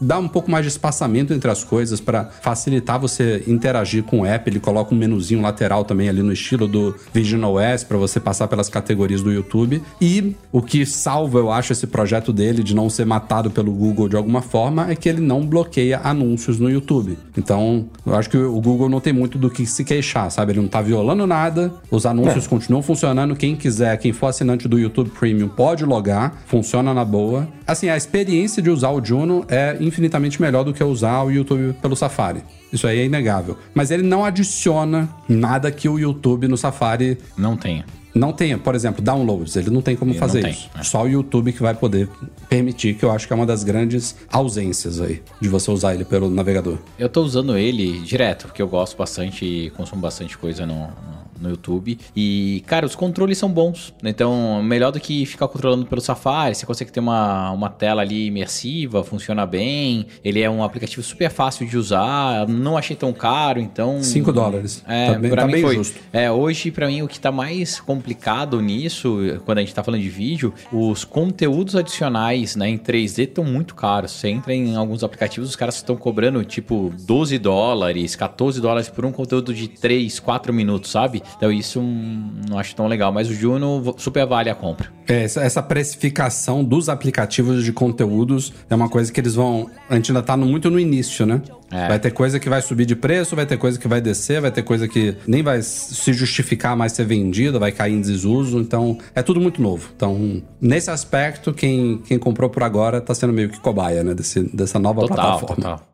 dá 0.03 0.19
um 0.19 0.29
pouco 0.29 0.51
mais 0.51 0.65
de 0.65 0.71
espaçamento 0.71 1.33
entre 1.33 1.51
as 1.51 1.63
coisas 1.63 2.01
para 2.01 2.25
facilitar 2.25 2.99
você 2.99 3.43
interagir 3.47 4.03
com 4.03 4.21
o 4.21 4.27
app. 4.27 4.51
Ele 4.51 4.59
coloca 4.59 4.95
um 4.95 4.99
menuzinho 4.99 5.41
lateral 5.41 5.85
também 5.85 6.09
ali 6.09 6.23
no 6.23 6.33
estilo 6.33 6.67
do 6.67 6.95
Vision 7.13 7.43
OS 7.45 7.85
para 7.85 7.97
você 7.97 8.19
passar 8.19 8.49
pelas 8.49 8.69
categorias 8.69 9.23
do 9.23 9.33
YouTube. 9.33 9.83
E 10.01 10.35
o 10.51 10.61
que 10.61 10.85
salva, 10.85 11.39
eu 11.39 11.51
acho, 11.51 11.73
esse 11.73 11.87
projeto 11.87 12.33
dele 12.33 12.63
de 12.63 12.75
não 12.75 12.91
ser 12.91 13.07
matado 13.07 13.51
pelo 13.51 13.73
Google 13.73 14.09
de 14.09 14.17
alguma 14.17 14.43
forma 14.43 14.91
é 14.91 14.97
que 14.97 15.09
ele 15.09 15.21
não 15.21 15.47
bloqueia 15.47 16.01
anúncios 16.03 16.59
no 16.59 16.69
YouTube. 16.69 17.17
Então, 17.37 17.87
eu 18.05 18.15
acho 18.15 18.29
que 18.29 18.37
o 18.37 18.61
Google 18.61 18.89
não 18.89 19.01
tem 19.01 19.13
muito 19.13 19.39
do 19.39 19.49
que 19.49 19.65
se 19.65 19.85
queixar, 19.85 20.31
sabe? 20.31 20.53
Ele 20.53 20.61
não 20.61 20.69
tá 20.69 20.83
violando 20.83 21.27
nada, 21.27 21.73
os 21.91 22.05
anúncios 22.05 22.47
é. 22.47 22.49
continuam 22.49 22.83
funcionando. 22.83 23.37
Quem 23.37 23.55
quiser, 23.55 23.97
quem 23.99 24.13
for 24.13 24.27
assinante 24.27 24.67
do 24.67 24.79
YouTube 24.79 25.11
Premium 25.11 25.49
pode 25.49 25.85
logar, 25.85 26.43
funciona 26.47 26.93
na 26.93 27.05
boa. 27.05 27.49
Assim, 27.67 27.89
a 27.89 27.97
experiência 27.97 28.63
de 28.63 28.71
usar 28.71 28.91
o 28.91 29.05
Juno 29.05 29.45
é 29.49 29.77
infinitamente 29.93 30.41
melhor 30.41 30.65
do 30.65 30.73
que 30.73 30.83
usar 30.83 31.23
o 31.23 31.31
YouTube 31.31 31.75
pelo 31.81 31.95
Safari. 31.95 32.43
Isso 32.73 32.87
aí 32.87 33.01
é 33.01 33.05
inegável. 33.05 33.59
Mas 33.75 33.91
ele 33.91 34.03
não 34.03 34.25
adiciona 34.25 35.09
nada 35.29 35.71
que 35.71 35.89
o 35.89 35.99
YouTube 35.99 36.49
no 36.49 36.57
Safari 36.57 37.19
não 37.37 37.57
tenha. 37.57 37.85
Não 38.15 38.33
tenha, 38.33 38.59
por 38.59 38.75
exemplo, 38.75 39.03
downloads. 39.03 39.57
Ele 39.57 39.71
não 39.71 39.81
tem 39.81 39.97
como 39.97 40.13
ele 40.13 40.19
fazer 40.19 40.47
isso. 40.49 40.69
Tem, 40.69 40.79
né? 40.79 40.83
Só 40.83 41.05
o 41.05 41.09
YouTube 41.09 41.53
que 41.53 41.63
vai 41.63 41.75
poder 41.75 42.09
permitir, 42.49 42.95
que 42.95 43.05
eu 43.05 43.11
acho 43.11 43.27
que 43.27 43.33
é 43.33 43.37
uma 43.37 43.47
das 43.47 43.65
grandes 43.65 44.17
ausências 44.31 45.01
aí 45.01 45.23
de 45.41 45.49
você 45.49 45.71
usar 45.71 45.95
ele 45.95 46.05
pelo 46.05 46.29
navegador. 46.29 46.79
Eu 46.99 47.09
tô 47.09 47.23
usando 47.23 47.57
ele 47.57 48.01
direto, 48.01 48.47
porque 48.47 48.61
eu 48.61 48.69
gosto 48.69 48.97
bastante 48.97 49.45
e 49.45 49.71
consumo 49.71 50.03
bastante 50.03 50.37
coisa 50.37 50.67
no, 50.67 50.75
no 50.75 51.23
no 51.43 51.51
YouTube. 51.51 51.99
E, 52.17 52.63
cara, 52.67 52.87
os 52.87 52.95
controles 52.95 53.37
são 53.37 53.51
bons. 53.51 53.93
Então, 54.03 54.63
melhor 54.63 54.93
do 54.93 55.01
que 55.01 55.27
ficar 55.27 55.49
controlando 55.49 55.85
pelo 55.85 56.01
Safari, 56.01 56.55
você 56.55 56.65
consegue 56.65 56.93
ter 56.93 57.01
uma, 57.01 57.51
uma 57.51 57.69
tela 57.69 58.03
ali 58.03 58.27
imersiva, 58.27 59.03
funciona 59.03 59.45
bem. 59.45 60.07
Ele 60.25 60.41
é 60.41 60.49
um 60.49 60.63
aplicativo 60.63 61.03
super 61.03 61.31
fácil 61.31 61.67
de 61.67 61.77
usar, 61.77 62.47
não 62.49 62.79
achei 62.79 62.97
tão 62.97 63.13
caro, 63.13 63.61
então... 63.61 64.03
5 64.03 64.33
dólares. 64.33 64.83
É, 64.87 65.13
tá 65.13 65.19
bem, 65.19 65.31
pra 65.31 65.43
tá 65.43 65.49
mim 65.49 65.61
foi. 65.61 65.75
Justo. 65.75 66.01
É, 66.13 66.31
hoje, 66.31 66.71
para 66.71 66.87
mim, 66.87 67.03
o 67.03 67.09
que 67.09 67.19
tá 67.19 67.33
mais 67.33 67.81
complicado 67.81 68.61
nisso, 68.61 69.19
quando 69.45 69.59
a 69.59 69.61
gente 69.61 69.75
tá 69.75 69.83
falando 69.83 70.01
de 70.01 70.09
vídeo, 70.09 70.55
os 70.73 71.05
conteúdos 71.05 71.75
adicionais 71.75 72.55
né, 72.55 72.69
em 72.69 72.79
3D 72.79 73.25
estão 73.25 73.45
muito 73.45 73.75
caros. 73.75 74.13
Você 74.13 74.29
entra 74.29 74.55
em 74.55 74.77
alguns 74.77 75.03
aplicativos, 75.03 75.51
os 75.51 75.57
caras 75.57 75.77
estão 75.77 75.97
cobrando, 75.97 76.45
tipo, 76.45 76.93
12 77.01 77.39
dólares, 77.39 78.15
14 78.15 78.61
dólares 78.61 78.89
por 78.89 79.05
um 79.05 79.13
conteúdo 79.13 79.53
de 79.53 79.69
3, 79.69 80.21
4 80.21 80.53
minutos, 80.53 80.91
sabe? 80.91 81.23
Então 81.37 81.51
isso 81.51 81.81
hum, 81.81 82.41
não 82.49 82.59
acho 82.59 82.75
tão 82.75 82.87
legal. 82.87 83.13
Mas 83.13 83.29
o 83.29 83.35
Juno 83.35 83.95
super 83.99 84.27
vale 84.27 84.51
a 84.51 84.55
compra. 84.55 84.91
É, 85.09 85.25
essa 85.25 85.63
precificação 85.63 86.65
dos 86.65 86.89
aplicativos 86.89 87.65
de 87.65 87.73
conteúdos 87.73 88.53
é 88.69 88.75
uma 88.75 88.89
coisa 88.89 89.13
que 89.13 89.21
eles 89.21 89.35
vão. 89.35 89.71
A 89.89 89.97
gente 89.97 90.11
ainda 90.11 90.23
tá 90.23 90.37
muito 90.37 90.71
no 90.71 90.79
início, 90.79 91.27
né? 91.27 91.43
É. 91.71 91.89
Vai 91.89 91.99
ter 91.99 92.11
coisa 92.11 92.39
que 92.39 92.51
vai 92.51 92.61
subir 92.61 92.85
de 92.85 92.95
preço, 92.95 93.35
vai 93.35 93.47
ter 93.47 93.57
coisa 93.57 93.79
que 93.79 93.89
vai 93.89 94.01
descer, 94.01 94.41
vai 94.43 94.51
ter 94.51 94.63
coisa 94.63 94.87
que 94.87 95.17
nem 95.27 95.43
vai 95.43 95.63
se 95.63 96.13
justificar 96.13 96.77
mais 96.77 96.93
ser 96.93 97.07
vendida, 97.07 97.59
vai 97.59 97.73
cair 97.73 97.95
em 97.95 98.01
desuso. 98.01 98.59
Então, 98.59 98.99
é 99.15 99.23
tudo 99.23 99.41
muito 99.41 99.63
novo. 99.63 99.91
Então, 99.97 100.43
nesse 100.61 100.91
aspecto, 100.91 101.53
quem, 101.53 101.99
quem 102.07 102.19
comprou 102.19 102.51
por 102.51 102.63
agora 102.63 103.01
tá 103.01 103.15
sendo 103.15 103.33
meio 103.33 103.49
que 103.49 103.59
cobaia, 103.59 104.05
né? 104.05 104.15
Desse, 104.15 104.43
dessa 104.55 104.79
nova 104.79 105.01
total, 105.01 105.17
plataforma. 105.17 105.57
Total. 105.57 105.92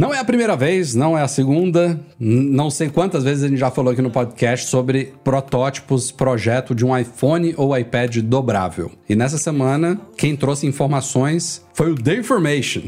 Não 0.00 0.14
é 0.14 0.18
a 0.18 0.24
primeira 0.24 0.56
vez, 0.56 0.94
não 0.94 1.16
é 1.16 1.20
a 1.20 1.28
segunda. 1.28 2.00
Não 2.18 2.70
sei 2.70 2.88
quantas 2.88 3.22
vezes 3.22 3.44
a 3.44 3.48
gente 3.48 3.58
já 3.58 3.70
falou 3.70 3.92
aqui 3.92 4.00
no 4.00 4.10
podcast 4.10 4.66
sobre 4.66 5.12
protótipos, 5.22 6.10
projeto 6.10 6.74
de 6.74 6.86
um 6.86 6.96
iPhone 6.96 7.52
ou 7.54 7.76
iPad 7.76 8.16
dobrável. 8.22 8.90
E 9.06 9.14
nessa 9.14 9.36
semana, 9.36 10.00
quem 10.16 10.34
trouxe 10.34 10.66
informações 10.66 11.62
foi 11.74 11.92
o 11.92 11.94
The 11.94 12.14
Information. 12.14 12.84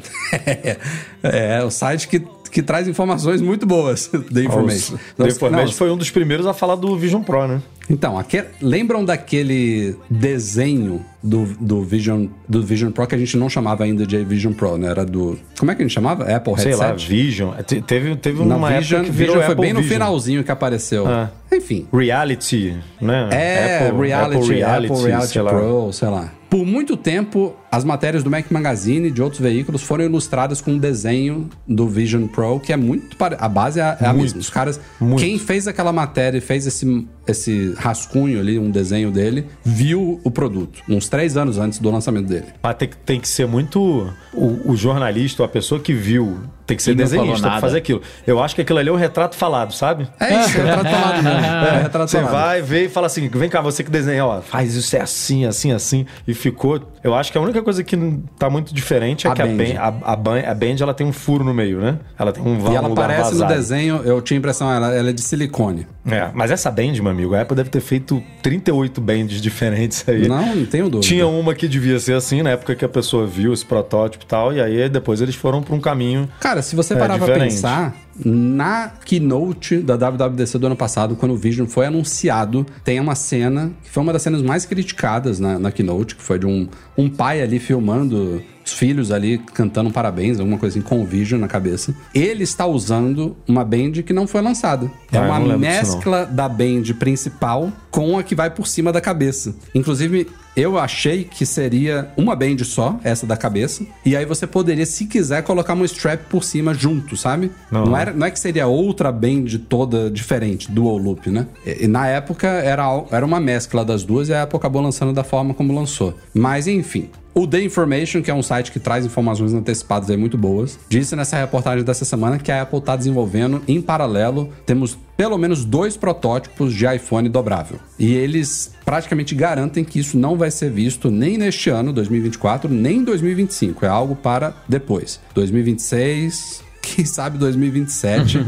é, 1.23 1.63
o 1.63 1.71
site 1.71 2.09
que 2.09 2.23
que 2.53 2.63
traz 2.63 2.87
informações 2.87 3.41
muito 3.41 3.67
boas. 3.67 4.09
The 4.33 4.45
Information. 4.45 4.99
The 5.17 5.29
Information 5.29 5.73
foi 5.73 5.91
um 5.91 5.97
dos 5.97 6.11
primeiros 6.11 6.47
a 6.47 6.53
falar 6.53 6.77
do 6.77 6.97
Vision 6.99 7.23
Pro, 7.23 7.49
né? 7.49 7.63
Então, 7.89 8.17
aquele, 8.17 8.47
lembram 8.61 9.05
daquele 9.05 9.97
desenho 10.09 11.05
do, 11.23 11.47
do, 11.59 11.83
Vision, 11.83 12.27
do 12.49 12.63
Vision 12.63 12.93
Pro 12.93 13.07
que 13.07 13.15
a 13.15 13.19
gente 13.19 13.37
não 13.37 13.49
chamava 13.49 13.85
ainda 13.85 14.07
de 14.07 14.23
Vision 14.23 14.53
Pro, 14.53 14.77
né? 14.77 14.89
Era 14.89 15.05
do. 15.05 15.39
Como 15.59 15.71
é 15.71 15.75
que 15.75 15.83
a 15.83 15.85
gente 15.85 15.95
chamava? 15.95 16.25
Apple 16.25 16.53
Headset? 16.53 16.77
Sei 16.77 16.87
lá, 16.87 16.93
Vision. 16.93 17.55
Te, 17.67 17.81
teve, 17.81 18.15
teve 18.17 18.41
uma 18.41 18.55
Vision, 18.79 19.01
época 19.01 19.11
que 19.11 19.17
virou 19.17 19.37
Vision 19.37 19.47
foi 19.47 19.55
bem 19.55 19.73
Vision. 19.73 19.83
no 19.83 19.89
finalzinho 19.89 20.45
que 20.45 20.53
apareceu. 20.53 21.07
Ah. 21.07 21.31
Enfim. 21.51 21.87
Reality, 21.93 22.77
né? 23.01 23.29
É, 23.33 23.89
Apple, 23.89 24.07
Reality, 24.07 24.37
Apple 24.37 24.55
Reality, 24.55 24.93
Apple 24.93 25.07
Reality 25.07 25.33
sei 25.33 25.43
Pro, 25.43 25.93
sei 25.93 26.09
lá. 26.09 26.33
Por 26.51 26.67
muito 26.67 26.99
tempo, 26.99 27.57
as 27.73 27.85
matérias 27.85 28.23
do 28.23 28.31
Mac 28.31 28.51
Magazine 28.51 29.09
e 29.09 29.11
de 29.11 29.23
outros 29.23 29.41
veículos 29.41 29.83
foram 29.83 30.05
ilustradas 30.05 30.61
com 30.61 30.73
um 30.73 30.79
desenho 30.79 31.49
do 31.67 31.89
Vision 31.89 32.27
Pro, 32.27 32.61
que 32.61 32.71
é 32.71 32.77
muito. 32.77 33.17
Pare... 33.17 33.35
A 33.41 33.49
base 33.49 33.81
é, 33.81 33.97
é 33.99 34.07
a 34.07 34.13
mesma. 34.13 34.39
Os 34.39 34.51
caras. 34.51 34.79
Muito. 35.01 35.21
Quem 35.21 35.39
fez 35.39 35.67
aquela 35.67 35.91
matéria 35.91 36.37
e 36.37 36.41
fez 36.43 36.67
esse, 36.67 37.09
esse 37.27 37.73
rascunho 37.79 38.39
ali, 38.39 38.59
um 38.59 38.71
desenho 38.71 39.11
dele, 39.11 39.47
viu 39.65 40.21
o 40.23 40.31
produto, 40.31 40.83
uns 40.87 41.09
três 41.09 41.35
anos 41.35 41.57
antes 41.57 41.79
do 41.79 41.91
lançamento 41.91 42.27
dele. 42.27 42.49
Mas 42.63 42.77
tem, 42.77 42.91
tem 43.07 43.21
que 43.21 43.29
ser 43.29 43.47
muito. 43.47 44.13
O, 44.35 44.73
o 44.73 44.77
jornalista, 44.77 45.43
a 45.43 45.49
pessoa 45.49 45.81
que 45.81 45.95
viu 45.95 46.41
tem 46.67 46.77
que 46.77 46.83
ser 46.83 46.95
desenhista 46.95 47.49
pra 47.49 47.61
fazer 47.61 47.79
aquilo. 47.79 48.03
Eu 48.27 48.43
acho 48.43 48.55
que 48.55 48.63
aquilo 48.63 48.79
ali 48.79 48.89
é 48.89 48.93
o 48.93 48.95
um 48.95 48.99
retrato 48.99 49.37
falado, 49.37 49.73
sabe? 49.73 50.09
É 50.21 50.41
isso, 50.41 50.59
é 50.59 50.65
retrato 50.65 50.91
falado 50.91 51.23
mesmo. 51.23 51.43
É, 51.63 51.83
retrato 51.83 52.11
você 52.11 52.19
falado. 52.19 52.33
vai 52.33 52.63
ver 52.63 52.85
e 52.87 52.89
fala 52.89 53.07
assim: 53.07 53.29
vem 53.29 53.49
cá, 53.49 53.61
você 53.61 53.83
que 53.85 53.91
desenha, 53.91 54.25
ó, 54.25 54.41
faz 54.41 54.75
isso, 54.75 54.97
é 54.97 55.01
assim, 55.01 55.45
assim, 55.45 55.73
assim. 55.73 56.07
E 56.27 56.35
ficou. 56.35 56.81
Eu 57.03 57.15
acho 57.15 57.31
que 57.31 57.39
a 57.39 57.41
única 57.41 57.62
coisa 57.63 57.83
que 57.85 57.97
tá 58.39 58.49
muito 58.51 58.75
diferente 58.75 59.27
é 59.27 59.31
a 59.31 59.35
que 59.35 59.43
Band. 59.43 59.79
a, 59.79 60.13
a, 60.13 60.17
Band, 60.17 60.41
a 60.47 60.55
Band 60.55 60.77
ela 60.81 60.95
tem 60.95 61.07
um 61.07 61.13
furo 61.13 61.45
no 61.45 61.55
meio, 61.55 61.81
né? 61.81 61.99
Ela 62.19 62.33
tem 62.33 62.43
um 62.43 62.59
vão, 62.59 62.73
E 62.73 62.77
ela 62.77 62.89
um 62.89 62.95
vazado. 62.95 63.37
no 63.39 63.47
desenho, 63.47 63.97
eu 64.05 64.21
tinha 64.21 64.39
a 64.39 64.41
impressão, 64.41 64.73
ela, 64.73 64.95
ela 64.95 65.11
é 65.11 65.13
de 65.13 65.21
silicone. 65.21 65.87
É, 66.07 66.31
mas 66.35 66.51
essa 66.51 66.71
Band, 66.71 66.93
meu 66.95 67.09
amigo, 67.09 67.35
a 67.35 67.43
Apple 67.43 67.57
deve 67.57 67.71
ter 67.71 67.81
feito 67.81 68.23
38 68.43 69.01
Bands 69.01 69.41
diferentes 69.41 70.05
aí. 70.09 70.27
Não, 70.27 70.55
não 70.55 70.67
tenho 70.67 70.85
dúvida. 70.89 71.07
Tinha 71.07 71.27
uma 71.27 71.55
que 71.55 71.69
devia 71.69 71.99
ser 71.99 72.15
assim, 72.15 72.43
na 72.43 72.51
época 72.51 72.75
que 72.75 72.85
a 72.85 72.89
pessoa 72.89 73.27
viu 73.27 73.53
esse 73.53 73.65
protótipo 73.65 74.25
e 74.25 74.27
tal, 74.27 74.53
e 74.53 74.61
aí 74.61 74.89
depois 74.89 75.21
eles 75.21 75.35
foram 75.35 75.63
para 75.63 75.75
um 75.75 75.81
caminho. 75.81 76.29
Cara, 76.41 76.63
se 76.63 76.75
você 76.75 76.95
é, 76.95 76.97
parar 76.97 77.19
pra 77.19 77.35
pensar, 77.35 77.95
na 78.25 78.91
keynote 79.05 79.79
da 79.79 79.97
WWDC 79.97 80.59
do 80.59 80.67
ano 80.67 80.77
passado, 80.77 81.17
quando 81.17 81.33
o 81.33 81.37
Vision 81.37 81.67
foi 81.67 81.87
anunciado, 81.87 82.67
tem 82.85 83.01
uma 83.01 83.15
cena 83.15 83.73
que 83.83 83.91
foi 83.91 84.03
uma 84.03 84.13
das 84.13 84.23
cenas 84.23 84.43
mais 84.43 84.67
criticadas 84.67 85.39
na, 85.39 85.59
na 85.59 85.71
keynote, 85.73 86.17
que 86.17 86.23
foi 86.23 86.39
de 86.39 86.47
um, 86.47 86.69
um 86.97 87.09
pai 87.09 87.41
ali 87.43 87.59
filmando 87.59 88.43
os 88.65 88.73
filhos 88.73 89.11
ali 89.11 89.39
cantando 89.39 89.91
parabéns, 89.91 90.39
alguma 90.39 90.57
coisa 90.57 90.79
assim, 90.79 90.87
com 90.87 91.03
o 91.03 91.05
Vision 91.07 91.41
na 91.41 91.49
cabeça. 91.49 91.95
Ele 92.15 92.45
está 92.45 92.65
usando 92.65 93.37
uma 93.47 93.65
band 93.65 93.93
que 94.07 94.13
não 94.13 94.27
foi 94.27 94.41
lançada. 94.41 94.91
É 95.11 95.19
Ah, 95.19 95.23
uma 95.23 95.41
mescla 95.59 96.25
da 96.27 96.49
band 96.49 96.83
principal 96.99 97.73
com 97.91 98.19
a 98.19 98.23
que 98.23 98.35
vai 98.37 98.51
por 98.51 98.67
cima 98.69 98.93
da 98.93 99.01
cabeça. 99.01 99.55
Inclusive, 99.75 100.29
eu 100.57 100.79
achei 100.79 101.25
que 101.25 101.47
seria 101.47 102.11
uma 102.17 102.37
band 102.37 102.59
só, 102.65 102.99
essa 103.03 103.27
da 103.27 103.37
cabeça, 103.37 103.85
e 104.05 104.17
aí 104.17 104.25
você 104.25 104.47
poderia, 104.47 104.87
se 104.87 105.07
quiser, 105.07 105.43
colocar 105.43 105.75
uma 105.75 105.85
strap 105.87 106.21
por 106.29 106.45
cima 106.45 106.75
junto, 106.75 107.17
sabe? 107.17 107.51
Não. 107.71 107.87
Não, 107.87 107.97
era, 107.97 108.13
não 108.13 108.27
é 108.27 108.31
que 108.31 108.39
seria 108.39 108.67
outra 108.67 109.11
band 109.11 109.47
toda 109.69 110.11
diferente, 110.11 110.71
dual 110.71 110.97
loop, 110.97 111.31
né? 111.31 111.47
E, 111.67 111.85
e 111.85 111.89
na 111.89 112.07
época 112.07 112.49
era, 112.49 112.85
era 113.11 113.25
uma 113.25 113.41
mescla 113.41 113.85
das 113.85 114.05
duas 114.05 114.29
e 114.29 114.35
a 114.35 114.43
Apple 114.43 114.57
acabou 114.57 114.83
lançando 114.83 115.13
da 115.13 115.25
forma 115.25 115.55
como 115.55 115.75
lançou. 115.75 116.15
Mas 116.35 116.67
enfim. 116.67 117.09
O 117.35 117.47
The 117.47 117.63
Information, 117.63 118.21
que 118.21 118.31
é 118.31 118.35
um 118.35 118.43
site 118.43 118.71
que 118.71 118.79
traz 118.79 119.07
informações 119.07 119.55
antecipadas 119.55 120.11
aí 120.11 120.19
muito 120.19 120.37
boas, 120.37 120.79
disse 120.87 121.17
nessa 121.17 121.39
reportagem 121.39 121.83
dessa 121.83 122.05
semana 122.05 122.39
que 122.39 122.53
a 122.53 122.61
Apple 122.61 122.79
está 122.79 122.95
desenvolvendo 122.95 123.63
em 123.67 123.81
paralelo, 123.81 124.51
temos 124.67 124.99
pelo 125.17 125.37
menos 125.39 125.65
dois 125.65 125.97
protótipos 125.97 126.73
de 126.75 126.87
iPhone 126.87 127.29
dobrável. 127.29 127.79
E 127.99 128.15
eles 128.15 128.75
praticamente 128.85 129.35
garantem 129.35 129.85
que 129.85 129.99
isso 129.99 130.17
não 130.19 130.37
vai 130.37 130.51
ser 130.51 130.71
visto 130.71 131.11
nem 131.11 131.37
neste 131.39 131.71
ano, 131.71 131.93
2024, 131.93 132.69
nem 132.73 132.99
em 132.99 133.05
2025. 133.05 133.85
É 133.85 133.89
algo 133.89 134.17
para 134.17 134.55
depois. 134.69 135.21
2026, 135.35 136.65
quem 136.83 137.05
sabe 137.05 137.39
2027. 137.39 138.39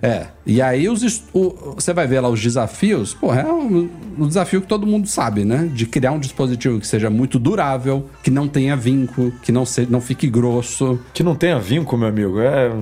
é. 0.00 0.26
E 0.46 0.62
aí 0.62 0.88
os 0.88 1.02
o- 1.34 1.74
você 1.74 1.92
vai 1.92 2.06
ver 2.06 2.20
lá 2.20 2.28
os 2.28 2.40
desafios. 2.40 3.12
Pô, 3.12 3.34
é 3.34 3.44
um, 3.44 3.88
um 4.18 4.26
desafio 4.26 4.60
que 4.62 4.66
todo 4.66 4.86
mundo 4.86 5.06
sabe, 5.08 5.44
né? 5.44 5.68
De 5.72 5.86
criar 5.86 6.12
um 6.12 6.18
dispositivo 6.18 6.80
que 6.80 6.86
seja 6.86 7.10
muito 7.10 7.38
durável, 7.38 8.06
que 8.22 8.30
não 8.30 8.48
tenha 8.48 8.76
vinco, 8.76 9.32
que 9.42 9.52
não, 9.52 9.66
se, 9.66 9.86
não 9.86 10.00
fique 10.00 10.28
grosso. 10.28 10.98
Que 11.12 11.22
não 11.22 11.34
tenha 11.34 11.58
vinco, 11.58 11.96
meu 11.96 12.08
amigo. 12.08 12.40
É... 12.40 12.72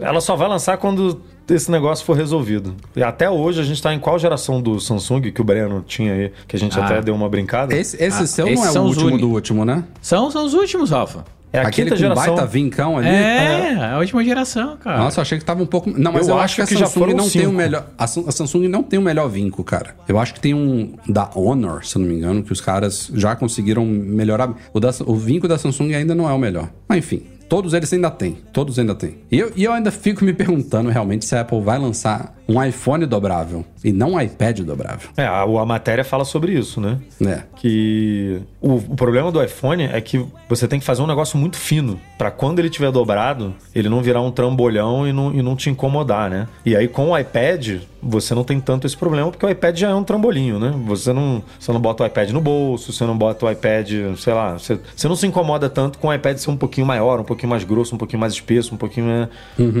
Ela 0.00 0.20
só 0.20 0.34
vai 0.34 0.48
lançar 0.48 0.78
quando 0.78 1.20
esse 1.48 1.70
negócio 1.70 2.04
for 2.04 2.16
resolvido. 2.16 2.74
E 2.96 3.02
até 3.02 3.28
hoje 3.30 3.60
a 3.60 3.64
gente 3.64 3.80
tá 3.82 3.92
em 3.94 3.98
qual 3.98 4.18
geração 4.18 4.60
do 4.60 4.78
Samsung 4.80 5.20
que 5.32 5.40
o 5.40 5.44
Breno 5.44 5.82
tinha 5.86 6.12
aí, 6.12 6.32
que 6.48 6.56
a 6.56 6.58
gente 6.58 6.78
Ah. 6.78 6.84
até 6.84 7.00
deu 7.02 7.14
uma 7.14 7.28
brincada? 7.28 7.74
Esse, 7.74 7.96
esse 8.02 8.22
Ah, 8.22 8.26
seu 8.26 8.46
não 8.46 8.64
é 8.64 8.68
são 8.68 8.86
o 8.86 8.88
os 8.90 8.96
último 8.96 9.18
do 9.18 9.30
último, 9.30 9.64
né? 9.64 9.84
São, 10.00 10.30
são 10.30 10.44
os 10.44 10.54
últimos, 10.54 10.90
Rafa. 10.90 11.24
É 11.54 11.58
a 11.58 11.68
Aquele 11.68 11.90
quinta 11.90 12.00
geração. 12.00 12.34
baita 12.34 12.46
vincão 12.46 12.96
ali. 12.96 13.08
É, 13.08 13.74
a 13.92 13.98
última 13.98 14.24
geração, 14.24 14.74
cara. 14.78 14.96
Nossa, 14.96 15.20
eu 15.20 15.22
achei 15.22 15.38
que 15.38 15.44
tava 15.44 15.62
um 15.62 15.66
pouco. 15.66 15.90
Não, 15.90 16.10
mas 16.10 16.26
Eu 16.26 16.32
eu, 16.34 16.40
acho 16.40 16.44
acho 16.44 16.54
que 16.56 16.62
a 16.62 16.66
que 16.66 16.74
já 16.78 16.86
Samsung 16.86 16.98
foram 17.00 17.12
não 17.14 17.28
tem 17.28 17.42
o 17.42 17.44
cinco. 17.44 17.52
melhor. 17.52 17.86
A, 17.98 18.04
a 18.04 18.06
Samsung 18.06 18.68
não 18.68 18.82
tem 18.82 18.98
o 18.98 19.02
melhor 19.02 19.28
vinco, 19.28 19.62
cara. 19.62 19.94
Eu 20.08 20.18
acho 20.18 20.32
que 20.32 20.40
tem 20.40 20.54
um 20.54 20.94
da 21.06 21.28
Honor, 21.34 21.84
se 21.84 21.96
eu 21.96 22.00
não 22.00 22.08
me 22.08 22.14
engano, 22.14 22.42
que 22.42 22.52
os 22.54 22.60
caras 22.62 23.10
já 23.14 23.36
conseguiram 23.36 23.84
melhorar. 23.84 24.48
O, 24.72 24.80
da, 24.80 24.90
o 25.04 25.14
vinco 25.14 25.46
da 25.46 25.58
Samsung 25.58 25.94
ainda 25.94 26.14
não 26.14 26.26
é 26.26 26.32
o 26.32 26.38
melhor. 26.38 26.70
Mas 26.88 27.00
enfim. 27.00 27.22
Todos 27.52 27.74
eles 27.74 27.92
ainda 27.92 28.10
têm. 28.10 28.38
Todos 28.50 28.78
ainda 28.78 28.94
têm. 28.94 29.18
E 29.30 29.38
eu, 29.38 29.52
e 29.54 29.64
eu 29.64 29.74
ainda 29.74 29.90
fico 29.90 30.24
me 30.24 30.32
perguntando 30.32 30.88
realmente 30.88 31.26
se 31.26 31.36
a 31.36 31.42
Apple 31.42 31.60
vai 31.60 31.78
lançar 31.78 32.34
um 32.52 32.62
iPhone 32.62 33.06
dobrável 33.06 33.64
e 33.84 33.92
não 33.92 34.12
um 34.12 34.20
iPad 34.20 34.60
dobrável. 34.60 35.10
É, 35.16 35.24
a, 35.24 35.42
a 35.42 35.66
matéria 35.66 36.04
fala 36.04 36.24
sobre 36.24 36.52
isso, 36.52 36.80
né? 36.80 36.98
Né? 37.18 37.44
Que 37.56 38.40
o, 38.60 38.74
o 38.74 38.96
problema 38.96 39.32
do 39.32 39.42
iPhone 39.42 39.84
é 39.84 40.00
que 40.00 40.24
você 40.48 40.68
tem 40.68 40.78
que 40.78 40.84
fazer 40.84 41.02
um 41.02 41.06
negócio 41.06 41.38
muito 41.38 41.56
fino 41.56 41.98
Pra 42.22 42.30
quando 42.30 42.60
ele 42.60 42.70
tiver 42.70 42.92
dobrado, 42.92 43.52
ele 43.74 43.88
não 43.88 44.00
virar 44.00 44.20
um 44.20 44.30
trambolhão 44.30 45.08
e 45.08 45.12
não, 45.12 45.34
e 45.34 45.42
não 45.42 45.56
te 45.56 45.68
incomodar, 45.68 46.30
né? 46.30 46.46
E 46.64 46.76
aí 46.76 46.86
com 46.86 47.10
o 47.10 47.18
iPad, 47.18 47.80
você 48.00 48.32
não 48.32 48.44
tem 48.44 48.60
tanto 48.60 48.86
esse 48.86 48.96
problema, 48.96 49.28
porque 49.28 49.44
o 49.44 49.50
iPad 49.50 49.76
já 49.76 49.90
é 49.90 49.94
um 49.94 50.04
trambolinho, 50.04 50.56
né? 50.56 50.72
Você 50.86 51.12
não, 51.12 51.42
você 51.58 51.72
não 51.72 51.80
bota 51.80 52.04
o 52.04 52.06
iPad 52.06 52.30
no 52.30 52.40
bolso, 52.40 52.92
você 52.92 53.04
não 53.04 53.18
bota 53.18 53.44
o 53.44 53.50
iPad, 53.50 53.90
sei 54.18 54.32
lá, 54.32 54.52
você, 54.52 54.78
você 54.94 55.08
não 55.08 55.16
se 55.16 55.26
incomoda 55.26 55.68
tanto 55.68 55.98
com 55.98 56.06
o 56.06 56.14
iPad 56.14 56.36
ser 56.36 56.50
um 56.50 56.56
pouquinho 56.56 56.86
maior, 56.86 57.18
um 57.18 57.24
pouquinho 57.24 57.50
mais 57.50 57.64
grosso, 57.64 57.92
um 57.96 57.98
pouquinho 57.98 58.20
mais 58.20 58.34
espesso, 58.34 58.72
um 58.72 58.78
pouquinho. 58.78 59.06
né? 59.06 59.28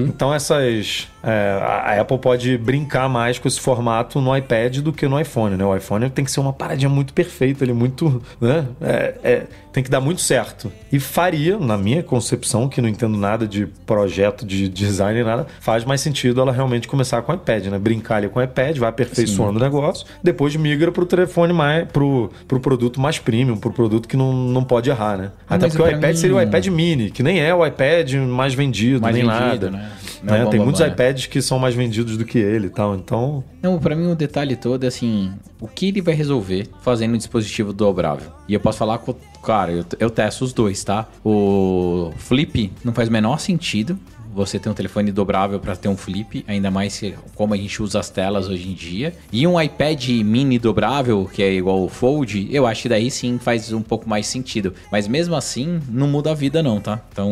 Então 0.08 0.34
essas. 0.34 1.08
é, 1.22 1.60
a 1.62 2.00
Apple 2.00 2.18
pode 2.18 2.58
brincar 2.62 3.08
mais 3.08 3.38
com 3.38 3.46
esse 3.48 3.60
formato 3.60 4.20
no 4.20 4.34
iPad 4.36 4.78
do 4.78 4.92
que 4.92 5.06
no 5.08 5.20
iPhone, 5.20 5.56
né? 5.56 5.64
O 5.64 5.76
iPhone 5.76 6.08
tem 6.10 6.24
que 6.24 6.30
ser 6.30 6.40
uma 6.40 6.52
paradinha 6.52 6.88
muito 6.88 7.12
perfeita, 7.12 7.64
ele 7.64 7.72
muito. 7.72 8.22
Né? 8.40 8.66
É, 8.80 9.14
é, 9.22 9.42
tem 9.72 9.82
que 9.82 9.90
dar 9.90 10.00
muito 10.02 10.20
certo. 10.20 10.70
E 10.92 11.00
faria, 11.00 11.58
na 11.58 11.78
minha 11.78 12.02
concepção, 12.02 12.68
que 12.68 12.80
não 12.82 12.88
entendo 12.88 13.16
nada 13.16 13.46
de 13.48 13.66
projeto 13.86 14.44
de 14.44 14.68
design 14.68 15.14
nem 15.14 15.24
nada, 15.24 15.46
faz 15.60 15.82
mais 15.84 16.00
sentido 16.02 16.40
ela 16.42 16.52
realmente 16.52 16.86
começar 16.86 17.22
com 17.22 17.32
o 17.32 17.34
iPad, 17.34 17.66
né? 17.66 17.78
Brincar 17.78 18.16
ali 18.16 18.28
com 18.28 18.38
o 18.38 18.42
iPad, 18.42 18.76
vai 18.78 18.88
aperfeiçoando 18.90 19.58
o 19.58 19.62
negócio, 19.62 20.06
depois 20.22 20.54
migra 20.56 20.92
pro 20.92 21.06
telefone 21.06 21.52
mais. 21.54 21.88
pro, 21.88 22.30
pro 22.46 22.60
produto 22.60 23.00
mais 23.00 23.18
premium, 23.18 23.56
pro 23.56 23.72
produto 23.72 24.06
que 24.06 24.16
não, 24.16 24.32
não 24.32 24.62
pode 24.62 24.90
errar, 24.90 25.16
né? 25.16 25.30
Até 25.48 25.66
mas 25.66 25.74
porque 25.74 25.90
o 25.94 25.96
iPad 25.96 26.10
mim- 26.10 26.16
seria 26.16 26.36
o 26.36 26.42
iPad 26.42 26.66
mini, 26.66 27.10
que 27.10 27.22
nem 27.22 27.40
é 27.40 27.54
o 27.54 27.66
iPad 27.66 28.12
mais 28.14 28.52
vendido, 28.54 29.00
Mais 29.00 29.14
nem 29.14 29.24
vendido, 29.24 29.40
nada. 29.40 29.70
né? 29.70 29.90
Não 30.22 30.34
Né? 30.34 30.44
o 30.44 30.50
Tem 30.50 30.60
muitos 30.60 30.80
né? 30.80 30.88
iPads 30.88 31.26
que 31.26 31.42
são 31.42 31.58
mais 31.58 31.74
vendidos 31.74 32.16
do 32.16 32.24
que 32.24 32.38
ele 32.38 32.66
e 32.68 32.70
tal. 32.70 32.94
Então, 32.94 33.42
Não, 33.62 33.78
pra 33.78 33.94
mim 33.96 34.10
o 34.10 34.14
detalhe 34.14 34.56
todo 34.56 34.84
é 34.84 34.86
assim, 34.86 35.32
o 35.60 35.66
que 35.66 35.88
ele 35.88 36.00
vai 36.00 36.14
resolver 36.14 36.68
fazendo 36.82 37.14
um 37.14 37.18
dispositivo 37.18 37.72
dobrável? 37.72 38.30
E 38.48 38.54
eu 38.54 38.60
posso 38.60 38.78
falar 38.78 38.98
com, 38.98 39.14
cara, 39.42 39.72
eu, 39.72 39.84
eu 39.98 40.10
testo 40.10 40.44
os 40.44 40.52
dois, 40.52 40.82
tá? 40.84 41.08
O 41.24 42.12
Flip 42.16 42.72
não 42.84 42.92
faz 42.92 43.08
o 43.08 43.12
menor 43.12 43.38
sentido 43.40 43.98
você 44.34 44.58
ter 44.58 44.68
um 44.68 44.74
telefone 44.74 45.12
dobrável 45.12 45.60
para 45.60 45.76
ter 45.76 45.88
um 45.88 45.96
flip, 45.96 46.44
ainda 46.46 46.70
mais 46.70 47.02
como 47.34 47.54
a 47.54 47.56
gente 47.56 47.82
usa 47.82 48.00
as 48.00 48.10
telas 48.10 48.48
hoje 48.48 48.68
em 48.68 48.74
dia. 48.74 49.14
E 49.32 49.46
um 49.46 49.60
iPad 49.60 50.08
mini 50.24 50.58
dobrável, 50.58 51.28
que 51.32 51.42
é 51.42 51.52
igual 51.52 51.82
o 51.82 51.88
Fold, 51.88 52.48
eu 52.50 52.66
acho 52.66 52.82
que 52.82 52.88
daí 52.88 53.10
sim 53.10 53.38
faz 53.38 53.72
um 53.72 53.82
pouco 53.82 54.08
mais 54.08 54.26
sentido. 54.26 54.74
Mas 54.90 55.06
mesmo 55.06 55.34
assim, 55.34 55.80
não 55.88 56.08
muda 56.08 56.30
a 56.30 56.34
vida 56.34 56.62
não, 56.62 56.80
tá? 56.80 57.00
Então, 57.12 57.30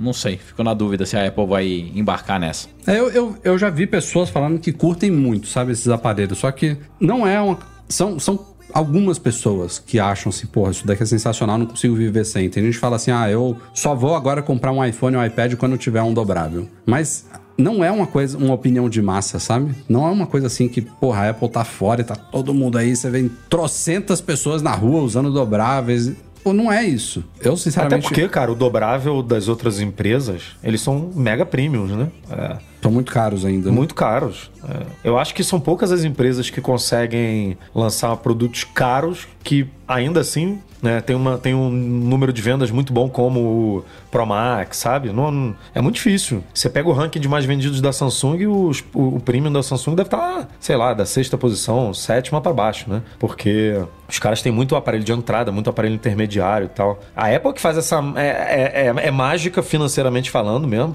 não 0.00 0.12
sei, 0.12 0.36
fico 0.36 0.62
na 0.62 0.74
dúvida 0.74 1.06
se 1.06 1.16
a 1.16 1.26
Apple 1.26 1.46
vai 1.46 1.66
embarcar 1.94 2.40
nessa. 2.40 2.68
É, 2.86 2.98
eu, 2.98 3.10
eu, 3.10 3.36
eu 3.44 3.58
já 3.58 3.70
vi 3.70 3.86
pessoas 3.86 4.30
falando 4.30 4.58
que 4.58 4.72
curtem 4.72 5.10
muito, 5.10 5.46
sabe, 5.46 5.72
esses 5.72 5.88
aparelhos. 5.88 6.38
Só 6.38 6.50
que 6.50 6.76
não 7.00 7.26
é 7.26 7.40
uma. 7.40 7.58
São, 7.88 8.18
são 8.18 8.38
algumas 8.72 9.18
pessoas 9.18 9.78
que 9.78 9.98
acham 9.98 10.30
assim, 10.30 10.46
porra, 10.46 10.70
isso 10.70 10.86
daqui 10.86 11.02
é 11.02 11.06
sensacional, 11.06 11.58
não 11.58 11.66
consigo 11.66 11.94
viver 11.94 12.24
sem. 12.24 12.48
Tem 12.48 12.62
gente 12.62 12.74
que 12.74 12.80
fala 12.80 12.96
assim, 12.96 13.10
ah, 13.10 13.30
eu 13.30 13.56
só 13.74 13.94
vou 13.94 14.14
agora 14.14 14.42
comprar 14.42 14.72
um 14.72 14.84
iPhone 14.84 15.16
ou 15.16 15.22
um 15.22 15.26
iPad 15.26 15.54
quando 15.54 15.76
tiver 15.76 16.02
um 16.02 16.12
dobrável. 16.12 16.68
Mas. 16.86 17.26
Não 17.60 17.82
é 17.82 17.90
uma 17.90 18.06
coisa, 18.06 18.38
uma 18.38 18.54
opinião 18.54 18.88
de 18.88 19.02
massa, 19.02 19.40
sabe? 19.40 19.74
Não 19.88 20.06
é 20.06 20.10
uma 20.12 20.28
coisa 20.28 20.46
assim 20.46 20.68
que, 20.68 20.80
porra, 20.80 21.22
a 21.22 21.30
Apple 21.30 21.48
tá 21.48 21.64
fora 21.64 22.02
e 22.02 22.04
tá 22.04 22.14
todo 22.14 22.54
mundo 22.54 22.78
aí, 22.78 22.94
você 22.94 23.10
vê 23.10 23.28
trocentas 23.50 24.20
pessoas 24.20 24.62
na 24.62 24.70
rua 24.70 25.00
usando 25.00 25.32
dobráveis. 25.32 26.12
Pô, 26.48 26.52
não 26.54 26.72
é 26.72 26.84
isso. 26.84 27.22
Eu, 27.40 27.52
até 27.52 27.60
sinceramente, 27.60 28.02
porque, 28.08 28.28
cara, 28.28 28.50
o 28.50 28.54
dobrável 28.54 29.22
das 29.22 29.48
outras 29.48 29.80
empresas, 29.80 30.42
eles 30.64 30.80
são 30.80 31.10
mega 31.14 31.44
premiums, 31.44 31.90
né? 31.90 32.08
É. 32.30 32.56
são 32.82 32.90
muito 32.90 33.12
caros 33.12 33.44
ainda. 33.44 33.68
né? 33.70 33.74
Muito 33.76 33.94
caros. 33.94 34.50
É. 34.68 34.82
Eu 35.04 35.18
acho 35.18 35.34
que 35.34 35.42
são 35.44 35.58
poucas 35.60 35.92
as 35.92 36.04
empresas 36.04 36.48
que 36.48 36.60
conseguem 36.60 37.58
lançar 37.74 38.16
produtos 38.16 38.64
caros 38.64 39.26
que 39.42 39.66
ainda 39.86 40.20
assim 40.20 40.58
né, 40.80 41.00
tem, 41.00 41.16
uma, 41.16 41.36
tem 41.38 41.54
um 41.54 41.68
número 41.70 42.32
de 42.32 42.40
vendas 42.40 42.70
muito 42.70 42.92
bom 42.92 43.08
como 43.08 43.40
o 43.40 43.84
Pro 44.12 44.24
Max, 44.24 44.76
sabe? 44.76 45.10
Não, 45.12 45.54
é 45.74 45.80
muito 45.80 45.96
difícil. 45.96 46.42
Você 46.54 46.70
pega 46.70 46.88
o 46.88 46.92
ranking 46.92 47.18
de 47.18 47.28
mais 47.28 47.44
vendidos 47.44 47.80
da 47.80 47.92
Samsung 47.92 48.36
e 48.38 48.46
os- 48.46 48.84
o, 48.94 49.16
o 49.16 49.20
premium 49.20 49.52
da 49.52 49.62
Samsung 49.62 49.94
deve 49.96 50.06
estar, 50.06 50.48
sei 50.60 50.76
lá, 50.76 50.94
da 50.94 51.04
sexta 51.04 51.36
posição, 51.36 51.92
sétima 51.92 52.40
para 52.40 52.52
baixo, 52.52 52.88
né? 52.88 53.02
Porque 53.18 53.80
os 54.08 54.18
caras 54.18 54.40
têm 54.42 54.50
muito 54.50 54.74
aparelho 54.74 55.04
de 55.04 55.12
entrada, 55.12 55.52
muito 55.52 55.68
aparelho 55.68 55.94
intermediário 55.94 56.64
e 56.66 56.68
tal. 56.68 56.98
A 57.14 57.28
Apple 57.34 57.52
que 57.52 57.60
faz 57.60 57.76
essa. 57.76 58.02
É, 58.16 58.26
é, 58.26 58.86
é- 58.86 59.08
é 59.08 59.10
mágica 59.10 59.62
financeiramente 59.62 60.30
falando 60.30 60.66
mesmo, 60.66 60.94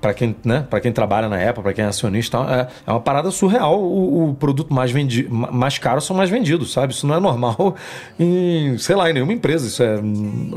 para 0.00 0.12
quem, 0.14 0.36
né, 0.44 0.66
pra 0.68 0.80
quem 0.80 0.92
trabalha 0.92 1.28
na 1.28 1.36
Apple, 1.36 1.62
para 1.62 1.72
quem 1.72 1.84
é 1.84 1.88
acionista, 1.88 2.38
é, 2.38 2.68
é 2.86 2.90
uma 2.90 3.00
parada 3.00 3.30
surreal. 3.30 3.80
O, 3.80 4.30
o 4.30 4.34
produto 4.34 4.72
mais, 4.72 4.90
vendi, 4.90 5.26
ma- 5.28 5.50
mais 5.50 5.78
caro 5.78 6.00
são 6.00 6.14
mais 6.16 6.28
vendidos, 6.30 6.72
sabe? 6.72 6.92
Isso 6.92 7.06
não 7.06 7.14
é 7.14 7.20
normal 7.20 7.74
em, 8.18 8.76
sei 8.78 8.94
lá, 8.96 9.10
em 9.10 9.14
nenhuma 9.14 9.32
empresa. 9.32 9.66
Isso 9.66 9.82
é. 9.82 9.96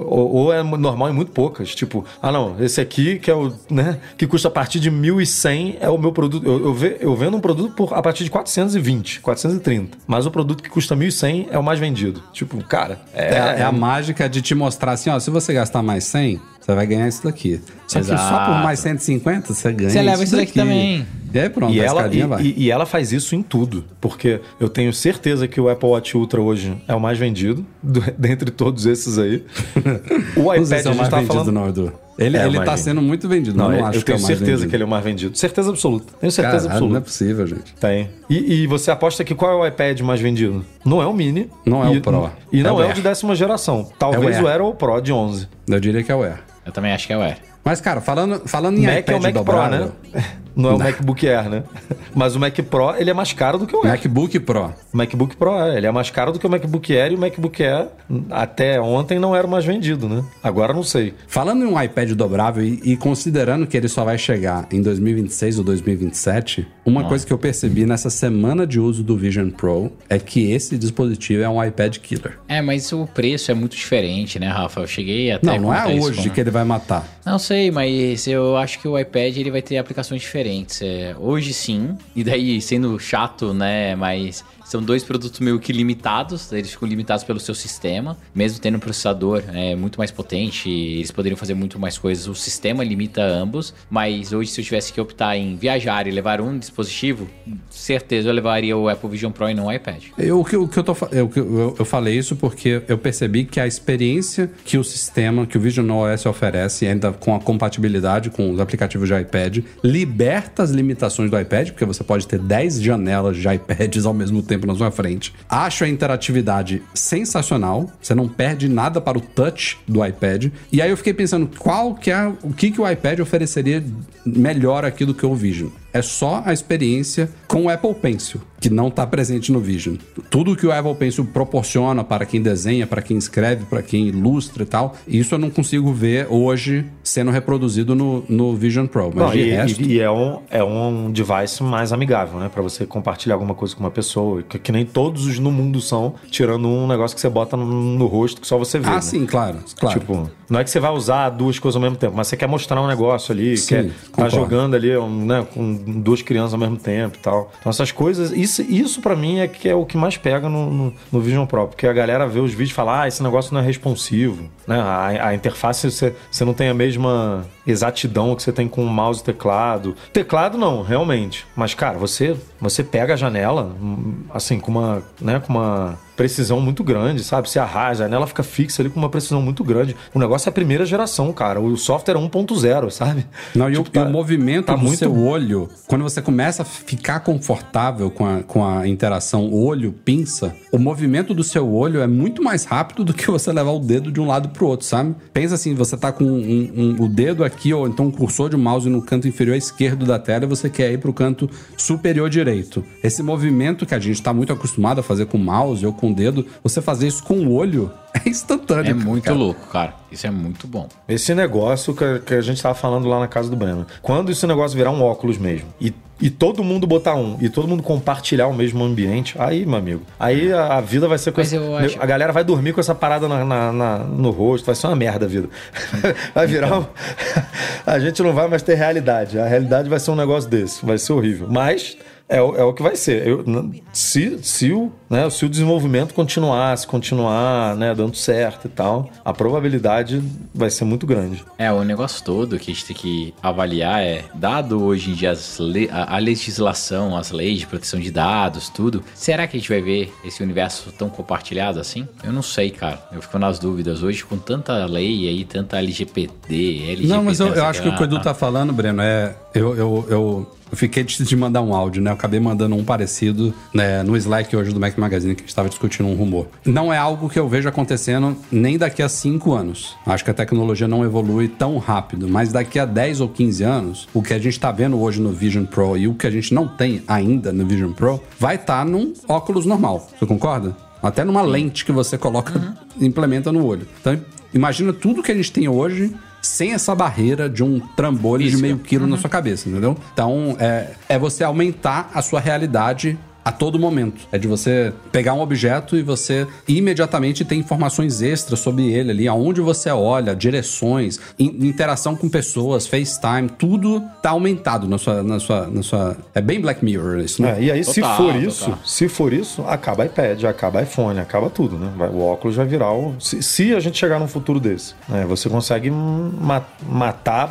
Ou, 0.05 0.31
ou 0.33 0.53
é 0.53 0.61
normal 0.63 1.09
em 1.09 1.13
muito 1.13 1.31
poucas. 1.31 1.73
Tipo, 1.73 2.05
ah, 2.21 2.31
não, 2.31 2.55
esse 2.59 2.81
aqui 2.81 3.19
que 3.19 3.31
é 3.31 3.33
o. 3.35 3.53
né, 3.69 3.97
que 4.17 4.27
custa 4.27 4.47
a 4.47 4.51
partir 4.51 4.79
de 4.79 4.91
1.100 4.91 5.77
é 5.79 5.89
o 5.89 5.97
meu 5.97 6.11
produto. 6.11 6.45
Eu, 6.45 6.65
eu, 6.65 6.73
ve- 6.73 6.97
eu 6.99 7.15
vendo 7.15 7.37
um 7.37 7.41
produto 7.41 7.73
por, 7.75 7.93
a 7.93 8.01
partir 8.01 8.23
de 8.23 8.29
420, 8.31 9.21
430. 9.21 9.97
Mas 10.07 10.25
o 10.25 10.31
produto 10.31 10.61
que 10.63 10.69
custa 10.69 10.95
1.100 10.95 11.47
é 11.51 11.57
o 11.57 11.63
mais 11.63 11.79
vendido. 11.79 11.92
Tipo, 12.31 12.63
cara. 12.63 12.99
É, 13.13 13.39
a- 13.39 13.53
é 13.53 13.63
a 13.63 13.71
mágica 13.71 14.27
de 14.27 14.41
te 14.41 14.53
mostrar 14.55 14.91
assim, 14.93 15.09
ó, 15.09 15.19
se 15.19 15.29
você 15.29 15.53
gastar 15.53 15.81
mais 15.83 16.03
100, 16.05 16.39
você 16.65 16.73
vai 16.75 16.85
ganhar 16.87 17.07
isso 17.07 17.23
daqui. 17.23 17.59
Só 17.87 17.99
que 17.99 18.05
só 18.05 18.45
por 18.45 18.63
mais 18.63 18.79
150 18.79 19.53
você 19.53 19.71
ganha 19.71 19.89
Você 19.89 20.01
leva 20.01 20.23
isso 20.23 20.35
daqui 20.35 20.45
daqui. 20.47 20.59
também. 20.59 21.05
E 21.33 21.39
aí 21.39 21.49
pronto, 21.49 21.73
E 21.73 21.81
a 21.81 21.83
ela, 21.83 21.99
escadinha 22.01 22.25
e, 22.25 22.27
vai. 22.27 22.43
e- 22.43 22.53
e 22.57 22.71
ela 22.71 22.85
faz 22.85 23.11
isso 23.11 23.35
em 23.35 23.41
tudo. 23.41 23.83
Porque 23.99 24.39
eu 24.59 24.69
tenho 24.69 24.93
certeza 24.93 25.47
que 25.47 25.59
o 25.59 25.67
Apple 25.67 25.89
Watch 25.89 26.15
Ultra 26.15 26.39
hoje 26.41 26.75
é 26.87 26.93
o 26.93 26.99
mais 26.99 27.17
vendido, 27.17 27.65
do- 27.81 28.03
dentre 28.17 28.51
todos 28.51 28.85
esses 28.85 29.17
aí. 29.17 29.43
O 30.37 30.53
iPad 30.53 30.71
é 30.71 30.75
a 30.75 30.79
o 30.79 30.83
gente 30.83 30.97
mais 30.97 31.09
tá 31.09 31.17
vendido, 31.17 31.33
falando. 31.33 31.51
não, 31.51 31.67
Edu. 31.69 31.93
Ele, 32.19 32.37
É 32.37 32.45
ele 32.45 32.53
tá 32.59 32.63
vendido. 32.65 32.77
sendo 32.77 33.01
muito 33.01 33.27
vendido. 33.27 33.57
Não, 33.57 33.65
Não, 33.65 33.71
não 33.71 33.79
eu 33.79 33.85
acho 33.87 34.05
que 34.05 34.11
é 34.11 34.15
tenho 34.15 34.17
o 34.19 34.21
mais 34.21 34.37
certeza 34.37 34.51
vendido. 34.57 34.69
que 34.69 34.75
ele 34.75 34.83
é 34.83 34.85
o 34.85 34.89
mais 34.89 35.03
vendido. 35.03 35.35
Certeza 35.37 35.69
absoluta. 35.71 36.13
Tenho 36.21 36.31
certeza 36.31 36.57
Caralho, 36.67 36.69
absoluta. 36.71 36.91
não 36.93 36.97
é 36.97 37.01
possível, 37.03 37.47
gente. 37.47 37.73
Tem. 37.79 38.09
E, 38.29 38.53
e 38.63 38.67
você 38.67 38.91
aposta 38.91 39.23
que 39.23 39.33
qual 39.33 39.51
é 39.51 39.55
o 39.55 39.67
iPad 39.67 39.99
mais 40.01 40.21
vendido? 40.21 40.63
Não 40.85 41.01
é 41.01 41.07
o 41.07 41.13
Mini. 41.13 41.49
Não 41.65 41.83
é 41.83 41.89
o 41.89 41.99
Pro. 42.01 42.29
E 42.51 42.59
É 42.59 42.63
não 42.63 42.75
o 42.75 42.83
é 42.83 42.91
o, 42.91 42.93
de 42.93 43.01
décima 43.01 43.35
geração. 43.35 43.89
Talvez 43.97 44.37
É 44.37 44.41
o 44.41 44.43
o 44.43 44.47
Air. 44.47 44.53
Air 44.57 44.61
ou 44.61 44.69
o 44.71 44.75
Pro 44.75 45.01
de 45.01 45.11
11. 45.11 45.47
Eu 45.67 45.79
diria 45.79 46.03
que 46.03 46.11
é 46.11 46.15
o 46.15 46.23
Air. 46.23 46.39
Eu 46.65 46.71
também 46.71 46.91
acho 46.91 47.07
que 47.07 47.13
é 47.13 47.17
o 47.17 47.21
Air. 47.21 47.37
Mas, 47.63 47.79
cara, 47.79 48.01
falando, 48.01 48.47
falando 48.47 48.77
em 48.77 48.85
Mac 48.85 48.99
iPad 48.99 49.15
é 49.15 49.19
o 49.19 49.21
Mac 49.21 49.33
dobrável, 49.33 49.91
Pro, 50.11 50.19
né? 50.19 50.25
Não 50.55 50.71
é 50.71 50.73
o 50.73 50.79
MacBook 50.79 51.27
Air, 51.27 51.49
né? 51.49 51.63
Mas 52.13 52.35
o 52.35 52.39
Mac 52.39 52.55
Pro, 52.69 52.95
ele 52.97 53.09
é 53.09 53.13
mais 53.13 53.33
caro 53.33 53.57
do 53.57 53.65
que 53.65 53.75
o 53.75 53.79
Air. 53.79 53.87
MacBook 53.89 54.39
Pro. 54.39 54.73
O 54.93 54.97
MacBook 54.97 55.35
Pro, 55.35 55.55
é, 55.59 55.77
ele 55.77 55.87
é 55.87 55.91
mais 55.91 56.09
caro 56.09 56.31
do 56.31 56.39
que 56.39 56.45
o 56.45 56.49
MacBook 56.49 56.95
Air 56.95 57.11
e 57.11 57.15
o 57.15 57.19
MacBook 57.19 57.63
Air 57.63 57.87
até 58.29 58.79
ontem 58.79 59.17
não 59.19 59.35
era 59.35 59.45
o 59.47 59.49
mais 59.49 59.65
vendido, 59.65 60.07
né? 60.07 60.23
Agora 60.43 60.73
não 60.73 60.83
sei. 60.83 61.13
Falando 61.27 61.63
em 61.63 61.67
um 61.67 61.81
iPad 61.81 62.11
dobrável 62.11 62.63
e, 62.63 62.79
e 62.83 62.97
considerando 62.97 63.65
que 63.65 63.75
ele 63.75 63.87
só 63.87 64.03
vai 64.03 64.17
chegar 64.17 64.67
em 64.71 64.81
2026 64.81 65.57
ou 65.59 65.63
2027, 65.63 66.67
uma 66.85 67.03
coisa 67.05 67.25
que 67.25 67.33
eu 67.33 67.37
percebi 67.37 67.85
nessa 67.85 68.09
semana 68.09 68.67
de 68.67 68.79
uso 68.79 69.03
do 69.03 69.17
Vision 69.17 69.49
Pro 69.49 69.91
é 70.09 70.19
que 70.19 70.51
esse 70.51 70.77
dispositivo 70.77 71.41
é 71.43 71.49
um 71.49 71.63
iPad 71.63 71.97
killer. 71.97 72.37
É, 72.47 72.61
mas 72.61 72.91
o 72.91 73.07
preço 73.07 73.51
é 73.51 73.53
muito 73.53 73.75
diferente, 73.75 74.37
né, 74.39 74.47
Rafa? 74.47 74.81
Eu 74.81 74.87
cheguei 74.87 75.31
até 75.31 75.47
Não, 75.47 75.59
não 75.59 75.73
é 75.73 75.87
hoje 75.87 76.27
com- 76.29 76.33
que 76.35 76.39
ele 76.41 76.51
vai 76.51 76.63
matar. 76.63 77.07
Não 77.25 77.39
sei, 77.39 77.71
mas 77.71 78.27
eu 78.27 78.57
acho 78.57 78.79
que 78.79 78.87
o 78.87 78.99
iPad 78.99 79.37
ele 79.37 79.49
vai 79.51 79.61
ter 79.61 79.77
aplicações 79.77 80.21
diferentes. 80.21 80.42
É, 80.81 81.15
hoje 81.19 81.53
sim, 81.53 81.97
e 82.15 82.23
daí 82.23 82.61
sendo 82.61 82.99
chato, 82.99 83.53
né? 83.53 83.95
Mas 83.95 84.43
são 84.73 84.81
dois 84.81 85.03
produtos 85.03 85.39
meio 85.39 85.59
que 85.59 85.71
limitados, 85.71 86.51
eles 86.51 86.71
ficam 86.71 86.87
limitados 86.87 87.23
pelo 87.23 87.39
seu 87.39 87.53
sistema, 87.53 88.17
mesmo 88.33 88.59
tendo 88.59 88.77
um 88.77 88.79
processador 88.79 89.43
é, 89.53 89.75
muito 89.75 89.99
mais 89.99 90.09
potente, 90.09 90.67
eles 90.67 91.11
poderiam 91.11 91.37
fazer 91.37 91.53
muito 91.53 91.77
mais 91.77 91.95
coisas. 91.95 92.27
O 92.27 92.33
sistema 92.33 92.83
limita 92.83 93.21
ambos, 93.21 93.71
mas 93.87 94.33
hoje 94.33 94.49
se 94.49 94.61
eu 94.61 94.65
tivesse 94.65 94.91
que 94.91 94.99
optar 94.99 95.37
em 95.37 95.55
viajar 95.55 96.07
e 96.07 96.11
levar 96.11 96.41
um 96.41 96.57
dispositivo, 96.57 97.29
certeza 97.69 98.29
eu 98.29 98.33
levaria 98.33 98.75
o 98.75 98.89
Apple 98.89 99.11
Vision 99.11 99.31
Pro 99.31 99.47
e 99.47 99.53
não 99.53 99.67
o 99.67 99.71
iPad. 99.71 100.05
Eu, 100.17 100.39
o 100.39 100.43
que, 100.43 100.57
o 100.57 100.67
que 100.67 100.79
eu, 100.79 100.83
tô, 100.83 100.97
eu, 101.11 101.31
eu, 101.35 101.75
eu 101.77 101.85
falei 101.85 102.17
isso 102.17 102.35
porque 102.35 102.81
eu 102.87 102.97
percebi 102.97 103.45
que 103.45 103.59
a 103.59 103.67
experiência 103.67 104.49
que 104.65 104.79
o 104.79 104.83
sistema, 104.83 105.45
que 105.45 105.55
o 105.55 105.61
Vision 105.61 105.87
OS 105.87 106.25
oferece, 106.25 106.87
ainda 106.87 107.11
com 107.11 107.35
a 107.35 107.39
compatibilidade 107.39 108.31
com 108.31 108.49
os 108.49 108.59
aplicativos 108.59 109.07
de 109.07 109.21
iPad, 109.21 109.59
liberta 109.83 110.63
as 110.63 110.71
limitações 110.71 111.29
do 111.29 111.39
iPad, 111.39 111.69
porque 111.69 111.85
você 111.85 112.03
pode 112.03 112.27
ter 112.27 112.39
10 112.39 112.81
janelas 112.81 113.37
de 113.37 113.47
iPads 113.47 114.07
ao 114.07 114.15
mesmo 114.15 114.41
tempo 114.41 114.62
na 114.67 114.75
sua 114.75 114.91
frente. 114.91 115.33
Acho 115.49 115.83
a 115.83 115.87
interatividade 115.87 116.81
sensacional, 116.93 117.91
você 118.01 118.15
não 118.15 118.27
perde 118.27 118.67
nada 118.67 118.99
para 119.01 119.17
o 119.17 119.21
touch 119.21 119.77
do 119.87 120.05
iPad. 120.05 120.47
E 120.71 120.81
aí 120.81 120.89
eu 120.89 120.97
fiquei 120.97 121.13
pensando, 121.13 121.49
qual 121.57 121.95
que 121.95 122.11
é 122.11 122.31
o 122.41 122.53
que, 122.53 122.71
que 122.71 122.81
o 122.81 122.89
iPad 122.89 123.19
ofereceria 123.19 123.83
melhor 124.25 124.85
aqui 124.85 125.05
do 125.05 125.13
que 125.13 125.25
o 125.25 125.35
Vision? 125.35 125.69
É 125.93 126.01
só 126.01 126.41
a 126.45 126.51
experiência 126.51 127.29
com 127.47 127.65
o 127.65 127.69
Apple 127.69 127.93
Pencil, 127.93 128.41
que 128.59 128.67
não 128.69 128.87
está 128.87 129.05
presente 129.05 129.51
no 129.51 129.59
Vision. 129.59 129.95
Tudo 130.29 130.55
que 130.55 130.65
o 130.65 130.71
Apple 130.71 130.95
Pencil 130.95 131.23
proporciona 131.25 132.03
para 132.03 132.25
quem 132.25 132.41
desenha, 132.41 132.87
para 132.87 132.99
quem 133.01 133.15
escreve, 133.15 133.65
para 133.65 133.83
quem 133.83 134.07
ilustra 134.07 134.63
e 134.63 134.65
tal, 134.65 134.95
isso 135.07 135.35
eu 135.35 135.39
não 135.39 135.51
consigo 135.51 135.93
ver 135.93 136.25
hoje 136.31 136.83
sendo 137.03 137.29
reproduzido 137.29 137.93
no, 137.93 138.23
no 138.27 138.55
Vision 138.55 138.87
Pro. 138.87 139.11
Mas 139.13 139.15
Não, 139.15 139.35
e, 139.35 139.51
resto, 139.51 139.81
e- 139.83 139.99
é, 139.99 140.09
um, 140.09 140.39
é 140.49 140.63
um 140.63 141.11
device 141.11 141.61
mais 141.61 141.93
amigável, 141.93 142.39
né? 142.39 142.49
Pra 142.51 142.63
você 142.63 142.85
compartilhar 142.87 143.35
alguma 143.35 143.53
coisa 143.53 143.75
com 143.75 143.83
uma 143.83 143.91
pessoa. 143.91 144.41
Que, 144.41 144.57
que 144.57 144.71
nem 144.71 144.85
todos 144.85 145.27
os 145.27 145.37
no 145.37 145.51
mundo 145.51 145.79
são, 145.79 146.15
tirando 146.31 146.67
um 146.67 146.87
negócio 146.87 147.13
que 147.13 147.21
você 147.21 147.29
bota 147.29 147.55
no, 147.55 147.65
no 147.65 148.05
rosto 148.07 148.41
que 148.41 148.47
só 148.47 148.57
você 148.57 148.79
vê. 148.79 148.89
Ah, 148.89 148.95
né? 148.95 149.01
sim, 149.01 149.25
claro, 149.27 149.59
claro. 149.79 149.99
Tipo, 149.99 150.29
não 150.49 150.59
é 150.59 150.63
que 150.63 150.71
você 150.71 150.79
vai 150.79 150.91
usar 150.91 151.29
duas 151.29 151.59
coisas 151.59 151.75
ao 151.75 151.81
mesmo 151.81 151.97
tempo, 151.97 152.15
mas 152.15 152.27
você 152.27 152.35
quer 152.37 152.47
mostrar 152.47 152.81
um 152.81 152.87
negócio 152.87 153.31
ali, 153.31 153.57
Sim, 153.57 153.67
quer 153.67 153.83
tá 153.85 153.91
concordo. 154.11 154.35
jogando 154.35 154.75
ali 154.75 154.95
um, 154.97 155.25
né, 155.25 155.45
duas 155.85 156.21
crianças 156.21 156.53
ao 156.53 156.59
mesmo 156.59 156.77
tempo 156.77 157.17
e 157.17 157.19
tal. 157.19 157.51
Então 157.59 157.69
essas 157.69 157.91
coisas, 157.91 158.31
isso, 158.31 158.61
isso 158.61 159.01
para 159.01 159.15
mim 159.15 159.39
é 159.39 159.47
que 159.47 159.67
é 159.67 159.75
o 159.75 159.85
que 159.85 159.97
mais 159.97 160.17
pega 160.17 160.49
no, 160.49 160.69
no, 160.69 160.93
no 161.11 161.21
Vision 161.21 161.45
Pro, 161.45 161.67
porque 161.67 161.87
a 161.87 161.93
galera 161.93 162.27
vê 162.27 162.39
os 162.39 162.51
vídeos 162.51 162.71
e 162.71 162.73
fala, 162.73 163.01
ah, 163.01 163.07
esse 163.07 163.21
negócio 163.21 163.53
não 163.53 163.61
é 163.61 163.63
responsivo, 163.63 164.49
né? 164.67 164.79
A, 164.79 165.27
a 165.27 165.35
interface 165.35 165.89
você, 165.89 166.15
você 166.29 166.45
não 166.45 166.53
tem 166.53 166.69
a 166.69 166.73
mesma 166.73 167.45
exatidão 167.65 168.35
que 168.35 168.43
você 168.43 168.51
tem 168.51 168.67
com 168.67 168.83
o 168.83 168.89
mouse 168.89 169.21
e 169.21 169.23
teclado. 169.23 169.95
Teclado 170.11 170.57
não, 170.57 170.81
realmente. 170.81 171.45
Mas 171.55 171.73
cara, 171.73 171.97
você 171.97 172.35
você 172.59 172.83
pega 172.83 173.13
a 173.13 173.17
janela 173.17 173.75
hum, 173.81 174.23
assim 174.33 174.59
com 174.59 174.71
uma, 174.71 175.03
né, 175.19 175.39
com 175.39 175.53
uma 175.53 175.97
precisão 176.15 176.59
muito 176.61 176.83
grande, 176.83 177.23
sabe? 177.23 177.49
Se 177.49 177.57
arrasa, 177.59 178.03
a 178.03 178.07
janela 178.07 178.27
fica 178.27 178.43
fixa 178.43 178.81
ali 178.81 178.89
com 178.89 178.99
uma 178.99 179.09
precisão 179.09 179.41
muito 179.41 179.63
grande. 179.63 179.95
O 180.13 180.19
negócio 180.19 180.47
é 180.47 180.51
a 180.51 180.53
primeira 180.53 180.85
geração, 180.85 181.31
cara. 181.33 181.59
O 181.59 181.75
software 181.77 182.15
é 182.15 182.17
1.0, 182.19 182.89
sabe? 182.91 183.25
Não, 183.55 183.69
e, 183.69 183.77
o, 183.77 183.83
Tipo, 183.83 183.99
e 183.99 184.01
o 184.03 184.09
movimento 184.09 184.65
tá 184.67 184.75
do 184.75 184.81
muito- 184.81 184.97
seu 184.97 185.15
olho, 185.17 185.69
quando 185.87 186.01
você 186.03 186.21
começa 186.21 186.61
a 186.61 186.65
ficar 186.65 187.19
confortável 187.21 188.09
com 188.11 188.25
a, 188.25 188.43
com 188.43 188.65
a 188.65 188.87
interação 188.87 189.51
olho-pinça, 189.53 190.55
o 190.71 190.77
movimento 190.77 191.33
do 191.33 191.43
seu 191.43 191.69
olho 191.73 192.01
é 192.01 192.07
muito 192.07 192.41
mais 192.41 192.65
rápido 192.65 193.03
do 193.03 193.13
que 193.13 193.29
você 193.29 193.51
levar 193.51 193.71
o 193.71 193.79
dedo 193.79 194.11
de 194.11 194.19
um 194.19 194.27
lado 194.27 194.49
pro 194.49 194.67
outro, 194.67 194.85
sabe? 194.85 195.15
Pensa 195.33 195.55
assim, 195.55 195.73
você 195.75 195.97
tá 195.97 196.11
com 196.11 196.23
um- 196.23 196.71
um- 196.99 197.03
o 197.03 197.07
dedo 197.07 197.43
aqui, 197.43 197.73
ou 197.73 197.87
então 197.87 198.07
um 198.07 198.11
cursor 198.11 198.49
de 198.49 198.57
mouse 198.57 198.89
no 198.89 199.01
canto 199.01 199.27
inferior 199.27 199.55
esquerdo 199.55 200.05
da 200.05 200.17
tela 200.19 200.45
e 200.45 200.47
você 200.47 200.69
quer 200.69 200.91
ir 200.91 200.97
pro 200.99 201.13
canto 201.13 201.49
superior 201.77 202.29
direito. 202.29 202.83
Esse 203.03 203.21
movimento 203.21 203.85
que 203.85 203.93
a 203.95 203.99
gente 203.99 204.21
tá 204.21 204.33
muito 204.33 204.53
acostumado 204.53 204.99
a 204.99 205.03
fazer 205.03 205.25
com 205.25 205.37
o 205.37 205.41
mouse 205.41 205.85
ou 205.85 205.93
com 205.93 206.02
o 206.11 206.15
dedo, 206.15 206.45
você 206.63 206.81
fazer 206.81 207.07
isso 207.07 207.23
com 207.23 207.35
o 207.35 207.53
olho 207.53 207.91
é 208.13 208.29
instantâneo. 208.29 208.91
É 208.91 208.93
muito 208.93 209.25
cara. 209.25 209.35
louco, 209.37 209.67
cara. 209.69 209.93
Isso 210.11 210.25
é 210.27 210.31
muito 210.31 210.67
bom. 210.67 210.87
Esse 211.07 211.33
negócio 211.33 211.93
que, 211.95 212.19
que 212.19 212.33
a 212.35 212.41
gente 212.41 212.61
tava 212.61 212.75
falando 212.75 213.07
lá 213.07 213.19
na 213.19 213.27
casa 213.27 213.49
do 213.49 213.55
Breno. 213.55 213.85
Quando 214.01 214.31
esse 214.31 214.45
negócio 214.47 214.77
virar 214.77 214.91
um 214.91 215.01
óculos 215.01 215.37
mesmo 215.37 215.67
e, 215.81 215.91
e 216.21 216.29
todo 216.29 216.63
mundo 216.63 216.85
botar 216.85 217.15
um 217.15 217.37
e 217.41 217.49
todo 217.49 217.67
mundo 217.67 217.81
compartilhar 217.81 218.47
o 218.47 218.53
mesmo 218.53 218.83
ambiente, 218.83 219.35
aí, 219.39 219.65
meu 219.65 219.77
amigo, 219.79 220.01
aí 220.19 220.53
a, 220.53 220.75
a 220.77 220.81
vida 220.81 221.07
vai 221.07 221.17
ser 221.17 221.31
com 221.31 221.41
Mas 221.41 221.51
essa- 221.51 221.63
eu 221.63 221.75
acho- 221.77 221.97
A 222.01 222.05
galera 222.05 222.31
vai 222.31 222.43
dormir 222.43 222.73
com 222.73 222.79
essa 222.79 222.93
parada 222.93 223.27
na, 223.27 223.43
na- 223.43 223.71
na- 223.71 223.99
no 223.99 224.29
rosto, 224.29 224.65
vai 224.65 224.75
ser 224.75 224.85
uma 224.87 224.95
merda 224.95 225.25
a 225.25 225.27
vida. 225.29 225.49
vai 226.35 226.45
virar 226.47 226.79
um... 226.79 226.85
A 227.85 227.99
gente 227.99 228.21
não 228.23 228.31
vai 228.33 228.47
mais 228.47 228.61
ter 228.61 228.75
realidade. 228.75 229.37
A 229.37 229.45
realidade 229.45 229.89
vai 229.89 229.99
ser 229.99 230.11
um 230.11 230.15
negócio 230.15 230.49
desse. 230.49 230.85
Vai 230.85 230.97
ser 230.97 231.11
horrível. 231.13 231.47
Mas. 231.49 231.97
É, 232.29 232.41
o- 232.41 232.55
é 232.55 232.63
o 232.63 232.73
que 232.73 232.81
vai 232.81 232.95
ser. 232.95 233.27
Eu- 233.27 233.43
se, 233.91 234.39
se, 234.41 234.71
o, 234.71 234.91
né, 235.09 235.29
se 235.29 235.45
o 235.45 235.49
desenvolvimento 235.49 236.13
continuar, 236.13 236.75
se 236.77 236.87
continuar 236.87 237.75
né, 237.75 237.93
dando 237.93 238.15
certo 238.15 238.65
e 238.65 238.69
tal, 238.69 239.09
a 239.23 239.33
probabilidade 239.33 240.23
vai 240.55 240.69
ser 240.69 240.85
muito 240.85 241.05
grande. 241.05 241.43
É, 241.57 241.71
o 241.71 241.83
negócio 241.83 242.23
todo 242.23 242.57
que 242.57 242.71
a 242.71 242.73
gente 242.73 242.85
tem 242.85 242.95
que 242.95 243.33
avaliar 243.43 244.01
é, 244.01 244.23
dado 244.33 244.83
hoje 244.83 245.11
em 245.11 245.13
dia 245.13 245.31
as 245.31 245.59
le- 245.59 245.89
a, 245.91 246.15
a 246.15 246.17
legislação, 246.17 247.15
as 247.17 247.29
leis 247.31 247.59
de 247.59 247.67
proteção 247.67 247.99
de 247.99 248.09
dados, 248.09 248.69
tudo, 248.69 249.03
será 249.13 249.45
que 249.45 249.57
a 249.57 249.59
gente 249.59 249.69
vai 249.69 249.81
ver 249.81 250.11
esse 250.23 250.41
universo 250.41 250.91
tão 250.97 251.09
compartilhado 251.09 251.79
assim? 251.79 252.07
Eu 252.23 252.31
não 252.33 252.41
sei, 252.41 252.71
cara. 252.71 252.99
Eu 253.11 253.21
fico 253.21 253.37
nas 253.37 253.59
dúvidas. 253.59 254.01
Hoje, 254.01 254.23
com 254.23 254.37
tanta 254.37 254.85
lei 254.85 255.27
aí, 255.27 255.43
tanta 255.45 255.77
LGPD, 255.77 256.29
LGBT... 256.47 257.07
Não, 257.07 257.23
mas 257.23 257.39
eu, 257.39 257.47
eu 257.53 257.65
acho 257.65 257.81
que 257.81 257.89
o 257.89 257.95
que 257.95 258.01
o 258.01 258.05
Edu 258.05 258.19
tá 258.19 258.33
falando, 258.33 258.71
Breno, 258.73 259.01
é. 259.01 259.35
Eu, 259.53 259.75
eu, 259.75 260.05
eu, 260.09 260.55
eu 260.73 260.77
fiquei 260.77 261.03
de, 261.03 261.23
de 261.23 261.35
mandar 261.35 261.61
um 261.61 261.75
áudio, 261.75 262.01
né? 262.01 262.09
Eu 262.09 262.15
acabei 262.15 262.39
mandando 262.39 262.75
um 262.75 262.83
parecido 262.83 263.53
né, 263.71 264.01
no 264.01 264.17
Slack 264.17 264.55
hoje 264.55 264.73
do 264.73 264.79
Mac 264.79 264.97
Magazine, 264.97 265.35
que 265.35 265.41
a 265.41 265.43
gente 265.43 265.49
estava 265.49 265.69
discutindo 265.69 266.09
um 266.09 266.15
rumor. 266.15 266.47
Não 266.65 266.91
é 266.91 266.97
algo 266.97 267.29
que 267.29 267.37
eu 267.37 267.47
vejo 267.47 267.69
acontecendo 267.69 268.35
nem 268.51 268.75
daqui 268.75 269.03
a 269.03 269.07
cinco 269.07 269.53
anos. 269.53 269.95
Acho 270.03 270.25
que 270.25 270.31
a 270.31 270.33
tecnologia 270.33 270.87
não 270.87 271.05
evolui 271.05 271.47
tão 271.47 271.77
rápido, 271.77 272.27
mas 272.27 272.51
daqui 272.51 272.79
a 272.79 272.85
10 272.85 273.21
ou 273.21 273.29
15 273.29 273.63
anos, 273.63 274.09
o 274.15 274.23
que 274.23 274.33
a 274.33 274.39
gente 274.39 274.59
tá 274.59 274.71
vendo 274.71 274.99
hoje 274.99 275.21
no 275.21 275.31
Vision 275.31 275.63
Pro 275.63 275.95
e 275.95 276.07
o 276.07 276.15
que 276.15 276.25
a 276.25 276.31
gente 276.31 276.51
não 276.55 276.67
tem 276.67 277.03
ainda 277.07 277.53
no 277.53 277.67
Vision 277.67 277.91
Pro, 277.91 278.19
vai 278.39 278.55
estar 278.55 278.83
num 278.83 279.13
óculos 279.27 279.67
normal. 279.67 280.09
Você 280.17 280.25
concorda? 280.25 280.75
Até 281.03 281.23
numa 281.23 281.43
lente 281.43 281.85
que 281.85 281.91
você 281.91 282.17
coloca, 282.17 282.75
implementa 282.99 283.51
no 283.51 283.63
olho. 283.63 283.87
Então, 284.01 284.19
imagina 284.51 284.91
tudo 284.91 285.21
que 285.21 285.31
a 285.31 285.35
gente 285.35 285.51
tem 285.51 285.67
hoje 285.67 286.15
sem 286.43 286.73
essa 286.73 286.93
barreira 286.93 287.49
de 287.49 287.63
um 287.63 287.79
trambolho 287.79 288.43
de 288.43 288.49
Física. 288.51 288.67
meio 288.67 288.77
quilo 288.77 289.07
na 289.07 289.17
sua 289.17 289.29
cabeça, 289.29 289.69
entendeu? 289.69 289.97
Então, 290.13 290.55
é, 290.59 290.91
é 291.07 291.17
você 291.17 291.43
aumentar 291.43 292.11
a 292.13 292.21
sua 292.21 292.39
realidade 292.39 293.17
a 293.43 293.51
todo 293.51 293.77
momento. 293.79 294.27
É 294.31 294.37
de 294.37 294.47
você 294.47 294.93
pegar 295.11 295.33
um 295.33 295.41
objeto 295.41 295.95
e 295.97 296.01
você 296.01 296.47
imediatamente 296.67 297.43
ter 297.45 297.55
informações 297.55 298.21
extras 298.21 298.59
sobre 298.59 298.91
ele 298.91 299.11
ali, 299.11 299.27
aonde 299.27 299.61
você 299.61 299.89
olha, 299.89 300.35
direções, 300.35 301.19
in- 301.37 301.67
interação 301.67 302.15
com 302.15 302.29
pessoas, 302.29 302.87
FaceTime, 302.87 303.49
tudo 303.57 304.01
tá 304.21 304.31
aumentado 304.31 304.87
na 304.87 304.97
sua, 304.97 305.21
na 305.23 305.39
sua, 305.39 305.67
na 305.67 305.83
sua... 305.83 306.17
É 306.33 306.41
bem 306.41 306.59
Black 306.61 306.83
Mirror 306.83 307.19
isso, 307.19 307.41
né? 307.41 307.57
É, 307.59 307.63
e 307.63 307.71
aí, 307.71 307.83
se 307.83 308.01
Total, 308.01 308.17
for 308.17 308.25
total. 308.33 308.41
isso, 308.41 308.77
se 308.85 309.07
for 309.09 309.33
isso, 309.33 309.61
acaba 309.67 310.05
iPad, 310.05 310.43
acaba 310.45 310.81
iPhone, 310.81 311.19
acaba 311.19 311.49
tudo, 311.49 311.77
né? 311.77 311.91
O 312.13 312.21
óculos 312.21 312.55
vai 312.55 312.65
virar 312.65 312.91
o. 312.93 313.15
Se, 313.19 313.41
se 313.43 313.73
a 313.75 313.79
gente 313.79 313.97
chegar 313.97 314.19
num 314.19 314.27
futuro 314.27 314.59
desse, 314.59 314.93
né? 315.07 315.25
Você 315.25 315.49
consegue 315.49 315.89
ma- 315.91 316.63
matar 316.87 317.49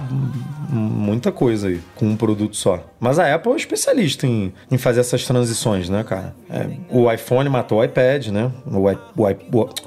muita 0.68 1.30
coisa 1.32 1.68
aí 1.68 1.80
com 1.95 2.07
um 2.07 2.16
produto 2.16 2.57
só. 2.57 2.82
Mas 2.99 3.18
a 3.18 3.34
Apple 3.34 3.53
é 3.53 3.57
especialista 3.57 4.26
em, 4.26 4.53
em 4.70 4.78
fazer 4.78 5.01
essas 5.01 5.24
transições, 5.24 5.82
né, 5.89 6.05
cara? 6.05 6.35
É, 6.51 6.66
o 6.91 7.11
iPhone 7.11 7.49
matou 7.49 7.78
o 7.78 7.85
iPad, 7.85 8.28
né? 8.28 8.51
O, 8.66 8.91
i- 8.91 8.99
o, 9.16 9.30
i- 9.30 9.37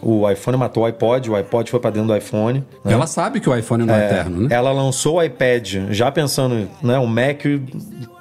o- 0.01 0.31
iPhone 0.31 0.57
matou 0.57 0.83
o 0.83 0.85
iPod, 0.85 1.29
o 1.29 1.35
iPod 1.35 1.69
foi 1.69 1.79
pra 1.79 1.89
dentro 1.91 2.07
do 2.07 2.15
iPhone. 2.17 2.63
né? 2.83 2.93
Ela 2.93 3.05
sabe 3.07 3.39
que 3.39 3.49
o 3.49 3.55
iPhone 3.55 3.85
não 3.85 3.93
é, 3.93 4.05
eterno, 4.05 4.41
né? 4.41 4.47
Ela 4.55 4.71
lançou 4.71 5.15
o 5.17 5.23
iPad 5.23 5.75
já 5.91 6.11
pensando, 6.11 6.67
né? 6.81 6.97
O 6.97 7.07
Mac 7.07 7.41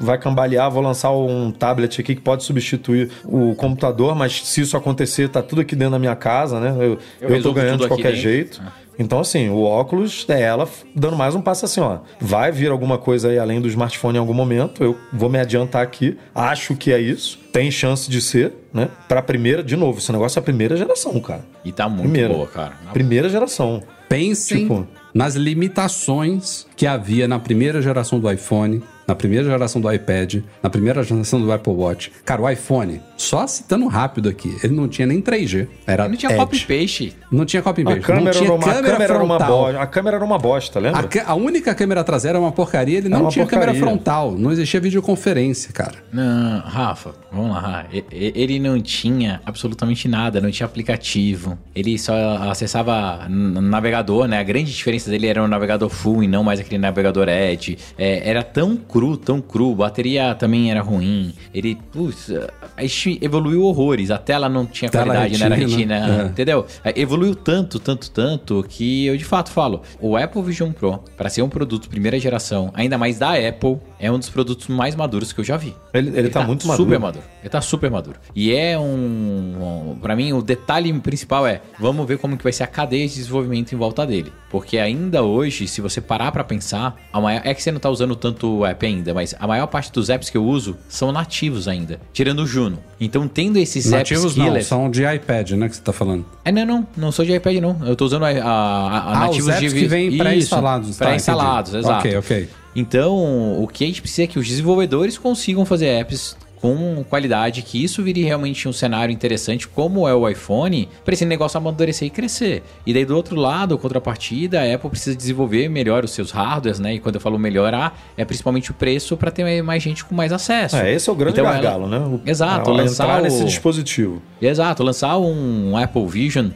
vai 0.00 0.18
cambalear, 0.18 0.70
vou 0.70 0.82
lançar 0.82 1.10
um 1.12 1.50
tablet 1.50 2.00
aqui 2.00 2.14
que 2.14 2.20
pode 2.20 2.44
substituir 2.44 3.10
o 3.24 3.54
computador, 3.54 4.14
mas 4.14 4.46
se 4.46 4.60
isso 4.60 4.76
acontecer, 4.76 5.28
tá 5.28 5.42
tudo 5.42 5.60
aqui 5.62 5.74
dentro 5.74 5.92
da 5.92 5.98
minha 5.98 6.16
casa, 6.16 6.60
né? 6.60 6.74
Eu, 6.78 6.82
eu, 6.84 6.98
tô 7.20 7.28
resolvo 7.28 7.60
ganhando 7.60 7.80
de 7.82 7.88
qualquer 7.88 8.14
jeito. 8.14 8.62
Então, 8.98 9.18
assim, 9.20 9.48
o 9.48 9.62
óculos 9.62 10.24
é 10.28 10.40
ela 10.40 10.68
dando 10.94 11.16
mais 11.16 11.34
um 11.34 11.40
passo 11.40 11.64
assim, 11.64 11.80
ó. 11.80 11.98
Vai 12.20 12.52
vir 12.52 12.70
alguma 12.70 12.96
coisa 12.98 13.28
aí 13.28 13.38
além 13.38 13.60
do 13.60 13.68
smartphone 13.68 14.16
em 14.16 14.20
algum 14.20 14.34
momento. 14.34 14.82
Eu 14.84 14.96
vou 15.12 15.28
me 15.28 15.38
adiantar 15.38 15.82
aqui. 15.82 16.16
Acho 16.34 16.76
que 16.76 16.92
é 16.92 17.00
isso. 17.00 17.38
Tem 17.52 17.70
chance 17.70 18.08
de 18.10 18.20
ser, 18.20 18.52
né? 18.72 18.88
Pra 19.08 19.20
primeira, 19.22 19.62
de 19.62 19.76
novo, 19.76 19.98
esse 19.98 20.10
negócio 20.12 20.38
é 20.38 20.40
a 20.40 20.42
primeira 20.42 20.76
geração, 20.76 21.18
cara. 21.20 21.44
E 21.64 21.72
tá 21.72 21.88
muito 21.88 22.02
Primeira. 22.02 22.34
boa, 22.34 22.46
cara. 22.46 22.72
Primeira 22.92 23.28
geração. 23.28 23.82
Pensem 24.08 24.62
Tipo- 24.62 24.86
nas 25.12 25.34
limitações 25.34 26.66
que 26.76 26.86
havia 26.86 27.26
na 27.28 27.38
primeira 27.38 27.80
geração 27.82 28.18
do 28.18 28.30
iPhone, 28.30 28.82
na 29.06 29.14
primeira 29.14 29.44
geração 29.44 29.80
do 29.80 29.92
iPad, 29.92 30.36
na 30.62 30.70
primeira 30.70 31.02
geração 31.02 31.40
do 31.40 31.52
Apple 31.52 31.72
Watch. 31.72 32.10
Cara, 32.24 32.42
o 32.42 32.48
iPhone, 32.50 33.00
só 33.16 33.46
citando 33.46 33.86
rápido 33.86 34.28
aqui, 34.28 34.56
ele 34.62 34.74
não 34.74 34.88
tinha 34.88 35.06
nem 35.06 35.20
3G. 35.20 35.66
Era 35.86 36.08
Não 36.08 36.16
tinha 36.16 36.30
Edge. 36.32 36.40
copy 36.40 36.60
paste. 36.60 37.16
Não 37.30 37.44
tinha 37.44 37.62
copy 37.62 37.82
A 37.82 37.84
paste. 37.84 38.00
câmera, 38.00 38.24
não 38.24 38.30
tinha 38.32 38.44
era, 38.44 38.54
uma, 38.54 38.64
a 38.64 38.74
câmera, 38.74 38.92
câmera 38.92 39.14
era 39.14 39.24
uma 39.24 39.36
frontal. 39.38 39.58
bosta. 39.64 39.80
A 39.80 39.86
câmera 39.86 40.16
era 40.16 40.24
uma 40.24 40.38
bosta, 40.38 40.80
lembra? 40.80 41.08
A, 41.26 41.30
a 41.30 41.34
única 41.34 41.74
câmera 41.74 42.04
traseira 42.04 42.38
era 42.38 42.44
uma 42.44 42.52
porcaria, 42.52 42.98
ele 42.98 43.06
Era 43.08 43.18
não 43.18 43.28
tinha 43.28 43.46
câmera 43.46 43.72
porcaria. 43.72 43.94
frontal, 43.96 44.32
não 44.32 44.50
existia 44.52 44.80
videoconferência, 44.80 45.72
cara. 45.72 45.94
Não, 46.12 46.60
Rafa, 46.60 47.12
vamos 47.32 47.52
lá. 47.54 47.84
Ele 48.10 48.58
não 48.58 48.80
tinha 48.80 49.40
absolutamente 49.44 50.08
nada, 50.08 50.40
não 50.40 50.50
tinha 50.50 50.66
aplicativo. 50.66 51.58
Ele 51.74 51.98
só 51.98 52.14
acessava 52.50 53.26
navegador, 53.28 54.26
né? 54.26 54.38
A 54.38 54.42
grande 54.42 54.72
diferença 54.72 55.10
dele 55.10 55.26
era 55.26 55.42
um 55.42 55.48
navegador 55.48 55.88
full 55.88 56.22
e 56.22 56.28
não 56.28 56.42
mais 56.44 56.60
aquele 56.60 56.78
navegador 56.78 57.28
Edge. 57.28 57.78
É, 57.98 58.28
era 58.28 58.42
tão 58.42 58.76
cru, 58.94 59.16
tão 59.16 59.40
cru. 59.40 59.74
Bateria 59.74 60.36
também 60.36 60.70
era 60.70 60.80
ruim. 60.80 61.34
Ele, 61.52 61.76
putz, 61.90 62.30
a 62.76 62.82
gente 62.82 63.18
evoluiu 63.20 63.64
horrores. 63.64 64.12
A 64.12 64.18
tela 64.18 64.48
não 64.48 64.64
tinha 64.64 64.88
Tela 64.88 65.06
qualidade, 65.06 65.36
não 65.36 65.46
era 65.46 65.56
retina, 65.56 65.98
retina. 65.98 66.22
é. 66.22 66.26
Entendeu? 66.26 66.66
É, 66.84 67.00
Evoluiu 67.00 67.34
tanto, 67.34 67.80
tanto, 67.80 68.08
tanto 68.08 68.64
que 68.68 69.06
eu 69.06 69.16
de 69.16 69.24
fato 69.24 69.50
falo: 69.50 69.82
o 70.00 70.16
Apple 70.16 70.42
Vision 70.42 70.70
Pro, 70.70 71.02
para 71.16 71.28
ser 71.28 71.42
um 71.42 71.48
produto 71.48 71.88
primeira 71.88 72.18
geração, 72.20 72.70
ainda 72.72 72.96
mais 72.96 73.18
da 73.18 73.32
Apple, 73.32 73.78
é 73.98 74.10
um 74.12 74.18
dos 74.18 74.28
produtos 74.28 74.68
mais 74.68 74.94
maduros 74.94 75.32
que 75.32 75.40
eu 75.40 75.44
já 75.44 75.56
vi. 75.56 75.74
Ele, 75.92 76.16
ele, 76.16 76.28
tá, 76.28 76.44
muito 76.44 76.66
maduro. 76.66 76.84
Super 76.84 77.00
maduro. 77.00 77.24
Ele 77.42 77.50
tá 77.50 77.60
super 77.60 77.90
maduro. 77.90 78.18
E 78.34 78.54
é 78.54 78.78
um, 78.78 79.56
Pra 80.04 80.14
mim, 80.14 80.34
o 80.34 80.42
detalhe 80.42 80.92
principal 81.00 81.46
é: 81.46 81.62
vamos 81.80 82.06
ver 82.06 82.18
como 82.18 82.36
que 82.36 82.44
vai 82.44 82.52
ser 82.52 82.62
a 82.62 82.66
cadeia 82.66 83.08
de 83.08 83.14
desenvolvimento 83.14 83.72
em 83.72 83.76
volta 83.78 84.06
dele. 84.06 84.30
Porque 84.50 84.76
ainda 84.76 85.22
hoje, 85.22 85.66
se 85.66 85.80
você 85.80 85.98
parar 85.98 86.30
pra 86.30 86.44
pensar, 86.44 86.94
a 87.10 87.18
maior, 87.22 87.40
é 87.42 87.54
que 87.54 87.62
você 87.62 87.72
não 87.72 87.80
tá 87.80 87.88
usando 87.88 88.14
tanto 88.14 88.58
o 88.58 88.66
app 88.66 88.84
ainda, 88.84 89.14
mas 89.14 89.34
a 89.40 89.46
maior 89.46 89.66
parte 89.66 89.90
dos 89.90 90.10
apps 90.10 90.28
que 90.28 90.36
eu 90.36 90.44
uso 90.44 90.76
são 90.90 91.10
nativos 91.10 91.66
ainda, 91.66 91.98
tirando 92.12 92.40
o 92.40 92.46
Juno. 92.46 92.78
Então, 93.00 93.26
tendo 93.26 93.58
esses 93.58 93.86
Nativos 93.90 94.24
apps 94.24 94.36
não, 94.36 94.44
killers. 94.44 94.66
são 94.66 94.90
de 94.90 95.02
iPad, 95.04 95.52
né, 95.52 95.70
que 95.70 95.76
você 95.76 95.82
tá 95.82 95.92
falando. 95.92 96.26
É, 96.44 96.52
não, 96.52 96.66
não, 96.66 96.86
não 96.94 97.10
sou 97.10 97.24
de 97.24 97.34
iPad, 97.34 97.56
não. 97.56 97.74
Eu 97.86 97.96
tô 97.96 98.04
usando 98.04 98.24
a, 98.24 98.28
a, 98.28 98.32
a 98.42 99.12
Ah, 99.12 99.18
nativos 99.20 99.48
os 99.48 99.54
apps 99.54 99.72
de 99.72 99.80
que 99.80 99.86
vêm 99.86 100.08
Isso, 100.08 100.18
pré-instalados. 100.18 100.96
tá, 100.98 101.06
Pré-instalados, 101.06 101.72
exato. 101.74 101.98
Ok, 102.06 102.16
ok. 102.18 102.48
Então, 102.76 103.62
o 103.62 103.66
que 103.72 103.84
a 103.84 103.86
gente 103.86 104.02
precisa 104.02 104.24
é 104.24 104.26
que 104.26 104.38
os 104.38 104.46
desenvolvedores 104.46 105.16
consigam 105.16 105.64
fazer 105.64 105.86
apps 105.86 106.36
com 106.64 107.04
qualidade, 107.10 107.60
que 107.60 107.84
isso 107.84 108.02
vire 108.02 108.22
realmente 108.24 108.66
um 108.66 108.72
cenário 108.72 109.12
interessante, 109.12 109.68
como 109.68 110.08
é 110.08 110.14
o 110.14 110.26
iPhone, 110.26 110.88
para 111.04 111.12
esse 111.12 111.26
negócio 111.26 111.58
amadurecer 111.58 112.08
e 112.08 112.10
crescer. 112.10 112.62
E 112.86 112.94
daí, 112.94 113.04
do 113.04 113.14
outro 113.14 113.36
lado, 113.36 113.76
contrapartida, 113.76 114.62
a 114.62 114.74
Apple 114.74 114.88
precisa 114.88 115.14
desenvolver 115.14 115.68
melhor 115.68 116.04
os 116.04 116.12
seus 116.12 116.30
hardwares, 116.30 116.78
né? 116.80 116.94
E 116.94 117.00
quando 117.00 117.16
eu 117.16 117.20
falo 117.20 117.38
melhorar, 117.38 118.00
é 118.16 118.24
principalmente 118.24 118.70
o 118.70 118.74
preço 118.74 119.14
para 119.14 119.30
ter 119.30 119.62
mais 119.62 119.82
gente 119.82 120.06
com 120.06 120.14
mais 120.14 120.32
acesso. 120.32 120.76
É, 120.76 120.90
esse 120.94 121.06
é 121.10 121.12
o 121.12 121.14
grande 121.14 121.38
Então, 121.38 121.44
ela- 121.44 121.60
gargalo, 121.60 121.86
né? 121.86 121.98
O- 121.98 122.20
Exato, 122.26 122.70
ela 122.70 122.78
lançar 122.82 123.20
o- 123.20 123.24
nesse 123.24 123.44
dispositivo. 123.44 124.22
Exato, 124.40 124.82
lançar 124.82 125.18
um 125.18 125.76
Apple 125.76 126.06
Vision 126.06 126.48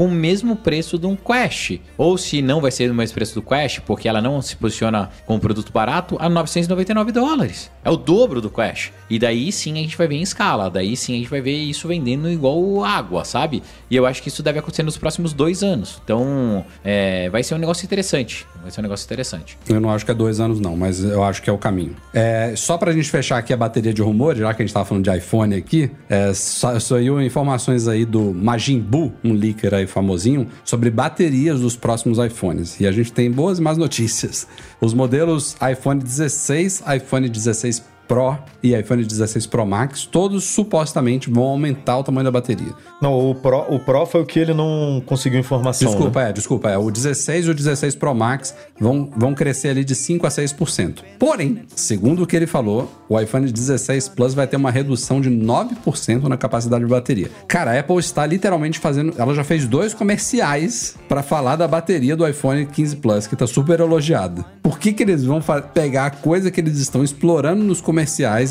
com 0.00 0.06
o 0.06 0.10
mesmo 0.10 0.56
preço 0.56 0.98
de 0.98 1.06
um 1.06 1.14
Quest. 1.14 1.78
Ou 1.98 2.16
se 2.16 2.40
não 2.40 2.58
vai 2.58 2.70
ser 2.70 2.90
o 2.90 2.94
mesmo 2.94 3.14
preço 3.14 3.34
do 3.34 3.42
Quest, 3.42 3.80
porque 3.80 4.08
ela 4.08 4.22
não 4.22 4.40
se 4.40 4.56
posiciona 4.56 5.10
como 5.26 5.38
produto 5.38 5.70
barato, 5.70 6.16
a 6.18 6.26
999 6.26 7.12
dólares. 7.12 7.70
É 7.84 7.90
o 7.90 7.98
dobro 7.98 8.40
do 8.40 8.48
Quest. 8.48 8.92
E 9.10 9.18
daí 9.18 9.52
sim 9.52 9.72
a 9.74 9.82
gente 9.82 9.98
vai 9.98 10.08
ver 10.08 10.14
em 10.14 10.22
escala. 10.22 10.70
Daí 10.70 10.96
sim 10.96 11.12
a 11.12 11.18
gente 11.18 11.28
vai 11.28 11.42
ver 11.42 11.52
isso 11.54 11.86
vendendo 11.86 12.30
igual 12.30 12.82
água, 12.82 13.26
sabe? 13.26 13.62
E 13.90 13.96
eu 13.96 14.06
acho 14.06 14.22
que 14.22 14.28
isso 14.28 14.42
deve 14.42 14.58
acontecer 14.58 14.82
nos 14.82 14.96
próximos 14.96 15.34
dois 15.34 15.62
anos. 15.62 16.00
Então, 16.02 16.64
é, 16.82 17.28
vai 17.28 17.42
ser 17.42 17.54
um 17.54 17.58
negócio 17.58 17.84
interessante. 17.84 18.46
Vai 18.62 18.70
ser 18.70 18.80
um 18.80 18.84
negócio 18.84 19.04
interessante. 19.04 19.58
Eu 19.68 19.82
não 19.82 19.90
acho 19.90 20.06
que 20.06 20.10
é 20.10 20.14
dois 20.14 20.40
anos, 20.40 20.60
não, 20.60 20.76
mas 20.78 21.04
eu 21.04 21.22
acho 21.22 21.42
que 21.42 21.50
é 21.50 21.52
o 21.52 21.58
caminho. 21.58 21.94
É, 22.14 22.54
só 22.56 22.78
pra 22.78 22.90
gente 22.92 23.10
fechar 23.10 23.36
aqui 23.36 23.52
a 23.52 23.56
bateria 23.56 23.92
de 23.92 24.00
rumores, 24.00 24.40
já 24.40 24.54
que 24.54 24.62
a 24.62 24.64
gente 24.66 24.72
tava 24.72 24.86
falando 24.86 25.04
de 25.04 25.14
iPhone 25.14 25.54
aqui, 25.54 25.90
é, 26.08 26.32
sa- 26.32 26.80
saiu 26.80 27.20
informações 27.20 27.86
aí 27.86 28.06
do 28.06 28.32
Majin 28.32 28.80
Buu, 28.80 29.12
um 29.22 29.34
leaker 29.34 29.74
aí 29.74 29.89
famosinho, 29.90 30.48
sobre 30.64 30.90
baterias 30.90 31.60
dos 31.60 31.76
próximos 31.76 32.18
iPhones. 32.18 32.80
E 32.80 32.86
a 32.86 32.92
gente 32.92 33.12
tem 33.12 33.30
boas 33.30 33.58
e 33.58 33.62
más 33.62 33.76
notícias. 33.76 34.46
Os 34.80 34.94
modelos 34.94 35.56
iPhone 35.70 36.00
16, 36.00 36.82
iPhone 36.96 37.28
16 37.28 37.82
Pro 38.10 38.36
e 38.60 38.74
iPhone 38.74 39.04
16 39.04 39.46
Pro 39.46 39.64
Max, 39.64 40.04
todos 40.04 40.42
supostamente 40.42 41.30
vão 41.30 41.44
aumentar 41.44 41.96
o 41.96 42.02
tamanho 42.02 42.24
da 42.24 42.30
bateria. 42.32 42.74
Não, 43.00 43.30
o 43.30 43.36
Pro, 43.36 43.64
o 43.72 43.78
Pro 43.78 44.04
foi 44.04 44.20
o 44.20 44.26
que 44.26 44.40
ele 44.40 44.52
não 44.52 45.00
conseguiu 45.06 45.38
informação. 45.38 45.88
Desculpa, 45.88 46.24
né? 46.24 46.30
é, 46.30 46.32
desculpa. 46.32 46.70
É, 46.70 46.76
o 46.76 46.90
16 46.90 47.46
e 47.46 47.50
o 47.50 47.54
16 47.54 47.94
Pro 47.94 48.12
Max 48.12 48.52
vão, 48.80 49.08
vão 49.16 49.32
crescer 49.32 49.68
ali 49.68 49.84
de 49.84 49.94
5 49.94 50.26
a 50.26 50.28
6%. 50.28 51.04
Porém, 51.20 51.62
segundo 51.76 52.24
o 52.24 52.26
que 52.26 52.34
ele 52.34 52.48
falou, 52.48 52.92
o 53.08 53.18
iPhone 53.18 53.50
16 53.50 54.08
Plus 54.08 54.34
vai 54.34 54.48
ter 54.48 54.56
uma 54.56 54.72
redução 54.72 55.20
de 55.20 55.30
9% 55.30 56.24
na 56.24 56.36
capacidade 56.36 56.82
de 56.82 56.90
bateria. 56.90 57.30
Cara, 57.46 57.70
a 57.70 57.78
Apple 57.78 57.98
está 57.98 58.26
literalmente 58.26 58.80
fazendo. 58.80 59.14
Ela 59.16 59.32
já 59.34 59.44
fez 59.44 59.68
dois 59.68 59.94
comerciais 59.94 60.96
para 61.08 61.22
falar 61.22 61.54
da 61.54 61.68
bateria 61.68 62.16
do 62.16 62.26
iPhone 62.26 62.66
15 62.66 62.96
Plus, 62.96 63.28
que 63.28 63.36
tá 63.36 63.46
super 63.46 63.78
elogiada. 63.78 64.44
Por 64.60 64.80
que, 64.80 64.92
que 64.92 65.04
eles 65.04 65.24
vão 65.24 65.40
pegar 65.72 66.06
a 66.06 66.10
coisa 66.10 66.50
que 66.50 66.60
eles 66.60 66.76
estão 66.78 67.04
explorando 67.04 67.62
nos 67.62 67.80
comerciais 67.80 67.99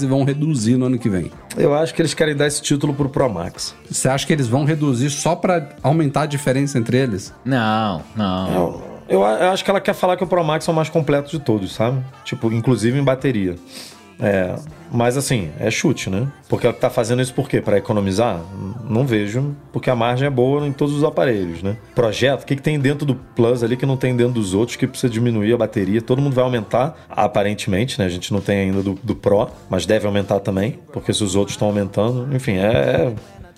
e 0.01 0.07
vão 0.07 0.23
reduzir 0.23 0.77
no 0.77 0.85
ano 0.85 0.97
que 0.97 1.09
vem? 1.09 1.31
Eu 1.57 1.73
acho 1.73 1.93
que 1.93 2.01
eles 2.01 2.13
querem 2.13 2.35
dar 2.35 2.47
esse 2.47 2.61
título 2.61 2.93
pro 2.93 3.09
Pro 3.09 3.29
Max. 3.29 3.75
Você 3.89 4.07
acha 4.07 4.25
que 4.25 4.33
eles 4.33 4.47
vão 4.47 4.65
reduzir 4.65 5.09
só 5.09 5.35
para 5.35 5.69
aumentar 5.81 6.23
a 6.23 6.25
diferença 6.25 6.77
entre 6.77 6.97
eles? 6.97 7.33
Não, 7.43 8.01
não. 8.15 8.53
Eu, 8.53 8.83
eu 9.09 9.21
eu 9.21 9.49
acho 9.51 9.63
que 9.63 9.69
ela 9.69 9.81
quer 9.81 9.93
falar 9.93 10.17
que 10.17 10.23
o 10.23 10.27
Pro 10.27 10.43
Max 10.43 10.67
é 10.67 10.71
o 10.71 10.73
mais 10.73 10.89
completo 10.89 11.31
de 11.31 11.39
todos, 11.39 11.73
sabe? 11.73 12.03
Tipo, 12.23 12.51
inclusive 12.51 12.97
em 12.99 13.03
bateria. 13.03 13.55
É, 14.22 14.53
mas 14.91 15.15
assim, 15.15 15.49
é 15.59 15.72
chute, 15.72 16.09
né? 16.09 16.28
Porque 16.49 16.67
ela 16.67 16.76
tá 16.76 16.89
fazendo 16.89 17.22
isso 17.22 17.34
por 17.34 17.47
quê? 17.47 17.61
Pra 17.61 17.78
economizar? 17.78 18.41
Não 18.89 19.05
vejo, 19.05 19.55
porque 19.72 19.89
a 19.89 19.95
margem 19.95 20.28
é 20.28 20.30
boa 20.30 20.67
em 20.67 20.74
todos 20.74 20.93
os 20.93 21.03
aparelhos, 21.05 21.63
né? 21.63 21.78
Projeto, 21.95 22.41
o 22.43 22.45
que, 22.45 22.55
que 22.57 22.61
tem 22.61 22.78
dentro 22.78 23.05
do 23.05 23.15
Plus 23.15 23.63
ali 23.63 23.78
que 23.78 23.86
não 23.86 23.95
tem 23.95 24.13
dentro 24.15 24.34
dos 24.34 24.53
outros, 24.53 24.76
que 24.76 24.86
precisa 24.86 25.09
diminuir 25.11 25.53
a 25.53 25.57
bateria? 25.57 26.01
Todo 26.01 26.22
mundo 26.22 26.34
vai 26.34 26.43
aumentar, 26.43 26.97
aparentemente, 27.09 27.97
né? 27.97 28.05
A 28.05 28.09
gente 28.09 28.34
não 28.34 28.41
tem 28.41 28.59
ainda 28.59 28.82
do, 28.84 28.99
do 29.01 29.15
Pro, 29.15 29.47
mas 29.70 29.86
deve 29.86 30.05
aumentar 30.05 30.39
também, 30.41 30.78
porque 30.91 31.13
se 31.13 31.24
os 31.24 31.36
outros 31.36 31.53
estão 31.55 31.70
aumentando, 31.70 32.28
enfim, 32.36 32.57
é. 32.57 33.13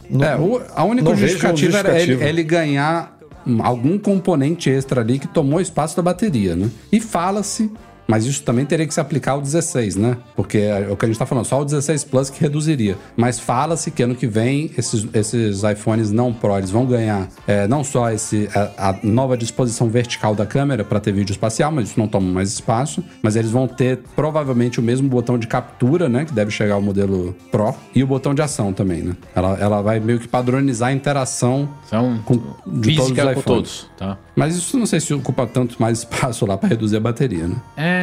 não- 0.10 0.26
É, 0.26 0.36
o- 0.38 0.62
a 0.76 0.84
única 0.84 1.10
não 1.10 1.16
vejo 1.16 1.34
justificativa 1.34 1.78
era 1.80 1.90
ele, 1.90 1.98
justificativa. 2.00 2.30
ele 2.30 2.44
ganhar 2.44 3.18
algum 3.64 3.98
componente 3.98 4.70
extra 4.70 5.02
ali 5.02 5.18
que 5.18 5.28
tomou 5.28 5.60
espaço 5.60 5.96
da 5.98 6.04
bateria, 6.04 6.56
né? 6.56 6.70
E 6.92 7.00
fala-se, 7.00 7.72
Mas 8.12 8.26
isso 8.26 8.44
também 8.44 8.66
teria 8.66 8.86
que 8.86 8.94
se 8.94 9.00
aplicar 9.00 9.32
ao 9.32 9.42
16, 9.42 9.96
né? 9.96 10.18
Porque 10.36 10.58
é 10.58 10.90
o 10.92 10.98
que 10.98 11.06
a 11.06 11.08
gente 11.08 11.18
tá 11.18 11.26
falando, 11.26 11.46
só 11.46 11.62
o 11.62 11.64
16 11.64 12.04
Plus 12.04 12.30
que 12.30 12.42
reduziria. 12.42 12.98
Mas 13.16 13.40
fala-se 13.40 13.90
que 13.90 14.04
ano 14.04 14.16
que 14.16 14.28
vem 14.28 14.70
esses, 14.78 15.08
esses 15.14 15.64
iPhones 15.64 16.12
não 16.12 16.34
Pro 16.34 16.58
eles 16.58 16.70
vão 16.70 16.86
ganhar 16.86 17.30
é, 17.48 17.66
não 17.70 17.86
só 17.86 18.12
esse, 18.12 18.50
a, 18.54 18.90
a 18.90 19.00
nova 19.02 19.38
disposição 19.38 19.88
vertical 19.88 20.36
da 20.36 20.46
câmera 20.46 20.84
para 20.84 21.00
ter 21.00 21.14
vídeo 21.14 21.32
espacial, 21.32 21.72
mas 21.72 21.88
isso 21.88 21.98
não 21.98 22.06
toma 22.06 22.30
mais 22.30 22.52
espaço. 22.52 23.02
Mas 23.22 23.38
eles 23.38 23.50
vão 23.50 23.66
ter 23.66 24.00
provavelmente 24.14 24.78
o 24.78 24.84
mesmo 24.84 25.08
botão 25.08 25.38
de 25.38 25.48
captura, 25.48 26.10
né? 26.10 26.26
Que 26.26 26.34
deve 26.34 26.52
chegar 26.52 26.74
ao 26.74 26.82
modelo 26.82 27.34
Pro, 27.50 27.74
e 27.96 28.04
o 28.04 28.08
botão 28.08 28.36
de 28.36 28.42
ação 28.42 28.74
também, 28.74 29.04
né? 29.04 29.16
Ela, 29.34 29.58
ela 29.58 29.82
vai 29.82 30.02
meio 30.02 30.20
que 30.20 30.28
padronizar 30.28 30.90
a 30.90 30.94
interação 30.94 31.70
São 31.90 32.20
com, 32.26 32.36
de 32.36 32.94
todos 32.94 33.00
os 33.00 33.08
física 33.08 33.24
com 33.24 33.40
iPhones. 33.40 33.46
todos, 33.46 33.90
tá? 33.98 34.18
Mas 34.36 34.58
isso 34.58 34.78
não 34.78 34.86
sei 34.86 35.00
se 35.00 35.14
ocupa 35.14 35.48
tanto 35.48 35.82
mais 35.82 36.00
espaço 36.00 36.46
lá 36.46 36.58
para 36.58 36.68
reduzir 36.68 36.98
a 36.98 37.00
bateria, 37.00 37.48
né? 37.48 37.56
É. 37.78 38.01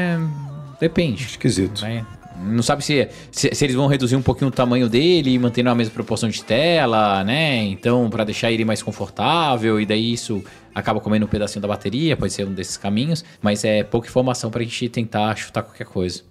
Depende. 0.80 1.24
Esquisito. 1.24 1.82
né? 1.82 2.04
Não 2.40 2.62
sabe 2.62 2.84
se, 2.84 3.08
se, 3.32 3.52
se 3.52 3.64
eles 3.64 3.74
vão 3.74 3.88
reduzir 3.88 4.14
um 4.14 4.22
pouquinho 4.22 4.48
o 4.48 4.52
tamanho 4.52 4.88
dele, 4.88 5.36
mantendo 5.38 5.70
a 5.70 5.74
mesma 5.74 5.92
proporção 5.92 6.28
de 6.28 6.42
tela, 6.44 7.24
né? 7.24 7.64
Então, 7.64 8.08
pra 8.08 8.22
deixar 8.22 8.52
ele 8.52 8.64
mais 8.64 8.80
confortável, 8.80 9.80
e 9.80 9.84
daí 9.84 10.12
isso 10.12 10.44
acaba 10.72 11.00
comendo 11.00 11.26
um 11.26 11.28
pedacinho 11.28 11.60
da 11.60 11.66
bateria, 11.66 12.16
pode 12.16 12.32
ser 12.32 12.46
um 12.46 12.52
desses 12.52 12.76
caminhos, 12.76 13.24
mas 13.42 13.64
é 13.64 13.82
pouca 13.82 14.06
informação 14.06 14.50
pra 14.50 14.62
gente 14.62 14.88
tentar 14.88 15.34
chutar 15.36 15.62
qualquer 15.62 15.86
coisa. 15.86 16.22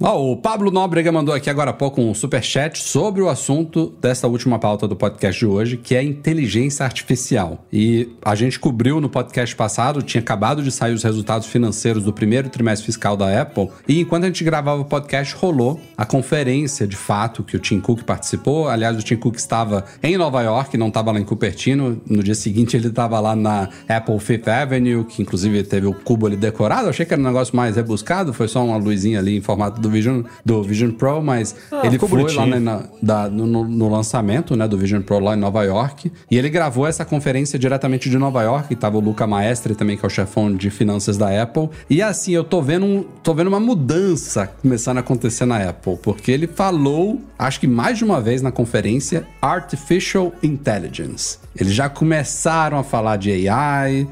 Ó, 0.00 0.30
o 0.30 0.36
Pablo 0.36 0.70
Nóbrega 0.70 1.10
mandou 1.10 1.34
aqui 1.34 1.50
agora 1.50 1.70
há 1.70 1.72
pouco 1.72 2.00
um 2.00 2.14
superchat 2.14 2.80
sobre 2.80 3.20
o 3.20 3.28
assunto 3.28 3.92
dessa 4.00 4.28
última 4.28 4.56
pauta 4.56 4.86
do 4.86 4.94
podcast 4.94 5.40
de 5.40 5.44
hoje, 5.44 5.76
que 5.76 5.96
é 5.96 6.02
inteligência 6.04 6.84
artificial. 6.84 7.64
E 7.72 8.08
a 8.24 8.36
gente 8.36 8.60
cobriu 8.60 9.00
no 9.00 9.08
podcast 9.08 9.56
passado, 9.56 10.00
tinha 10.00 10.20
acabado 10.20 10.62
de 10.62 10.70
sair 10.70 10.94
os 10.94 11.02
resultados 11.02 11.48
financeiros 11.48 12.04
do 12.04 12.12
primeiro 12.12 12.48
trimestre 12.48 12.86
fiscal 12.86 13.16
da 13.16 13.42
Apple, 13.42 13.70
e 13.88 13.98
enquanto 13.98 14.22
a 14.22 14.26
gente 14.28 14.44
gravava 14.44 14.80
o 14.80 14.84
podcast, 14.84 15.34
rolou 15.34 15.80
a 15.96 16.06
conferência 16.06 16.86
de 16.86 16.96
fato 16.96 17.42
que 17.42 17.56
o 17.56 17.58
Tim 17.58 17.80
Cook 17.80 18.04
participou. 18.04 18.68
Aliás, 18.68 18.96
o 18.96 19.02
Tim 19.02 19.16
Cook 19.16 19.34
estava 19.34 19.84
em 20.00 20.16
Nova 20.16 20.40
York, 20.42 20.78
não 20.78 20.88
estava 20.88 21.10
lá 21.10 21.18
em 21.18 21.24
Cupertino. 21.24 22.00
No 22.08 22.22
dia 22.22 22.36
seguinte, 22.36 22.76
ele 22.76 22.86
estava 22.86 23.18
lá 23.18 23.34
na 23.34 23.68
Apple 23.88 24.20
Fifth 24.20 24.46
Avenue, 24.46 25.04
que 25.04 25.22
inclusive 25.22 25.64
teve 25.64 25.88
o 25.88 25.92
cubo 25.92 26.28
ali 26.28 26.36
decorado. 26.36 26.84
Eu 26.84 26.90
achei 26.90 27.04
que 27.04 27.12
era 27.12 27.20
um 27.20 27.26
negócio 27.26 27.56
mais 27.56 27.74
rebuscado, 27.74 28.32
foi 28.32 28.46
só 28.46 28.64
uma 28.64 28.76
luzinha 28.76 29.18
ali 29.18 29.36
em 29.36 29.40
formato 29.40 29.80
do 29.80 29.87
Vision, 29.88 30.22
do 30.44 30.62
Vision 30.62 30.90
Pro, 30.92 31.22
mas 31.22 31.54
ele 31.82 31.92
ficou 31.92 32.08
foi 32.08 32.20
bonitinho. 32.22 32.40
lá 32.40 32.46
né, 32.46 32.58
na- 32.58 32.82
da- 33.02 33.28
no, 33.28 33.46
no- 33.46 33.88
lançamento 33.88 34.54
né, 34.56 34.66
do 34.68 34.76
Vision 34.78 35.02
Pro 35.02 35.18
lá 35.18 35.34
em 35.34 35.38
Nova 35.38 35.62
York. 35.64 36.12
E 36.30 36.36
ele 36.38 36.48
gravou 36.50 36.86
essa 36.86 37.04
conferência 37.04 37.58
diretamente 37.58 38.10
de 38.10 38.18
Nova 38.18 38.42
York. 38.42 38.74
Tava 38.76 38.96
o 38.96 39.00
Luca 39.00 39.26
Maestre 39.26 39.74
também, 39.74 39.96
que 39.96 40.04
é 40.04 40.06
o 40.06 40.10
chefão 40.10 40.54
de 40.54 40.70
finanças 40.70 41.16
da 41.16 41.42
Apple. 41.42 41.68
E 41.88 42.00
assim, 42.02 42.32
eu 42.32 42.44
tô 42.44 42.60
vendo, 42.62 42.84
um- 42.86 43.04
tô 43.22 43.32
vendo 43.34 43.48
uma 43.48 43.60
mudança 43.60 44.46
começando 44.60 44.96
a 44.98 45.00
acontecer 45.00 45.44
na 45.46 45.68
Apple. 45.68 45.96
Porque 46.02 46.30
ele 46.30 46.46
falou, 46.46 47.20
acho 47.38 47.60
que 47.60 47.66
mais 47.66 47.98
de 47.98 48.04
uma 48.04 48.20
vez 48.20 48.42
na 48.42 48.50
conferência, 48.52 49.26
Artificial 49.40 50.32
Intelligence. 50.42 51.38
Eles 51.56 51.72
já 51.74 51.88
começaram 51.88 52.78
a 52.78 52.82
falar 52.84 53.16
de 53.16 53.48
AI, 53.48 54.06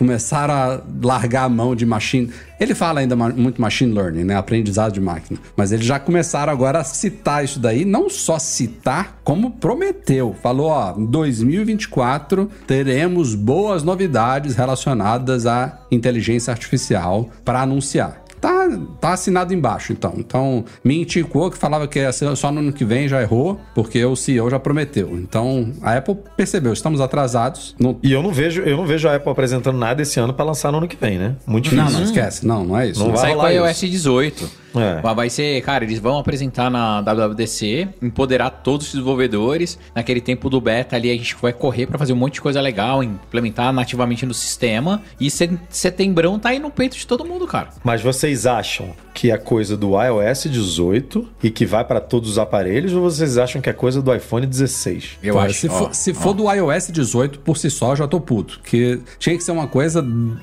começaram 0.00 0.54
a 0.54 0.80
largar 1.02 1.44
a 1.44 1.48
mão 1.50 1.76
de 1.76 1.84
machine. 1.84 2.30
Ele 2.58 2.74
fala 2.74 3.00
ainda 3.00 3.14
muito 3.14 3.60
machine 3.60 3.92
learning, 3.92 4.24
né? 4.24 4.34
Aprendizado 4.34 4.94
de 4.94 5.00
máquina. 5.00 5.38
Mas 5.54 5.72
eles 5.72 5.84
já 5.84 6.00
começaram 6.00 6.50
agora 6.50 6.78
a 6.78 6.84
citar 6.84 7.44
isso 7.44 7.60
daí, 7.60 7.84
não 7.84 8.08
só 8.08 8.38
citar, 8.38 9.20
como 9.22 9.50
prometeu. 9.50 10.34
Falou, 10.42 10.68
ó, 10.68 10.98
em 10.98 11.04
2024 11.04 12.50
teremos 12.66 13.34
boas 13.34 13.82
novidades 13.82 14.56
relacionadas 14.56 15.44
à 15.44 15.80
inteligência 15.90 16.50
artificial 16.50 17.28
para 17.44 17.60
anunciar. 17.60 18.22
Tá, 18.40 18.68
tá 19.00 19.12
assinado 19.12 19.52
embaixo, 19.52 19.92
então. 19.92 20.14
Então, 20.16 20.64
me 20.82 21.02
indicou 21.02 21.50
que 21.50 21.58
falava 21.58 21.86
que 21.86 21.98
ia 21.98 22.12
ser 22.12 22.34
só 22.36 22.50
no 22.50 22.60
ano 22.60 22.72
que 22.72 22.84
vem, 22.84 23.08
já 23.08 23.20
errou, 23.20 23.60
porque 23.74 24.02
o 24.04 24.16
CEO 24.16 24.48
já 24.48 24.58
prometeu. 24.58 25.10
Então, 25.14 25.72
a 25.82 25.96
Apple 25.96 26.16
percebeu, 26.36 26.72
estamos 26.72 27.00
atrasados. 27.00 27.74
Não, 27.78 27.98
E 28.02 28.12
eu 28.12 28.22
não 28.22 28.32
vejo, 28.32 28.62
eu 28.62 28.76
não 28.76 28.86
vejo 28.86 29.08
a 29.08 29.16
Apple 29.16 29.30
apresentando 29.30 29.78
nada 29.78 30.00
esse 30.02 30.18
ano 30.18 30.32
pra 30.32 30.44
lançar 30.44 30.72
no 30.72 30.78
ano 30.78 30.88
que 30.88 30.96
vem, 30.96 31.18
né? 31.18 31.36
Muito 31.46 31.64
difícil. 31.64 31.84
não, 31.84 31.92
não 31.92 32.02
esquece. 32.02 32.46
Não, 32.46 32.64
não 32.64 32.78
é 32.78 32.88
isso. 32.88 33.00
Não 33.00 33.08
Não 33.08 33.14
vai 33.14 33.26
Sai 33.26 33.34
com 33.34 33.42
a 33.42 33.50
iOS 33.50 33.82
isso. 33.82 33.88
18. 33.88 34.50
É. 34.74 35.00
Vai- 35.00 35.14
Vai 35.14 35.28
ser, 35.30 35.60
cara, 35.62 35.84
eles 35.84 35.98
vão 35.98 36.18
apresentar 36.18 36.70
na 36.70 37.00
WWDC, 37.02 37.88
empoderar 38.00 38.50
todos 38.50 38.86
os 38.86 38.92
desenvolvedores. 38.94 39.78
Naquele 39.94 40.20
tempo 40.20 40.48
do 40.48 40.60
beta 40.60 40.96
ali, 40.96 41.10
a 41.10 41.14
gente 41.14 41.36
vai 41.40 41.52
correr 41.52 41.86
pra 41.86 41.98
fazer 41.98 42.12
um 42.12 42.16
monte 42.16 42.34
de 42.34 42.40
coisa 42.40 42.60
legal, 42.60 43.02
implementar 43.02 43.72
nativamente 43.72 44.24
no 44.24 44.32
sistema. 44.32 45.02
E 45.20 45.30
set- 45.30 45.58
setembrão 45.68 46.38
tá 46.38 46.50
aí 46.50 46.58
no 46.58 46.70
peito 46.70 46.96
de 46.96 47.06
todo 47.06 47.24
mundo, 47.24 47.46
cara. 47.46 47.68
Mas 47.84 48.00
vocês 48.02 48.46
acham 48.46 48.94
que 49.12 49.30
é 49.30 49.36
coisa 49.36 49.76
do 49.76 49.90
iOS 50.00 50.44
18 50.48 51.28
e 51.42 51.50
que 51.50 51.66
vai 51.66 51.84
pra 51.84 52.00
todos 52.00 52.30
os 52.30 52.38
aparelhos 52.38 52.92
ou 52.92 53.02
vocês 53.02 53.36
acham 53.36 53.60
que 53.60 53.68
é 53.68 53.72
coisa 53.72 54.00
do 54.00 54.14
iPhone 54.14 54.46
16? 54.46 55.18
Eu 55.22 55.34
Pô, 55.34 55.40
acho. 55.40 55.54
Se, 55.54 55.68
ó, 55.68 55.72
for, 55.72 55.94
se 55.94 56.10
ó. 56.12 56.14
for 56.14 56.32
do 56.32 56.50
iOS 56.50 56.88
18 56.90 57.40
por 57.40 57.56
si 57.58 57.68
só, 57.70 57.92
eu 57.92 57.96
já 57.96 58.08
tô 58.08 58.20
puto. 58.20 58.60
Que 58.64 59.00
tinha 59.18 59.36
que 59.36 59.42
ser 59.44 59.52
uma 59.52 59.66
coisa 59.66 60.00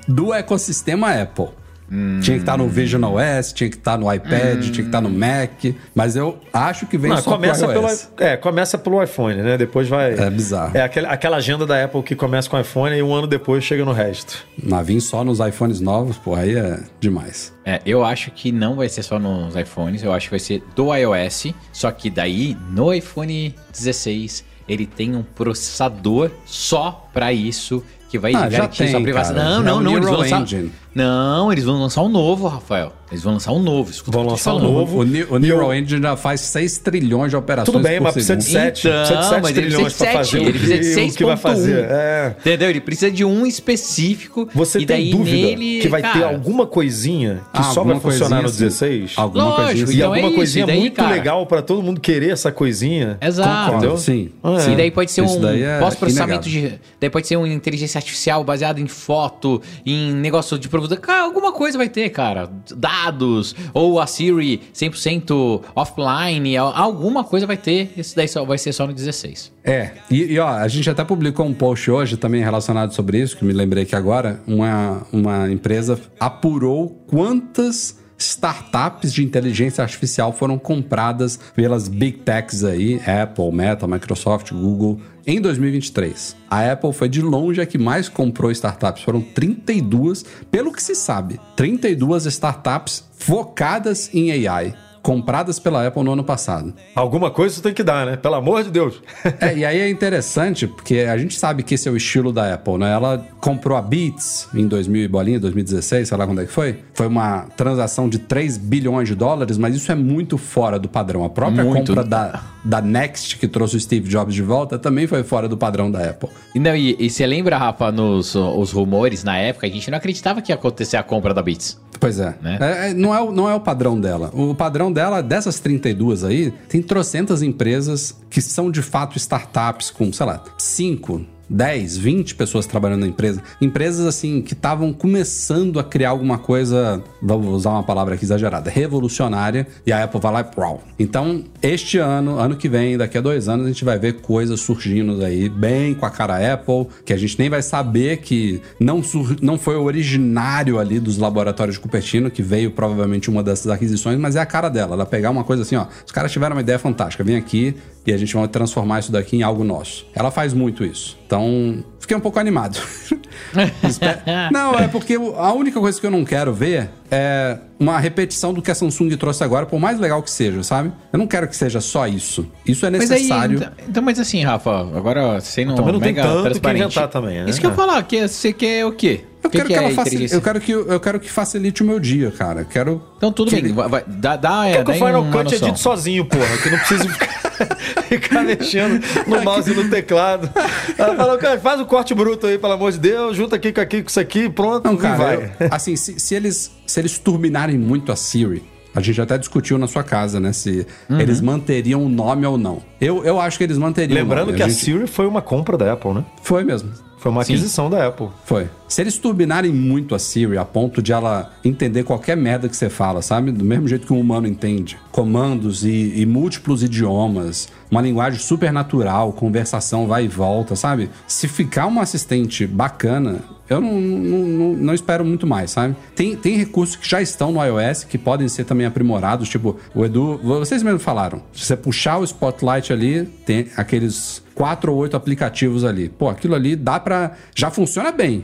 do 0.07 0.33
ecossistema 0.33 1.11
Apple. 1.21 1.47
Tinha 1.89 2.35
que 2.35 2.41
estar 2.43 2.57
no 2.57 2.67
Vision 2.67 3.01
OS, 3.03 3.53
tinha 3.53 3.69
que 3.69 3.77
estar 3.77 3.97
no 3.97 4.13
iPad, 4.13 4.61
tinha 4.61 4.73
que 4.73 4.81
estar 4.81 4.99
no 4.99 5.09
Mac. 5.09 5.73
Mas 5.95 6.15
eu 6.17 6.37
acho 6.51 6.85
que 6.85 6.97
vem 6.97 7.11
Não, 7.11 7.17
só 7.17 7.31
começa 7.31 7.65
pro 7.65 7.73
pelo, 7.75 7.87
iOS. 7.87 8.09
é, 8.19 8.35
começa 8.37 8.77
pelo 8.77 9.01
iPhone, 9.01 9.41
né? 9.41 9.57
Depois 9.57 9.87
vai. 9.87 10.13
É 10.13 10.29
bizarro. 10.29 10.75
É 10.77 10.81
aquela, 10.81 11.09
aquela 11.09 11.37
agenda 11.37 11.65
da 11.65 11.81
Apple 11.83 12.03
que 12.03 12.13
começa 12.15 12.49
com 12.49 12.57
o 12.57 12.59
iPhone 12.59 12.95
e 12.95 13.01
um 13.01 13.13
ano 13.13 13.25
depois 13.27 13.63
chega 13.63 13.85
no 13.85 13.93
resto. 13.93 14.45
Mas 14.61 14.85
vir 14.85 14.99
só 14.99 15.23
nos 15.23 15.39
iPhones 15.39 15.79
novos, 15.79 16.17
pô, 16.17 16.35
aí 16.35 16.55
é 16.57 16.79
demais. 16.99 17.53
É, 17.65 17.81
eu 17.85 18.03
acho 18.03 18.31
que 18.31 18.51
não 18.51 18.75
vai 18.75 18.89
ser 18.89 19.03
só 19.03 19.17
nos 19.17 19.55
iPhones, 19.55 20.03
eu 20.03 20.11
acho 20.11 20.25
que 20.27 20.31
vai 20.31 20.39
ser 20.39 20.61
do 20.75 20.93
iOS. 20.93 21.53
Só 21.71 21.89
que 21.91 22.09
daí, 22.09 22.57
no 22.71 22.93
iPhone 22.93 23.55
16, 23.71 24.43
ele 24.67 24.85
tem 24.85 25.15
um 25.15 25.23
processador 25.23 26.31
só 26.45 27.07
pra 27.13 27.31
isso, 27.33 27.83
que 28.09 28.17
vai 28.17 28.33
Ah, 28.33 28.43
já 28.49 28.59
garantir 28.59 28.77
tem, 28.77 28.91
sua 28.91 29.01
privacidade. 29.01 29.45
cara. 29.45 29.55
Não, 29.55 29.63
não, 29.63 29.77
o 29.77 29.81
não, 29.81 29.93
eles 29.97 30.05
vão 30.09 30.17
lançar. 30.19 30.41
Engine. 30.41 30.71
Não, 30.97 31.51
eles 31.51 31.63
vão 31.63 31.79
lançar 31.79 32.01
um 32.01 32.09
novo, 32.09 32.47
Rafael. 32.47 32.91
Eles 33.09 33.23
vão 33.23 33.33
lançar 33.33 33.53
um 33.53 33.59
novo. 33.61 33.89
Escuta 33.89 34.17
Vão 34.17 34.27
lançar 34.27 34.53
um 34.55 34.59
novo. 34.59 34.99
O, 34.99 35.03
Ne- 35.05 35.23
o 35.29 35.37
Neural 35.39 35.73
eu- 35.73 35.79
Engine 35.79 36.01
já 36.01 36.17
faz 36.17 36.41
6 36.41 36.77
trilhões 36.79 37.29
de 37.29 37.37
operações 37.37 37.71
Tudo 37.73 37.81
bem, 37.81 37.99
por 37.99 38.03
mas 38.05 38.13
precisa 38.13 38.35
de 38.35 38.43
segundo. 38.43 38.63
7. 38.63 38.87
Então, 38.87 38.97
precisa 38.99 39.19
de 39.19 39.25
7 39.29 39.41
mas 39.41 39.51
ele 39.57 39.61
trilhões 39.67 39.93
de 39.93 39.97
fazer 39.99 40.37
ele 40.41 40.51
precisa 40.59 40.77
de 40.77 41.07
que, 41.07 41.13
o 41.13 41.17
que 41.17 41.23
vai 41.25 41.35
6.1. 41.35 41.39
fazer. 41.39 41.85
É. 41.89 42.35
Entendeu? 42.37 42.69
Ele 42.69 42.81
precisa 42.81 43.09
de 43.09 43.23
um 43.23 43.45
específico. 43.45 44.49
Você 44.53 44.79
e 44.79 44.85
tem 44.85 44.97
daí 44.97 45.11
dúvida 45.11 45.37
nele, 45.37 45.79
que 45.81 45.87
vai 45.87 46.01
ter 46.01 46.11
cara, 46.11 46.27
alguma 46.27 46.65
coisinha 46.67 47.35
que 47.53 47.59
Ah, 47.61 47.63
só 47.63 47.81
vai 47.83 47.97
funcionar 47.97 48.37
no 48.37 48.49
coisinha, 48.49 48.67
assim. 48.67 48.85
16? 48.85 49.13
Alguma 49.15 49.43
Lógico, 49.45 49.63
coisinha 49.67 49.83
assim. 49.85 49.93
E 49.93 49.95
Então 49.97 50.03
é 50.03 50.17
alguma 50.17 50.27
isso, 50.27 50.35
coisinha 50.35 50.63
e 50.63 50.67
daí, 50.67 50.79
muito 50.79 50.95
cara? 50.95 51.09
legal 51.15 51.45
pra 51.45 51.61
todo 51.61 51.81
mundo 51.81 52.01
querer 52.01 52.31
essa 52.31 52.51
coisinha. 52.51 53.17
Exato. 53.21 53.71
Entendeu? 53.77 53.97
Sim. 53.97 54.31
É. 54.43 54.71
E 54.71 54.75
daí 54.75 54.91
pode 54.91 55.11
ser 55.11 55.23
Isso 55.23 55.39
um 55.39 55.47
é 55.47 55.79
pós-processamento 55.79 56.49
de. 56.49 56.73
Daí 56.99 57.09
pode 57.09 57.25
ser 57.25 57.37
uma 57.37 57.47
inteligência 57.47 57.97
artificial 57.99 58.43
baseada 58.43 58.81
em 58.81 58.87
foto, 58.87 59.61
em 59.85 60.11
negócio 60.13 60.59
de 60.59 60.67
produto. 60.87 61.05
Cara, 61.05 61.23
alguma 61.23 61.51
coisa 61.51 61.77
vai 61.77 61.89
ter, 61.89 62.09
cara. 62.09 62.49
Dados, 62.75 63.55
ou 63.73 63.99
a 63.99 64.07
Siri 64.07 64.61
100% 64.73 65.61
offline, 65.75 66.57
al- 66.57 66.73
alguma 66.75 67.23
coisa 67.23 67.45
vai 67.45 67.57
ter. 67.57 67.91
Esse 67.97 68.15
daí 68.15 68.27
só 68.27 68.43
vai 68.45 68.57
ser 68.57 68.73
só 68.73 68.85
no 68.87 68.93
16. 68.93 69.51
É, 69.63 69.91
e, 70.09 70.33
e, 70.33 70.39
ó, 70.39 70.47
a 70.47 70.67
gente 70.67 70.89
até 70.89 71.03
publicou 71.03 71.45
um 71.45 71.53
post 71.53 71.89
hoje 71.91 72.17
também 72.17 72.41
relacionado 72.43 72.93
sobre 72.93 73.19
isso, 73.19 73.35
que 73.37 73.43
me 73.45 73.53
lembrei 73.53 73.85
que 73.85 73.95
agora 73.95 74.41
uma, 74.47 75.05
uma 75.11 75.51
empresa 75.51 75.99
apurou 76.19 77.03
quantas 77.07 77.99
startups 78.17 79.13
de 79.13 79.23
inteligência 79.23 79.83
artificial 79.83 80.33
foram 80.33 80.57
compradas 80.57 81.39
pelas 81.55 81.87
big 81.87 82.19
techs 82.19 82.63
aí, 82.63 82.99
Apple, 83.05 83.51
Meta, 83.51 83.87
Microsoft, 83.87 84.51
Google, 84.51 84.99
em 85.25 85.41
2023. 85.41 86.35
A 86.49 86.71
Apple 86.71 86.93
foi 86.93 87.09
de 87.09 87.21
longe 87.21 87.61
a 87.61 87.65
que 87.65 87.77
mais 87.77 88.07
comprou 88.09 88.49
startups, 88.51 89.03
foram 89.03 89.21
32, 89.21 90.25
pelo 90.49 90.71
que 90.71 90.81
se 90.81 90.95
sabe, 90.95 91.39
32 91.55 92.25
startups 92.25 93.03
focadas 93.17 94.09
em 94.13 94.47
AI. 94.47 94.86
Compradas 95.07 95.57
pela 95.57 95.87
Apple 95.87 96.03
no 96.03 96.11
ano 96.11 96.23
passado. 96.25 96.73
Alguma 96.93 97.31
coisa 97.31 97.53
isso 97.53 97.63
tem 97.63 97.73
que 97.73 97.81
dar, 97.81 98.05
né? 98.05 98.17
Pelo 98.17 98.35
amor 98.35 98.61
de 98.61 98.69
Deus. 98.69 99.01
É, 99.39 99.55
e 99.55 99.63
aí 99.63 99.79
é 99.79 99.89
interessante, 99.89 100.65
porque 100.65 100.99
a 100.99 101.17
gente 101.17 101.37
sabe 101.37 101.61
que 101.61 101.75
esse 101.75 101.87
é 101.87 101.91
o 101.91 101.95
estilo 101.95 102.33
da 102.33 102.55
Apple, 102.55 102.77
né? 102.79 102.91
Ela 102.91 103.23
comprou 103.39 103.77
a 103.77 103.81
Beats 103.81 104.49
em 104.53 104.67
2000 104.67 105.03
e 105.03 105.07
bolinha, 105.07 105.39
2016, 105.39 106.07
sei 106.07 106.17
lá 106.17 106.25
quando 106.25 106.41
é 106.41 106.45
que 106.45 106.51
foi. 106.51 106.79
Foi 106.93 107.05
uma 107.05 107.43
transação 107.55 108.09
de 108.09 108.17
3 108.17 108.57
bilhões 108.57 109.07
de 109.07 109.15
dólares, 109.15 109.57
mas 109.57 109.75
isso 109.75 109.91
é 109.91 109.95
muito 109.95 110.37
fora 110.37 110.79
do 110.79 110.89
padrão. 110.89 111.23
A 111.23 111.29
própria 111.29 111.63
Muito. 111.63 111.87
compra 111.87 112.03
da, 112.03 112.41
da 112.67 112.81
Next, 112.81 113.37
que 113.37 113.47
trouxe 113.47 113.77
o 113.77 113.79
Steve 113.79 114.09
Jobs 114.09 114.35
de 114.35 114.41
volta, 114.41 114.77
também 114.77 115.07
foi 115.07 115.23
fora 115.23 115.47
do 115.47 115.55
padrão 115.55 115.89
da 115.89 116.09
Apple. 116.09 116.29
E, 116.53 116.59
não, 116.59 116.75
e, 116.75 116.97
e 116.99 117.09
você 117.09 117.25
lembra, 117.25 117.57
Rafa, 117.57 117.91
nos 117.91 118.35
os 118.35 118.71
rumores 118.71 119.23
na 119.23 119.37
época, 119.37 119.65
a 119.65 119.69
gente 119.69 119.89
não 119.89 119.97
acreditava 119.97 120.41
que 120.41 120.51
ia 120.51 120.55
acontecer 120.55 120.97
a 120.97 121.03
compra 121.03 121.33
da 121.33 121.41
Beats. 121.41 121.79
Pois 121.97 122.19
é. 122.19 122.35
Né? 122.41 122.57
É, 122.59 122.89
é, 122.89 122.93
não, 122.93 123.15
é 123.15 123.21
o, 123.21 123.31
não 123.31 123.49
é 123.49 123.55
o 123.55 123.59
padrão 123.59 123.99
dela. 123.99 124.29
O 124.33 124.53
padrão 124.53 124.91
dela, 124.91 125.23
dessas 125.23 125.59
32 125.59 126.25
aí, 126.25 126.51
tem 126.67 126.81
trocentas 126.81 127.41
empresas 127.41 128.15
que 128.29 128.41
são 128.41 128.69
de 128.69 128.81
fato 128.81 129.17
startups 129.17 129.89
com, 129.89 130.11
sei 130.11 130.25
lá, 130.25 130.43
5, 130.57 131.25
10, 131.49 131.97
20 131.97 132.35
pessoas 132.35 132.65
trabalhando 132.65 133.01
na 133.01 133.07
empresa. 133.07 133.41
Empresas, 133.61 134.05
assim, 134.05 134.41
que 134.41 134.53
estavam 134.53 134.91
começando 134.93 135.79
a 135.79 135.83
criar 135.83 136.09
alguma 136.09 136.37
coisa, 136.37 137.01
vou 137.21 137.39
usar 137.47 137.71
uma 137.71 137.83
palavra 137.83 138.15
aqui 138.15 138.25
exagerada, 138.25 138.69
revolucionária, 138.69 139.67
e 139.85 139.91
a 139.91 140.03
Apple 140.03 140.19
vai 140.19 140.31
lá 140.33 140.41
e 140.41 140.43
prau. 140.43 140.83
Então, 140.99 141.43
este 141.61 141.97
ano, 141.97 142.37
ano 142.37 142.55
que 142.55 142.67
vem, 142.67 142.97
daqui 142.97 143.17
a 143.17 143.21
dois 143.21 143.47
anos, 143.47 143.65
a 143.65 143.69
gente 143.69 143.85
vai 143.85 143.97
ver 143.97 144.21
coisas 144.21 144.59
surgindo 144.59 145.23
aí, 145.23 145.49
bem 145.49 145.93
com 145.93 146.05
a 146.05 146.09
cara 146.09 146.53
Apple, 146.53 146.87
que 147.05 147.13
a 147.13 147.17
gente 147.17 147.37
nem 147.39 147.49
vai 147.49 147.61
saber 147.61 148.17
que 148.17 148.61
não, 148.79 149.01
sur 149.01 149.35
não 149.41 149.57
foi 149.57 149.75
o 149.75 149.83
originário 149.83 150.79
ali 150.79 150.99
dos 150.99 151.17
laboratórios 151.17 151.75
de 151.75 151.81
Cupertino, 151.81 152.29
que 152.29 152.41
veio 152.41 152.71
provavelmente 152.71 153.29
uma 153.29 153.43
dessas 153.43 153.71
aquisições, 153.71 154.19
mas 154.19 154.35
é 154.35 154.39
a 154.39 154.45
cara 154.45 154.69
dela. 154.69 154.93
Ela 154.93 155.05
pegar 155.05 155.29
uma 155.29 155.43
coisa 155.43 155.63
assim, 155.63 155.75
ó, 155.75 155.85
os 156.05 156.11
caras 156.11 156.31
tiveram 156.31 156.55
uma 156.55 156.61
ideia 156.61 156.79
fantástica, 156.79 157.23
vem 157.23 157.35
aqui 157.35 157.75
e 158.07 158.13
a 158.13 158.17
gente 158.17 158.33
vai 158.33 158.47
transformar 158.47 158.99
isso 158.99 159.11
daqui 159.11 159.35
em 159.35 159.43
algo 159.43 159.65
nosso. 159.65 160.07
Ela 160.15 160.31
faz 160.31 160.53
muito 160.53 160.85
isso. 160.85 161.17
Então, 161.27 161.83
fiquei 162.07 162.15
um 162.15 162.21
pouco 162.21 162.39
animado. 162.39 162.79
Não, 164.51 164.75
é 164.79 164.87
porque 164.87 165.15
a 165.15 165.51
única 165.53 165.79
coisa 165.79 165.99
que 165.99 166.05
eu 166.05 166.11
não 166.11 166.23
quero 166.25 166.53
ver 166.53 166.89
é 167.09 167.57
uma 167.79 167.99
repetição 167.99 168.53
do 168.53 168.61
que 168.61 168.71
a 168.71 168.75
Samsung 168.75 169.09
trouxe 169.17 169.43
agora, 169.43 169.65
por 169.65 169.79
mais 169.79 169.99
legal 169.99 170.21
que 170.23 170.29
seja, 170.31 170.63
sabe? 170.63 170.91
Eu 171.13 171.19
não 171.19 171.27
quero 171.27 171.47
que 171.47 171.55
seja 171.55 171.79
só 171.79 172.07
isso. 172.07 172.45
Isso 172.65 172.85
é 172.85 172.89
Mas 172.89 173.09
aí, 173.11 173.17
necessário. 173.21 173.57
então, 173.57 173.71
então, 173.87 174.03
mas 174.03 174.19
assim, 174.19 174.43
Rafa, 174.43 174.71
agora 174.95 175.39
sendo 175.41 175.75
Também 175.75 175.93
não 175.93 175.99
tem 175.99 176.13
mega 176.13 176.23
tanto 176.27 176.37
que 176.37 176.49
transparente. 176.49 176.83
inventar 176.83 177.07
também, 177.07 177.43
né? 177.43 177.49
Isso 177.49 177.59
que 177.59 177.65
eu 177.65 177.69
ia 177.71 177.75
falar, 177.75 178.01
que 178.03 178.27
você 178.27 178.51
quer 178.53 178.85
o 178.85 178.91
quê? 178.91 179.21
Eu 179.43 179.49
que 179.49 179.57
quero 179.57 179.67
que, 179.69 179.73
que 179.75 179.79
é 179.79 179.83
ela 179.83 179.93
facilite, 179.93 180.33
eu 180.33 180.41
quero 180.41 180.59
que 180.59 180.71
eu 180.71 180.99
quero 180.99 181.19
que 181.19 181.29
facilite 181.29 181.83
o 181.83 181.85
meu 181.85 181.99
dia, 181.99 182.31
cara. 182.31 182.65
Quero 182.65 183.01
Então 183.17 183.31
tudo 183.31 183.49
que- 183.51 183.61
bem, 183.61 183.71
vai, 183.71 183.87
vai- 183.87 184.03
dá, 184.07 184.35
dá, 184.35 184.67
é, 184.67 184.83
que 184.83 184.91
o 184.91 184.93
Final 184.93 185.23
Cut 185.25 185.43
noção. 185.45 185.67
edite 185.67 185.79
sozinho, 185.79 186.25
porra, 186.25 186.57
que 186.57 186.67
eu 186.67 186.71
não 186.71 186.79
preciso 186.79 187.07
ficar, 187.13 187.75
ficar 188.09 188.43
mexendo 188.43 189.01
no 189.27 189.41
mouse 189.45 189.71
e 189.71 189.75
no 189.75 189.89
teclado. 189.89 190.49
Ela 190.97 191.15
falou, 191.15 191.37
cara, 191.37 191.57
faz 191.59 191.79
o 191.79 191.85
corte 191.85 191.96
bruto 192.15 192.47
aí, 192.47 192.57
pelo 192.57 192.73
amor 192.73 192.91
de 192.91 192.99
Deus, 192.99 193.35
junta 193.35 193.55
aqui 193.55 193.71
com 193.71 193.81
aqui 193.81 194.01
com 194.03 194.09
isso 194.09 194.19
aqui, 194.19 194.49
pronto, 194.49 194.85
Não, 194.85 194.97
cara, 194.97 195.17
vai. 195.17 195.35
eu- 195.59 195.67
assim, 195.71 195.95
se, 195.95 196.19
se 196.19 196.35
eles 196.35 196.71
se 196.85 196.99
eles 196.99 197.17
turbinarem 197.19 197.77
muito 197.77 198.11
a 198.11 198.15
Siri, 198.15 198.63
a 198.95 199.01
gente 199.01 199.19
até 199.21 199.37
discutiu 199.37 199.77
na 199.77 199.87
sua 199.87 200.03
casa, 200.03 200.39
né, 200.39 200.51
se 200.53 200.87
Uhum. 201.09 201.19
eles 201.19 201.39
manteriam 201.41 202.03
o 202.03 202.09
nome 202.09 202.45
ou 202.45 202.57
não. 202.57 202.81
Eu, 202.99 203.23
eu 203.23 203.39
acho 203.39 203.57
que 203.57 203.63
eles 203.63 203.77
manteriam. 203.77 204.15
Lembrando 204.17 204.43
o 204.43 204.45
nome. 204.47 204.57
que 204.57 204.63
a 204.63 204.67
gente- 204.67 204.83
Siri 204.83 205.05
foi 205.07 205.27
uma 205.27 205.41
compra 205.41 205.77
da 205.77 205.93
Apple, 205.93 206.13
né? 206.13 206.25
foi 206.41 206.63
mesmo. 206.63 206.89
Foi 207.17 207.31
uma 207.31 207.41
aquisição 207.41 207.89
da 207.89 208.07
Apple. 208.07 208.29
Foi. 208.45 208.69
Se 208.87 209.01
eles 209.01 209.17
turbinarem 209.17 209.73
muito 209.73 210.13
a 210.13 210.19
Siri 210.19 210.57
a 210.57 210.63
ponto 210.63 211.01
de 211.01 211.11
ela 211.11 211.51
entender 211.65 212.03
qualquer 212.03 212.37
merda 212.37 212.69
que 212.69 212.75
você 212.75 212.89
fala, 212.89 213.21
sabe? 213.21 213.51
Do 213.51 213.65
mesmo 213.65 213.87
jeito 213.87 214.05
que 214.05 214.13
um 214.13 214.19
humano 214.19 214.47
entende. 214.47 214.97
Comandos 215.11 215.83
e, 215.83 216.13
e 216.15 216.25
múltiplos 216.25 216.83
idiomas, 216.83 217.69
uma 217.89 218.01
linguagem 218.01 218.39
super 218.39 218.71
natural, 218.71 219.33
conversação 219.33 220.07
vai 220.07 220.25
e 220.25 220.27
volta, 220.27 220.75
sabe? 220.75 221.09
Se 221.27 221.47
ficar 221.47 221.87
um 221.87 221.99
assistente 221.99 222.67
bacana, 222.67 223.41
eu 223.69 223.81
não, 223.81 223.99
não, 223.99 224.39
não, 224.39 224.73
não 224.75 224.93
espero 224.93 225.25
muito 225.25 225.45
mais, 225.45 225.71
sabe? 225.71 225.95
Tem, 226.15 226.35
tem 226.35 226.55
recursos 226.55 226.95
que 226.95 227.09
já 227.09 227.21
estão 227.21 227.51
no 227.51 227.63
iOS 227.63 228.03
que 228.03 228.17
podem 228.17 228.47
ser 228.47 228.63
também 228.63 228.85
aprimorados, 228.85 229.49
tipo, 229.49 229.75
o 229.93 230.05
Edu, 230.05 230.37
vocês 230.37 230.83
mesmo 230.83 230.99
falaram. 230.99 231.41
Se 231.51 231.65
você 231.65 231.75
puxar 231.75 232.19
o 232.19 232.23
Spotlight 232.23 232.93
ali, 232.93 233.25
tem 233.45 233.67
aqueles 233.75 234.41
quatro 234.57 234.91
ou 234.91 234.97
oito 234.99 235.15
aplicativos 235.15 235.85
ali. 235.85 236.09
Pô, 236.09 236.27
aquilo 236.29 236.55
ali 236.55 236.75
dá 236.75 236.99
pra. 236.99 237.31
Já 237.55 237.69
funciona 237.69 238.11
bem. 238.11 238.43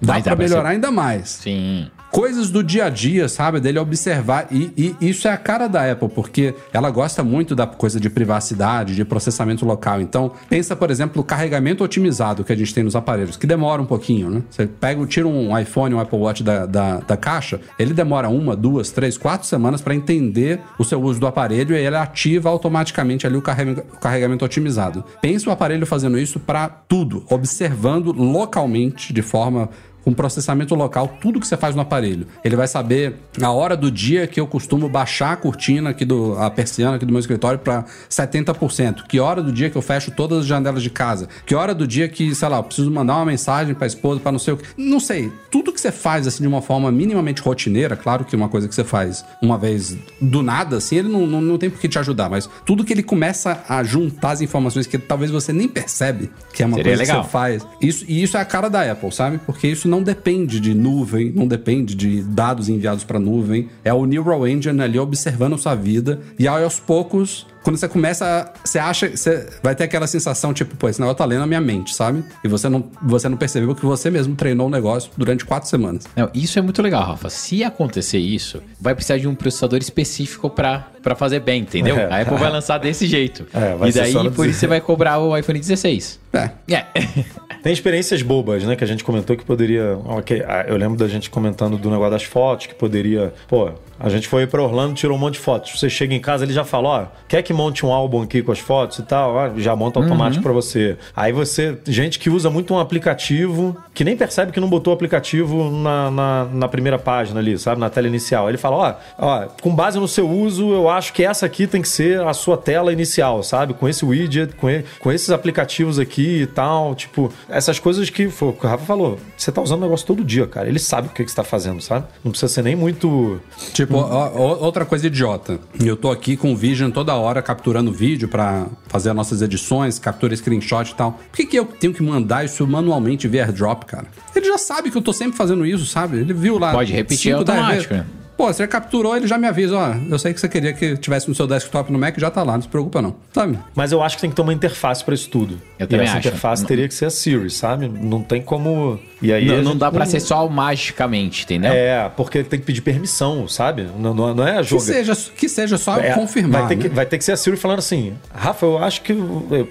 Dá 0.00 0.20
pra 0.20 0.36
melhorar 0.36 0.68
ser- 0.68 0.74
ainda 0.74 0.90
mais. 0.90 1.28
Sim. 1.30 1.90
Coisas 2.14 2.48
do 2.48 2.62
dia 2.62 2.84
a 2.84 2.90
dia, 2.90 3.28
sabe? 3.28 3.58
Dele 3.58 3.76
observar. 3.76 4.46
E, 4.48 4.94
e 5.00 5.10
isso 5.10 5.26
é 5.26 5.32
a 5.32 5.36
cara 5.36 5.66
da 5.66 5.90
Apple, 5.90 6.08
porque 6.08 6.54
ela 6.72 6.88
gosta 6.88 7.24
muito 7.24 7.56
da 7.56 7.66
coisa 7.66 7.98
de 7.98 8.08
privacidade, 8.08 8.94
de 8.94 9.04
processamento 9.04 9.66
local. 9.66 10.00
Então, 10.00 10.30
pensa, 10.48 10.76
por 10.76 10.92
exemplo, 10.92 11.20
o 11.20 11.24
carregamento 11.24 11.82
otimizado 11.82 12.44
que 12.44 12.52
a 12.52 12.56
gente 12.56 12.72
tem 12.72 12.84
nos 12.84 12.94
aparelhos, 12.94 13.36
que 13.36 13.48
demora 13.48 13.82
um 13.82 13.84
pouquinho, 13.84 14.30
né? 14.30 14.42
Você 14.48 14.64
pega, 14.64 15.04
tira 15.06 15.26
um 15.26 15.58
iPhone, 15.58 15.92
um 15.92 15.98
Apple 15.98 16.16
Watch 16.16 16.44
da, 16.44 16.66
da, 16.66 16.98
da 16.98 17.16
caixa, 17.16 17.60
ele 17.76 17.92
demora 17.92 18.28
uma, 18.28 18.54
duas, 18.54 18.92
três, 18.92 19.18
quatro 19.18 19.48
semanas 19.48 19.82
para 19.82 19.92
entender 19.92 20.60
o 20.78 20.84
seu 20.84 21.02
uso 21.02 21.18
do 21.18 21.26
aparelho 21.26 21.74
e 21.74 21.84
ele 21.84 21.96
ativa 21.96 22.48
automaticamente 22.48 23.26
ali 23.26 23.36
o 23.36 23.42
o 23.44 23.98
carregamento 23.98 24.44
otimizado. 24.44 25.04
Pensa 25.20 25.50
o 25.50 25.52
aparelho 25.52 25.84
fazendo 25.84 26.16
isso 26.16 26.38
para 26.38 26.68
tudo, 26.68 27.24
observando 27.28 28.12
localmente, 28.12 29.12
de 29.12 29.20
forma 29.20 29.68
com 30.04 30.12
processamento 30.12 30.74
local, 30.74 31.16
tudo 31.20 31.40
que 31.40 31.46
você 31.46 31.56
faz 31.56 31.74
no 31.74 31.80
aparelho. 31.82 32.26
Ele 32.44 32.56
vai 32.56 32.68
saber 32.68 33.16
a 33.40 33.50
hora 33.50 33.76
do 33.76 33.90
dia 33.90 34.26
que 34.26 34.38
eu 34.38 34.46
costumo 34.46 34.88
baixar 34.88 35.32
a 35.32 35.36
cortina 35.36 35.90
aqui 35.90 36.04
do 36.04 36.36
a 36.38 36.50
persiana 36.50 36.96
aqui 36.96 37.06
do 37.06 37.12
meu 37.12 37.20
escritório 37.20 37.58
para 37.58 37.84
70%, 38.10 39.04
que 39.08 39.18
hora 39.18 39.42
do 39.42 39.52
dia 39.52 39.70
que 39.70 39.76
eu 39.76 39.82
fecho 39.82 40.10
todas 40.10 40.40
as 40.40 40.46
janelas 40.46 40.82
de 40.82 40.90
casa, 40.90 41.28
que 41.46 41.54
hora 41.54 41.74
do 41.74 41.86
dia 41.86 42.08
que, 42.08 42.34
sei 42.34 42.48
lá, 42.48 42.58
eu 42.58 42.62
preciso 42.62 42.90
mandar 42.90 43.16
uma 43.16 43.26
mensagem 43.26 43.74
para 43.74 43.86
esposa, 43.86 44.20
para 44.20 44.32
não 44.32 44.38
sei 44.38 44.54
o 44.54 44.56
que. 44.56 44.64
Não 44.76 45.00
sei, 45.00 45.32
tudo 45.50 45.72
que 45.72 45.80
você 45.80 45.92
faz 45.92 46.26
assim 46.26 46.42
de 46.42 46.48
uma 46.48 46.60
forma 46.60 46.90
minimamente 46.92 47.40
rotineira, 47.40 47.96
claro 47.96 48.24
que 48.24 48.36
uma 48.36 48.48
coisa 48.48 48.68
que 48.68 48.74
você 48.74 48.84
faz 48.84 49.24
uma 49.40 49.56
vez 49.56 49.96
do 50.20 50.42
nada 50.42 50.76
assim, 50.76 50.96
ele 50.96 51.08
não, 51.08 51.26
não, 51.26 51.40
não 51.40 51.58
tem 51.58 51.70
por 51.70 51.80
que 51.80 51.88
te 51.88 51.98
ajudar, 51.98 52.28
mas 52.28 52.48
tudo 52.66 52.84
que 52.84 52.92
ele 52.92 53.02
começa 53.02 53.62
a 53.68 53.82
juntar 53.82 54.32
as 54.32 54.40
informações 54.40 54.86
que 54.86 54.98
talvez 54.98 55.30
você 55.30 55.52
nem 55.52 55.68
percebe 55.68 56.30
que 56.52 56.62
é 56.62 56.66
uma 56.66 56.76
Seria 56.76 56.92
coisa 56.92 57.02
que 57.02 57.08
legal. 57.08 57.24
você 57.24 57.30
faz. 57.30 57.66
Isso, 57.80 58.04
e 58.08 58.22
isso 58.22 58.36
é 58.36 58.40
a 58.40 58.44
cara 58.44 58.68
da 58.68 58.90
Apple, 58.90 59.12
sabe? 59.12 59.38
Porque 59.44 59.66
isso 59.66 59.88
não 59.94 60.02
depende 60.02 60.58
de 60.58 60.74
nuvem, 60.74 61.30
não 61.32 61.46
depende 61.46 61.94
de 61.94 62.20
dados 62.20 62.68
enviados 62.68 63.04
para 63.04 63.20
nuvem. 63.20 63.68
É 63.84 63.94
o 63.94 64.04
Neural 64.06 64.46
Engine 64.48 64.82
ali 64.82 64.98
observando 64.98 65.56
sua 65.56 65.76
vida. 65.76 66.18
E 66.36 66.48
aí, 66.48 66.64
aos 66.64 66.80
poucos, 66.80 67.46
quando 67.64 67.78
você 67.78 67.88
começa, 67.88 68.52
você 68.62 68.78
acha, 68.78 69.08
você 69.08 69.48
vai 69.62 69.74
ter 69.74 69.84
aquela 69.84 70.06
sensação 70.06 70.52
tipo, 70.52 70.76
pô, 70.76 70.86
esse 70.86 71.00
negócio 71.00 71.16
tá 71.16 71.24
lendo 71.24 71.42
a 71.42 71.46
minha 71.46 71.62
mente, 71.62 71.94
sabe? 71.94 72.22
E 72.44 72.48
você 72.48 72.68
não, 72.68 72.84
você 73.02 73.26
não 73.26 73.38
percebeu 73.38 73.74
que 73.74 73.86
você 73.86 74.10
mesmo 74.10 74.36
treinou 74.36 74.66
o 74.66 74.70
negócio 74.70 75.10
durante 75.16 75.46
quatro 75.46 75.68
semanas. 75.68 76.04
Não, 76.14 76.28
isso 76.34 76.58
é 76.58 76.62
muito 76.62 76.82
legal, 76.82 77.02
Rafa. 77.02 77.30
Se 77.30 77.64
acontecer 77.64 78.18
isso, 78.18 78.62
vai 78.78 78.94
precisar 78.94 79.16
de 79.16 79.26
um 79.26 79.34
processador 79.34 79.78
específico 79.78 80.50
pra, 80.50 80.88
pra 81.02 81.14
fazer 81.14 81.40
bem, 81.40 81.62
entendeu? 81.62 81.96
É. 81.96 82.04
A 82.12 82.20
Apple 82.20 82.36
vai 82.36 82.50
lançar 82.50 82.78
desse 82.78 83.06
jeito. 83.06 83.46
É, 83.54 83.74
vai 83.76 83.88
e 83.88 83.92
daí, 83.92 84.30
por 84.32 84.48
isso 84.48 84.58
você 84.58 84.66
vai 84.66 84.80
cobrar 84.80 85.18
o 85.20 85.36
iPhone 85.36 85.58
16. 85.58 86.18
É. 86.32 86.50
É. 86.68 86.84
Tem 87.62 87.72
experiências 87.72 88.20
bobas, 88.20 88.64
né? 88.64 88.76
Que 88.76 88.84
a 88.84 88.86
gente 88.86 89.02
comentou 89.02 89.34
que 89.36 89.44
poderia. 89.44 89.96
ok, 90.04 90.44
ah, 90.46 90.64
Eu 90.68 90.76
lembro 90.76 90.98
da 90.98 91.08
gente 91.08 91.30
comentando 91.30 91.78
do 91.78 91.90
negócio 91.90 92.10
das 92.10 92.24
fotos, 92.24 92.66
que 92.66 92.74
poderia. 92.74 93.32
Pô, 93.48 93.70
a 93.98 94.08
gente 94.08 94.26
foi 94.28 94.46
pra 94.46 94.62
Orlando, 94.62 94.94
tirou 94.94 95.16
um 95.16 95.20
monte 95.20 95.34
de 95.34 95.40
fotos. 95.40 95.78
Você 95.78 95.88
chega 95.88 96.14
em 96.14 96.20
casa, 96.20 96.44
ele 96.44 96.52
já 96.52 96.64
fala: 96.64 96.88
ó, 96.88 97.06
quer 97.28 97.42
que 97.42 97.52
monte 97.52 97.84
um 97.86 97.92
álbum 97.92 98.22
aqui 98.22 98.42
com 98.42 98.52
as 98.52 98.58
fotos 98.58 98.98
e 98.98 99.02
tal? 99.02 99.34
Ó, 99.34 99.50
já 99.58 99.74
monta 99.76 99.98
automático 100.00 100.42
pra 100.42 100.52
você. 100.52 100.96
Aí 101.14 101.32
você. 101.32 101.78
Gente 101.86 102.18
que 102.18 102.28
usa 102.30 102.50
muito 102.50 102.74
um 102.74 102.78
aplicativo, 102.78 103.76
que 103.92 104.04
nem 104.04 104.16
percebe 104.16 104.52
que 104.52 104.60
não 104.60 104.68
botou 104.68 104.92
o 104.92 104.94
aplicativo 104.94 105.70
na, 105.70 106.10
na, 106.10 106.44
na 106.46 106.68
primeira 106.68 106.98
página 106.98 107.40
ali, 107.40 107.58
sabe? 107.58 107.80
Na 107.80 107.90
tela 107.90 108.06
inicial. 108.08 108.48
Ele 108.48 108.58
fala: 108.58 108.76
ó, 108.76 108.94
ó, 109.26 109.46
com 109.62 109.74
base 109.74 109.98
no 109.98 110.08
seu 110.08 110.28
uso, 110.28 110.72
eu 110.72 110.88
acho 110.88 111.12
que 111.12 111.24
essa 111.24 111.46
aqui 111.46 111.66
tem 111.66 111.82
que 111.82 111.88
ser 111.88 112.20
a 112.22 112.32
sua 112.32 112.56
tela 112.56 112.92
inicial, 112.92 113.42
sabe? 113.42 113.74
Com 113.74 113.88
esse 113.88 114.04
widget, 114.04 114.54
com, 114.56 114.68
e- 114.70 114.84
com 115.00 115.12
esses 115.12 115.30
aplicativos 115.30 115.98
aqui 115.98 116.42
e 116.42 116.46
tal. 116.46 116.94
Tipo, 116.94 117.32
essas 117.48 117.78
coisas 117.78 118.08
que 118.10 118.28
foi 118.28 118.48
o 118.48 118.52
que 118.52 118.66
o 118.66 118.68
Rafa 118.68 118.84
falou. 118.84 119.18
Você 119.36 119.52
tá 119.52 119.60
usando 119.60 119.80
o 119.80 119.82
negócio 119.82 120.06
todo 120.06 120.24
dia, 120.24 120.46
cara. 120.46 120.68
Ele 120.68 120.78
sabe 120.78 121.08
o 121.08 121.10
que, 121.10 121.22
que 121.24 121.30
você 121.30 121.36
tá 121.36 121.44
fazendo, 121.44 121.80
sabe? 121.82 122.06
Não 122.24 122.30
precisa 122.30 122.52
ser 122.52 122.62
nem 122.62 122.74
muito. 122.74 123.40
Tipo, 123.72 123.83
ó, 123.92 124.32
ó, 124.34 124.64
outra 124.64 124.84
coisa 124.84 125.06
idiota. 125.06 125.58
Eu 125.82 125.96
tô 125.96 126.10
aqui 126.10 126.36
com 126.36 126.52
o 126.52 126.56
Vision 126.56 126.90
toda 126.90 127.14
hora 127.14 127.42
capturando 127.42 127.92
vídeo 127.92 128.28
pra 128.28 128.66
fazer 128.88 129.10
as 129.10 129.16
nossas 129.16 129.42
edições, 129.42 129.98
captura 129.98 130.34
screenshot 130.34 130.90
e 130.90 130.94
tal. 130.94 131.12
Por 131.12 131.36
que, 131.36 131.46
que 131.46 131.58
eu 131.58 131.64
tenho 131.64 131.92
que 131.92 132.02
mandar 132.02 132.44
isso 132.44 132.66
manualmente 132.66 133.28
via 133.28 133.42
AirDrop, 133.44 133.84
cara? 133.84 134.06
Ele 134.34 134.46
já 134.46 134.58
sabe 134.58 134.90
que 134.90 134.96
eu 134.96 135.02
tô 135.02 135.12
sempre 135.12 135.36
fazendo 135.36 135.66
isso, 135.66 135.86
sabe? 135.86 136.18
Ele 136.18 136.32
viu 136.32 136.58
lá. 136.58 136.72
Pode 136.72 136.92
repetir, 136.92 137.32
automático, 137.32 137.94
né? 137.94 138.06
Pô, 138.36 138.46
você 138.52 138.66
capturou, 138.66 139.16
ele 139.16 139.26
já 139.28 139.38
me 139.38 139.46
avisa, 139.46 139.76
ó. 139.76 139.94
Eu 140.10 140.18
sei 140.18 140.34
que 140.34 140.40
você 140.40 140.48
queria 140.48 140.72
que 140.72 140.96
tivesse 140.96 141.28
no 141.28 141.34
seu 141.34 141.46
desktop 141.46 141.92
no 141.92 141.98
Mac, 141.98 142.18
já 142.18 142.30
tá 142.30 142.42
lá, 142.42 142.54
não 142.54 142.62
se 142.62 142.68
preocupa 142.68 143.00
não. 143.00 143.14
Sabe? 143.32 143.58
Mas 143.74 143.92
eu 143.92 144.02
acho 144.02 144.16
que 144.16 144.22
tem 144.22 144.30
que 144.30 144.36
ter 144.36 144.42
uma 144.42 144.52
interface 144.52 145.04
pra 145.04 145.14
isso 145.14 145.28
tudo. 145.28 145.60
Eu 145.78 145.84
e 145.84 145.86
também 145.88 146.06
essa 146.06 146.18
acho. 146.18 146.28
interface 146.28 146.66
teria 146.66 146.88
que 146.88 146.94
ser 146.94 147.06
a 147.06 147.10
Siri, 147.10 147.48
sabe? 147.50 147.88
Não 147.88 148.22
tem 148.22 148.42
como. 148.42 148.98
E 149.22 149.32
aí 149.32 149.46
Não, 149.46 149.62
não 149.62 149.76
dá 149.76 149.90
pra 149.90 150.04
ser 150.04 150.20
só 150.20 150.46
magicamente, 150.48 151.44
entendeu? 151.44 151.72
É, 151.72 152.10
porque 152.16 152.42
tem 152.42 152.58
que 152.58 152.66
pedir 152.66 152.80
permissão, 152.82 153.46
sabe? 153.48 153.86
Não, 153.98 154.12
não, 154.12 154.34
não 154.34 154.46
é 154.46 154.58
a 154.58 154.62
Que 154.62 154.64
joga. 154.70 154.82
seja, 154.82 155.16
que 155.36 155.48
seja 155.48 155.78
só 155.78 155.96
É, 155.98 156.12
confirmar. 156.12 156.62
Vai 156.62 156.68
ter, 156.70 156.76
que, 156.76 156.88
né? 156.88 156.94
vai 156.94 157.06
ter 157.06 157.18
que 157.18 157.24
ser 157.24 157.32
a 157.32 157.36
Siri 157.36 157.56
falando 157.56 157.78
assim: 157.78 158.12
Rafa, 158.34 158.66
eu 158.66 158.78
acho 158.82 159.00
que, 159.02 159.14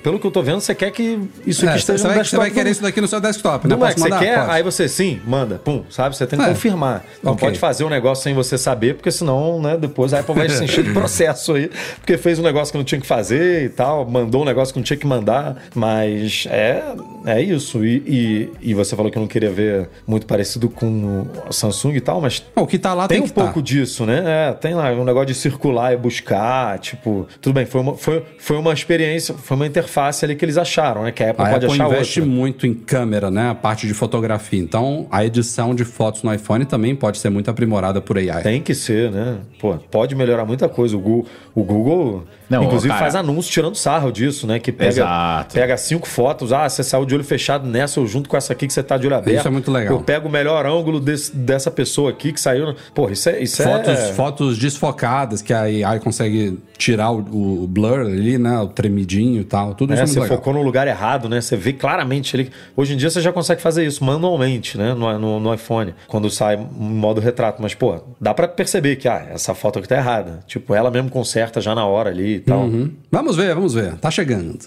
pelo 0.01 0.19
que 0.19 0.25
eu 0.25 0.31
tô 0.31 0.41
vendo, 0.41 0.59
você 0.61 0.73
quer 0.73 0.89
que 0.91 1.19
isso 1.45 1.65
aqui 1.65 1.75
É, 1.75 1.77
esteja 1.77 1.97
você, 1.99 2.03
no 2.07 2.09
vai, 2.09 2.17
você 2.17 2.21
desktop 2.21 2.39
vai 2.41 2.49
do- 2.49 2.53
querer 2.53 2.69
isso 2.71 2.81
daqui 2.81 3.01
no 3.01 3.07
seu 3.07 3.19
desktop, 3.19 3.67
né? 3.67 3.75
do 3.75 3.79
Mac. 3.79 3.89
Posso 3.93 4.03
Você 4.03 4.09
mandar? 4.09 4.19
quer? 4.25 4.39
Posso. 4.39 4.51
Aí 4.51 4.63
você 4.63 4.87
sim, 4.87 5.21
manda, 5.27 5.55
pum, 5.63 5.83
sabe? 5.89 6.15
Você 6.15 6.25
tem 6.25 6.39
que 6.39 6.45
É. 6.45 6.49
confirmar. 6.49 7.03
Não 7.21 7.33
Ok. 7.33 7.47
pode 7.47 7.59
fazer 7.59 7.83
um 7.83 7.89
negócio 7.89 8.23
sem 8.23 8.33
você 8.33 8.52
você 8.53 8.57
saber, 8.57 8.95
porque 8.95 9.11
senão, 9.11 9.61
né, 9.61 9.77
depois 9.77 10.13
a 10.13 10.19
Apple 10.19 10.35
vai 10.35 10.49
se 10.49 10.63
encher 10.63 10.83
de 10.83 10.91
processo 10.93 11.53
aí, 11.53 11.69
porque 11.97 12.17
fez 12.17 12.39
um 12.39 12.43
negócio 12.43 12.71
que 12.71 12.77
não 12.77 12.85
tinha 12.85 12.99
que 12.99 13.07
fazer 13.07 13.65
e 13.65 13.69
tal, 13.69 14.05
mandou 14.09 14.41
um 14.41 14.45
negócio 14.45 14.73
que 14.73 14.79
não 14.79 14.83
tinha 14.83 14.97
que 14.97 15.07
mandar, 15.07 15.57
mas 15.75 16.47
é, 16.49 16.83
é 17.25 17.41
isso. 17.41 17.83
E, 17.85 18.49
e, 18.61 18.69
e 18.69 18.73
você 18.73 18.95
falou 18.95 19.11
que 19.11 19.19
não 19.19 19.27
queria 19.27 19.51
ver 19.51 19.89
muito 20.07 20.25
parecido 20.25 20.69
com 20.69 21.27
o 21.47 21.53
Samsung 21.53 21.95
e 21.95 22.01
tal, 22.01 22.21
mas 22.21 22.43
O 22.55 22.67
que 22.67 22.77
tá 22.77 22.93
lá 22.93 23.07
tem, 23.07 23.21
tem, 23.21 23.29
um 23.29 23.31
tá. 23.31 23.43
pouco 23.43 23.61
disso, 23.61 24.05
né? 24.05 24.23
É, 24.25 24.53
tem 24.53 24.73
lá 24.73 24.91
um 24.91 25.03
negócio 25.03 25.27
de 25.27 25.35
circular 25.35 25.93
e 25.93 25.97
buscar, 25.97 26.79
tipo, 26.79 27.27
tudo 27.41 27.53
bem, 27.53 27.65
foi 27.65 27.81
uma, 27.81 27.95
foi, 27.95 28.23
foi 28.37 28.57
uma 28.57 28.73
experiência, 28.73 29.33
foi 29.35 29.55
uma 29.55 29.67
interface 29.67 30.25
ali 30.25 30.35
que 30.35 30.45
eles 30.45 30.57
acharam, 30.57 31.03
né? 31.03 31.11
Que 31.11 31.23
a 31.23 31.31
Apple 31.31 31.45
A 31.45 31.49
pode 31.49 31.65
Apple 31.65 31.81
achar 31.81 31.93
investe 31.93 32.19
outra. 32.19 32.35
muito 32.35 32.67
em 32.67 32.73
câmera, 32.73 33.31
né? 33.31 33.49
A 33.49 33.55
parte 33.55 33.87
de 33.87 33.93
fotografia. 33.93 34.59
Então, 34.59 35.07
a 35.11 35.25
edição 35.25 35.73
de 35.73 35.83
fotos 35.83 36.23
no 36.23 36.33
iPhone 36.33 36.65
também 36.65 36.95
pode 36.95 37.17
ser 37.17 37.29
muito 37.29 37.49
aprimorada 37.49 38.01
por 38.01 38.17
AI. 38.17 38.42
Tem 38.43 38.61
que 38.61 38.75
ser, 38.75 39.09
né? 39.11 39.37
Pô, 39.59 39.75
pode 39.89 40.15
melhorar 40.15 40.45
muita 40.45 40.67
coisa. 40.69 40.95
O 40.95 40.99
Google, 40.99 41.25
o 41.55 41.63
Google 41.63 42.23
Não, 42.49 42.63
inclusive, 42.63 42.89
cara. 42.89 42.99
faz 42.99 43.15
anúncio 43.15 43.51
tirando 43.51 43.75
sarro 43.75 44.11
disso, 44.11 44.45
né? 44.45 44.59
Que 44.59 44.71
pega, 44.71 44.89
Exato. 44.89 45.53
pega 45.55 45.77
cinco 45.77 46.07
fotos. 46.07 46.51
Ah, 46.51 46.67
você 46.67 46.83
saiu 46.83 47.05
de 47.05 47.15
olho 47.15 47.23
fechado 47.23 47.67
nessa, 47.67 47.99
eu 47.99 48.05
junto 48.07 48.27
com 48.29 48.35
essa 48.37 48.53
aqui 48.53 48.67
que 48.67 48.73
você 48.73 48.83
tá 48.83 48.97
de 48.97 49.07
olho 49.07 49.15
aberto. 49.15 49.37
Isso 49.39 49.47
é 49.47 49.51
muito 49.51 49.71
legal. 49.71 49.95
Eu 49.97 50.03
pego 50.03 50.27
o 50.27 50.31
melhor 50.31 50.65
ângulo 50.65 50.99
desse- 50.99 51.35
dessa 51.35 51.71
pessoa 51.71 52.09
aqui 52.09 52.33
que 52.33 52.39
saiu. 52.41 52.75
Porra, 52.93 53.13
isso 53.13 53.29
é. 53.29 53.41
Isso 53.41 53.63
Fotos, 53.63 53.87
é... 53.99 54.13
fotos 54.13 54.57
desfocadas, 54.57 55.41
que 55.41 55.53
a 55.53 55.61
AI 55.61 55.99
consegue 55.99 56.59
tirar 56.77 57.11
o, 57.11 57.63
o 57.63 57.67
blur 57.67 58.01
ali, 58.01 58.37
né? 58.37 58.59
O 58.59 58.67
tremidinho 58.67 59.41
e 59.41 59.45
tal. 59.45 59.73
Tudo 59.73 59.93
É, 59.93 59.95
isso 59.95 60.03
é 60.03 60.07
você 60.07 60.19
muito 60.19 60.23
legal. 60.23 60.37
focou 60.37 60.53
no 60.53 60.61
lugar 60.61 60.87
errado, 60.87 61.29
né? 61.29 61.39
Você 61.39 61.55
vê 61.55 61.71
claramente 61.73 62.35
ali. 62.35 62.51
Hoje 62.75 62.93
em 62.93 62.97
dia 62.97 63.09
você 63.09 63.21
já 63.21 63.31
consegue 63.31 63.61
fazer 63.61 63.85
isso 63.85 64.03
manualmente, 64.03 64.77
né? 64.77 64.93
No, 64.93 65.17
no- 65.17 65.39
no 65.39 65.53
iPhone, 65.53 65.95
quando 66.07 66.29
sai 66.29 66.55
em 66.55 66.59
modo 66.93 67.21
retrato. 67.21 67.61
Mas, 67.61 67.73
pô, 67.73 67.95
dá 68.19 68.32
pra 68.33 68.47
perceber 68.47 68.95
que, 68.97 69.07
ah, 69.07 69.27
essa 69.31 69.53
foto 69.53 69.79
aqui 69.79 69.87
tá 69.87 69.95
errada. 69.95 70.39
Tipo, 70.47 70.73
ela 70.73 70.91
mesmo 70.91 71.09
conserta 71.09 71.61
já 71.61 71.73
na 71.73 71.85
hora 71.85 72.09
ali 72.09 72.35
e 72.35 72.39
tal. 72.39 72.61
Uhum. 72.63 72.91
Vamos 73.11 73.35
ver, 73.35 73.53
vamos 73.55 73.73
ver. 73.73 73.95
Tá 73.97 74.09
chegando. 74.11 74.57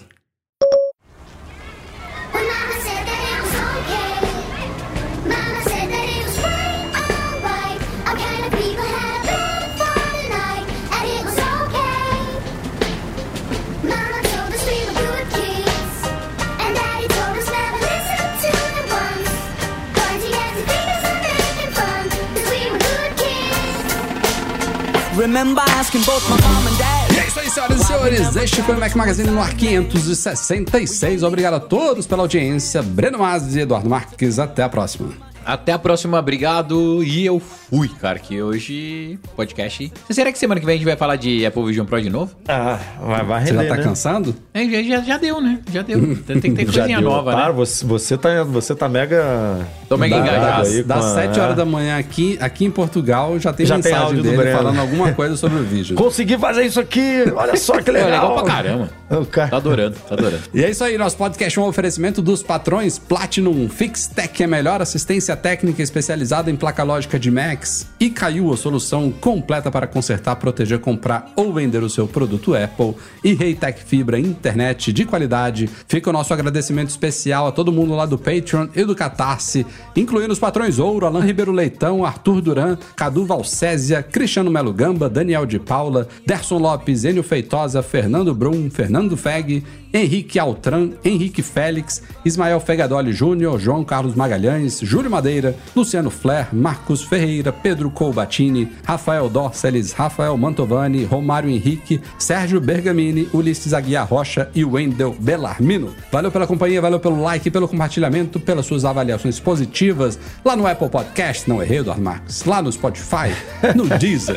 Asking 25.87 26.03
both 26.03 26.29
my 26.29 26.35
mom 26.41 26.67
and 26.67 26.77
dad. 26.77 27.17
É 27.17 27.27
isso 27.27 27.39
aí, 27.39 27.49
senhoras 27.49 27.81
e 27.81 27.85
senhores. 27.85 28.35
Este 28.35 28.61
foi 28.61 28.75
o 28.75 28.79
Mac 28.79 28.93
Magazine 28.93 29.29
no 29.29 29.41
ar 29.41 29.53
566. 29.53 31.23
Obrigado 31.23 31.53
a 31.53 31.59
todos 31.59 32.05
pela 32.05 32.23
audiência. 32.23 32.83
Breno 32.83 33.19
Mas 33.19 33.55
e 33.55 33.61
Eduardo 33.61 33.89
Marques. 33.89 34.37
Até 34.37 34.63
a 34.63 34.69
próxima. 34.69 35.13
Até 35.47 35.71
a 35.71 35.79
próxima, 35.79 36.19
obrigado. 36.19 37.01
E 37.03 37.25
eu 37.25 37.39
fui, 37.39 37.87
cara, 37.87 38.19
que 38.19 38.41
hoje 38.41 39.17
podcast. 39.33 39.93
Será 40.09 40.29
que 40.29 40.37
semana 40.37 40.59
que 40.59 40.65
vem 40.65 40.75
a 40.75 40.77
gente 40.77 40.85
vai 40.85 40.97
falar 40.97 41.15
de 41.15 41.45
Apple 41.45 41.63
Vision 41.65 41.85
Pro 41.85 42.01
de 42.01 42.09
novo? 42.09 42.35
Ah, 42.49 42.77
vai, 43.01 43.23
vai 43.23 43.45
Você 43.45 43.51
render, 43.53 43.63
já 43.63 43.69
tá 43.69 43.77
né? 43.77 43.83
cansando? 43.83 44.35
É, 44.53 44.65
já, 44.65 44.83
já, 44.83 45.01
já 45.03 45.17
deu, 45.17 45.39
né? 45.39 45.59
Já 45.71 45.81
deu. 45.83 45.99
Tem 46.27 46.41
que 46.41 46.51
ter 46.51 46.65
coisinha 46.65 46.99
deu. 46.99 47.09
nova, 47.09 47.31
Para, 47.31 47.47
né? 47.47 47.51
você, 47.53 47.85
você, 47.85 48.17
tá, 48.17 48.43
você 48.43 48.75
tá 48.75 48.89
mega. 48.89 49.65
Tô 49.87 49.95
mega 49.95 50.17
engajado. 50.17 50.67
aí 50.67 50.83
Das 50.83 50.99
com 50.99 51.05
a- 51.11 51.13
7 51.13 51.39
horas 51.39 51.53
é. 51.53 51.55
da 51.55 51.65
manhã 51.65 51.97
aqui, 51.97 52.37
aqui 52.41 52.65
em 52.65 52.71
Portugal 52.71 53.39
já 53.39 53.53
tem 53.53 53.65
Já 53.65 53.75
tem 53.75 53.83
mensagem 53.85 54.05
áudio 54.05 54.17
do 54.17 54.23
dele 54.23 54.37
Breno. 54.37 54.57
falando 54.57 54.79
alguma 54.81 55.13
coisa 55.13 55.37
sobre 55.37 55.59
o 55.59 55.63
vídeo. 55.65 55.95
Consegui 55.95 56.37
fazer 56.37 56.65
isso 56.65 56.79
aqui! 56.81 57.23
Olha 57.33 57.55
só 57.55 57.81
que 57.81 57.89
é 57.91 57.93
legal! 57.93 58.09
legal 58.09 58.33
pra 58.35 58.43
caramba. 58.43 58.89
O 59.09 59.25
cara- 59.25 59.47
Tá 59.49 59.55
adorando, 59.57 59.95
tá 60.09 60.13
adorando. 60.15 60.41
E 60.53 60.61
é 60.61 60.69
isso 60.69 60.83
aí, 60.83 60.97
nosso 60.97 61.15
podcast 61.15 61.57
é 61.57 61.61
um 61.61 61.65
oferecimento 61.65 62.21
dos 62.21 62.43
patrões 62.43 62.99
Platinum 62.99 63.69
Fixtech, 63.69 64.43
a 64.43 64.47
melhor 64.47 64.81
assistência 64.81 65.36
técnica 65.37 65.81
especializada 65.81 66.51
em 66.51 66.55
placa 66.55 66.83
lógica 66.83 67.17
de 67.17 67.31
Macs, 67.31 67.87
e 67.99 68.09
caiu 68.09 68.51
a 68.51 68.57
solução 68.57 69.11
completa 69.11 69.71
para 69.71 69.87
consertar, 69.87 70.35
proteger, 70.35 70.79
comprar 70.79 71.31
ou 71.35 71.53
vender 71.53 71.81
o 71.83 71.89
seu 71.89 72.07
produto 72.07 72.53
Apple, 72.53 72.95
e 73.23 73.33
Reitec 73.33 73.83
Fibra 73.83 74.19
internet 74.19 74.91
de 74.91 75.05
qualidade. 75.05 75.69
Fica 75.87 76.09
o 76.09 76.13
nosso 76.13 76.33
agradecimento 76.33 76.89
especial 76.89 77.47
a 77.47 77.51
todo 77.51 77.71
mundo 77.71 77.95
lá 77.95 78.05
do 78.05 78.17
Patreon 78.17 78.67
e 78.75 78.83
do 78.83 78.95
Catarse, 78.95 79.65
incluindo 79.95 80.33
os 80.33 80.39
patrões 80.39 80.79
Ouro, 80.79 81.05
Alain 81.05 81.25
Ribeiro 81.25 81.51
Leitão, 81.51 82.03
Arthur 82.03 82.41
Duran, 82.41 82.77
Cadu 82.95 83.25
Valcésia, 83.25 84.01
Cristiano 84.03 84.51
Melo 84.51 84.73
Gamba, 84.73 85.09
Daniel 85.09 85.45
de 85.45 85.59
Paula, 85.59 86.07
Derson 86.25 86.57
Lopes, 86.57 87.03
Enio 87.03 87.23
Feitosa, 87.23 87.81
Fernando 87.83 88.33
Brum, 88.33 88.69
Fernando 88.69 89.15
Feg, 89.15 89.63
Henrique 89.93 90.37
Altran, 90.39 90.91
Henrique 91.03 91.41
Félix, 91.41 92.01
Ismael 92.25 92.59
Fegadoli 92.59 93.11
Júnior, 93.13 93.59
João 93.59 93.83
Carlos 93.83 94.15
Magalhães, 94.15 94.79
Júlio 94.81 95.09
Madeira, 95.09 95.55
Luciano 95.75 96.09
Flair, 96.09 96.47
Marcos 96.53 97.03
Ferreira, 97.03 97.51
Pedro 97.51 97.89
Colbatini, 97.89 98.67
Rafael 98.85 99.29
Dorceles, 99.29 99.91
Rafael 99.93 100.37
Mantovani, 100.37 101.03
Romário 101.05 101.49
Henrique, 101.49 102.01
Sérgio 102.17 102.59
Bergamini, 102.59 103.27
Ulisses 103.33 103.73
Aguiar 103.73 104.07
Rocha 104.07 104.49
e 104.53 104.63
Wendel 104.65 105.15
Bellarmino. 105.19 105.93
Valeu 106.11 106.31
pela 106.31 106.45
companhia, 106.47 106.81
valeu 106.81 106.99
pelo 106.99 107.21
like, 107.21 107.49
pelo 107.49 107.67
compartilhamento, 107.67 108.39
pelas 108.39 108.65
suas 108.65 108.85
avaliações 108.85 109.39
positivas 109.39 110.19
lá 110.43 110.55
no 110.55 110.67
Apple 110.67 110.89
Podcast, 110.89 111.47
não 111.49 111.61
errei, 111.61 111.79
Eduardo 111.79 112.01
Marques, 112.03 112.43
lá 112.43 112.61
no 112.61 112.71
Spotify, 112.71 113.33
no 113.75 113.85
Deezer, 113.97 114.35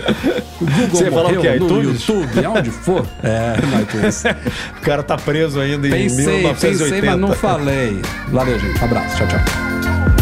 no 0.60 0.66
Google 0.66 0.88
Você 0.90 1.08
o 1.08 1.12
morreu, 1.12 1.42
no 1.42 1.66
iTunes? 1.66 2.06
YouTube, 2.08 2.44
aonde 2.44 2.70
for. 2.70 3.06
É, 3.22 3.56
no 3.60 3.82
iTunes. 3.82 4.22
O 4.78 4.82
cara 4.82 5.02
tá 5.02 5.16
preso 5.16 5.49
preso 5.50 5.60
ainda 5.60 5.88
pensei, 5.88 6.06
em 6.06 6.16
1980. 6.16 6.84
Pensei, 6.84 7.02
mas 7.02 7.18
não 7.18 7.32
falei. 7.32 8.00
Valeu, 8.28 8.58
gente. 8.58 8.84
Abraço. 8.84 9.16
Tchau, 9.16 9.26
tchau. 9.26 10.19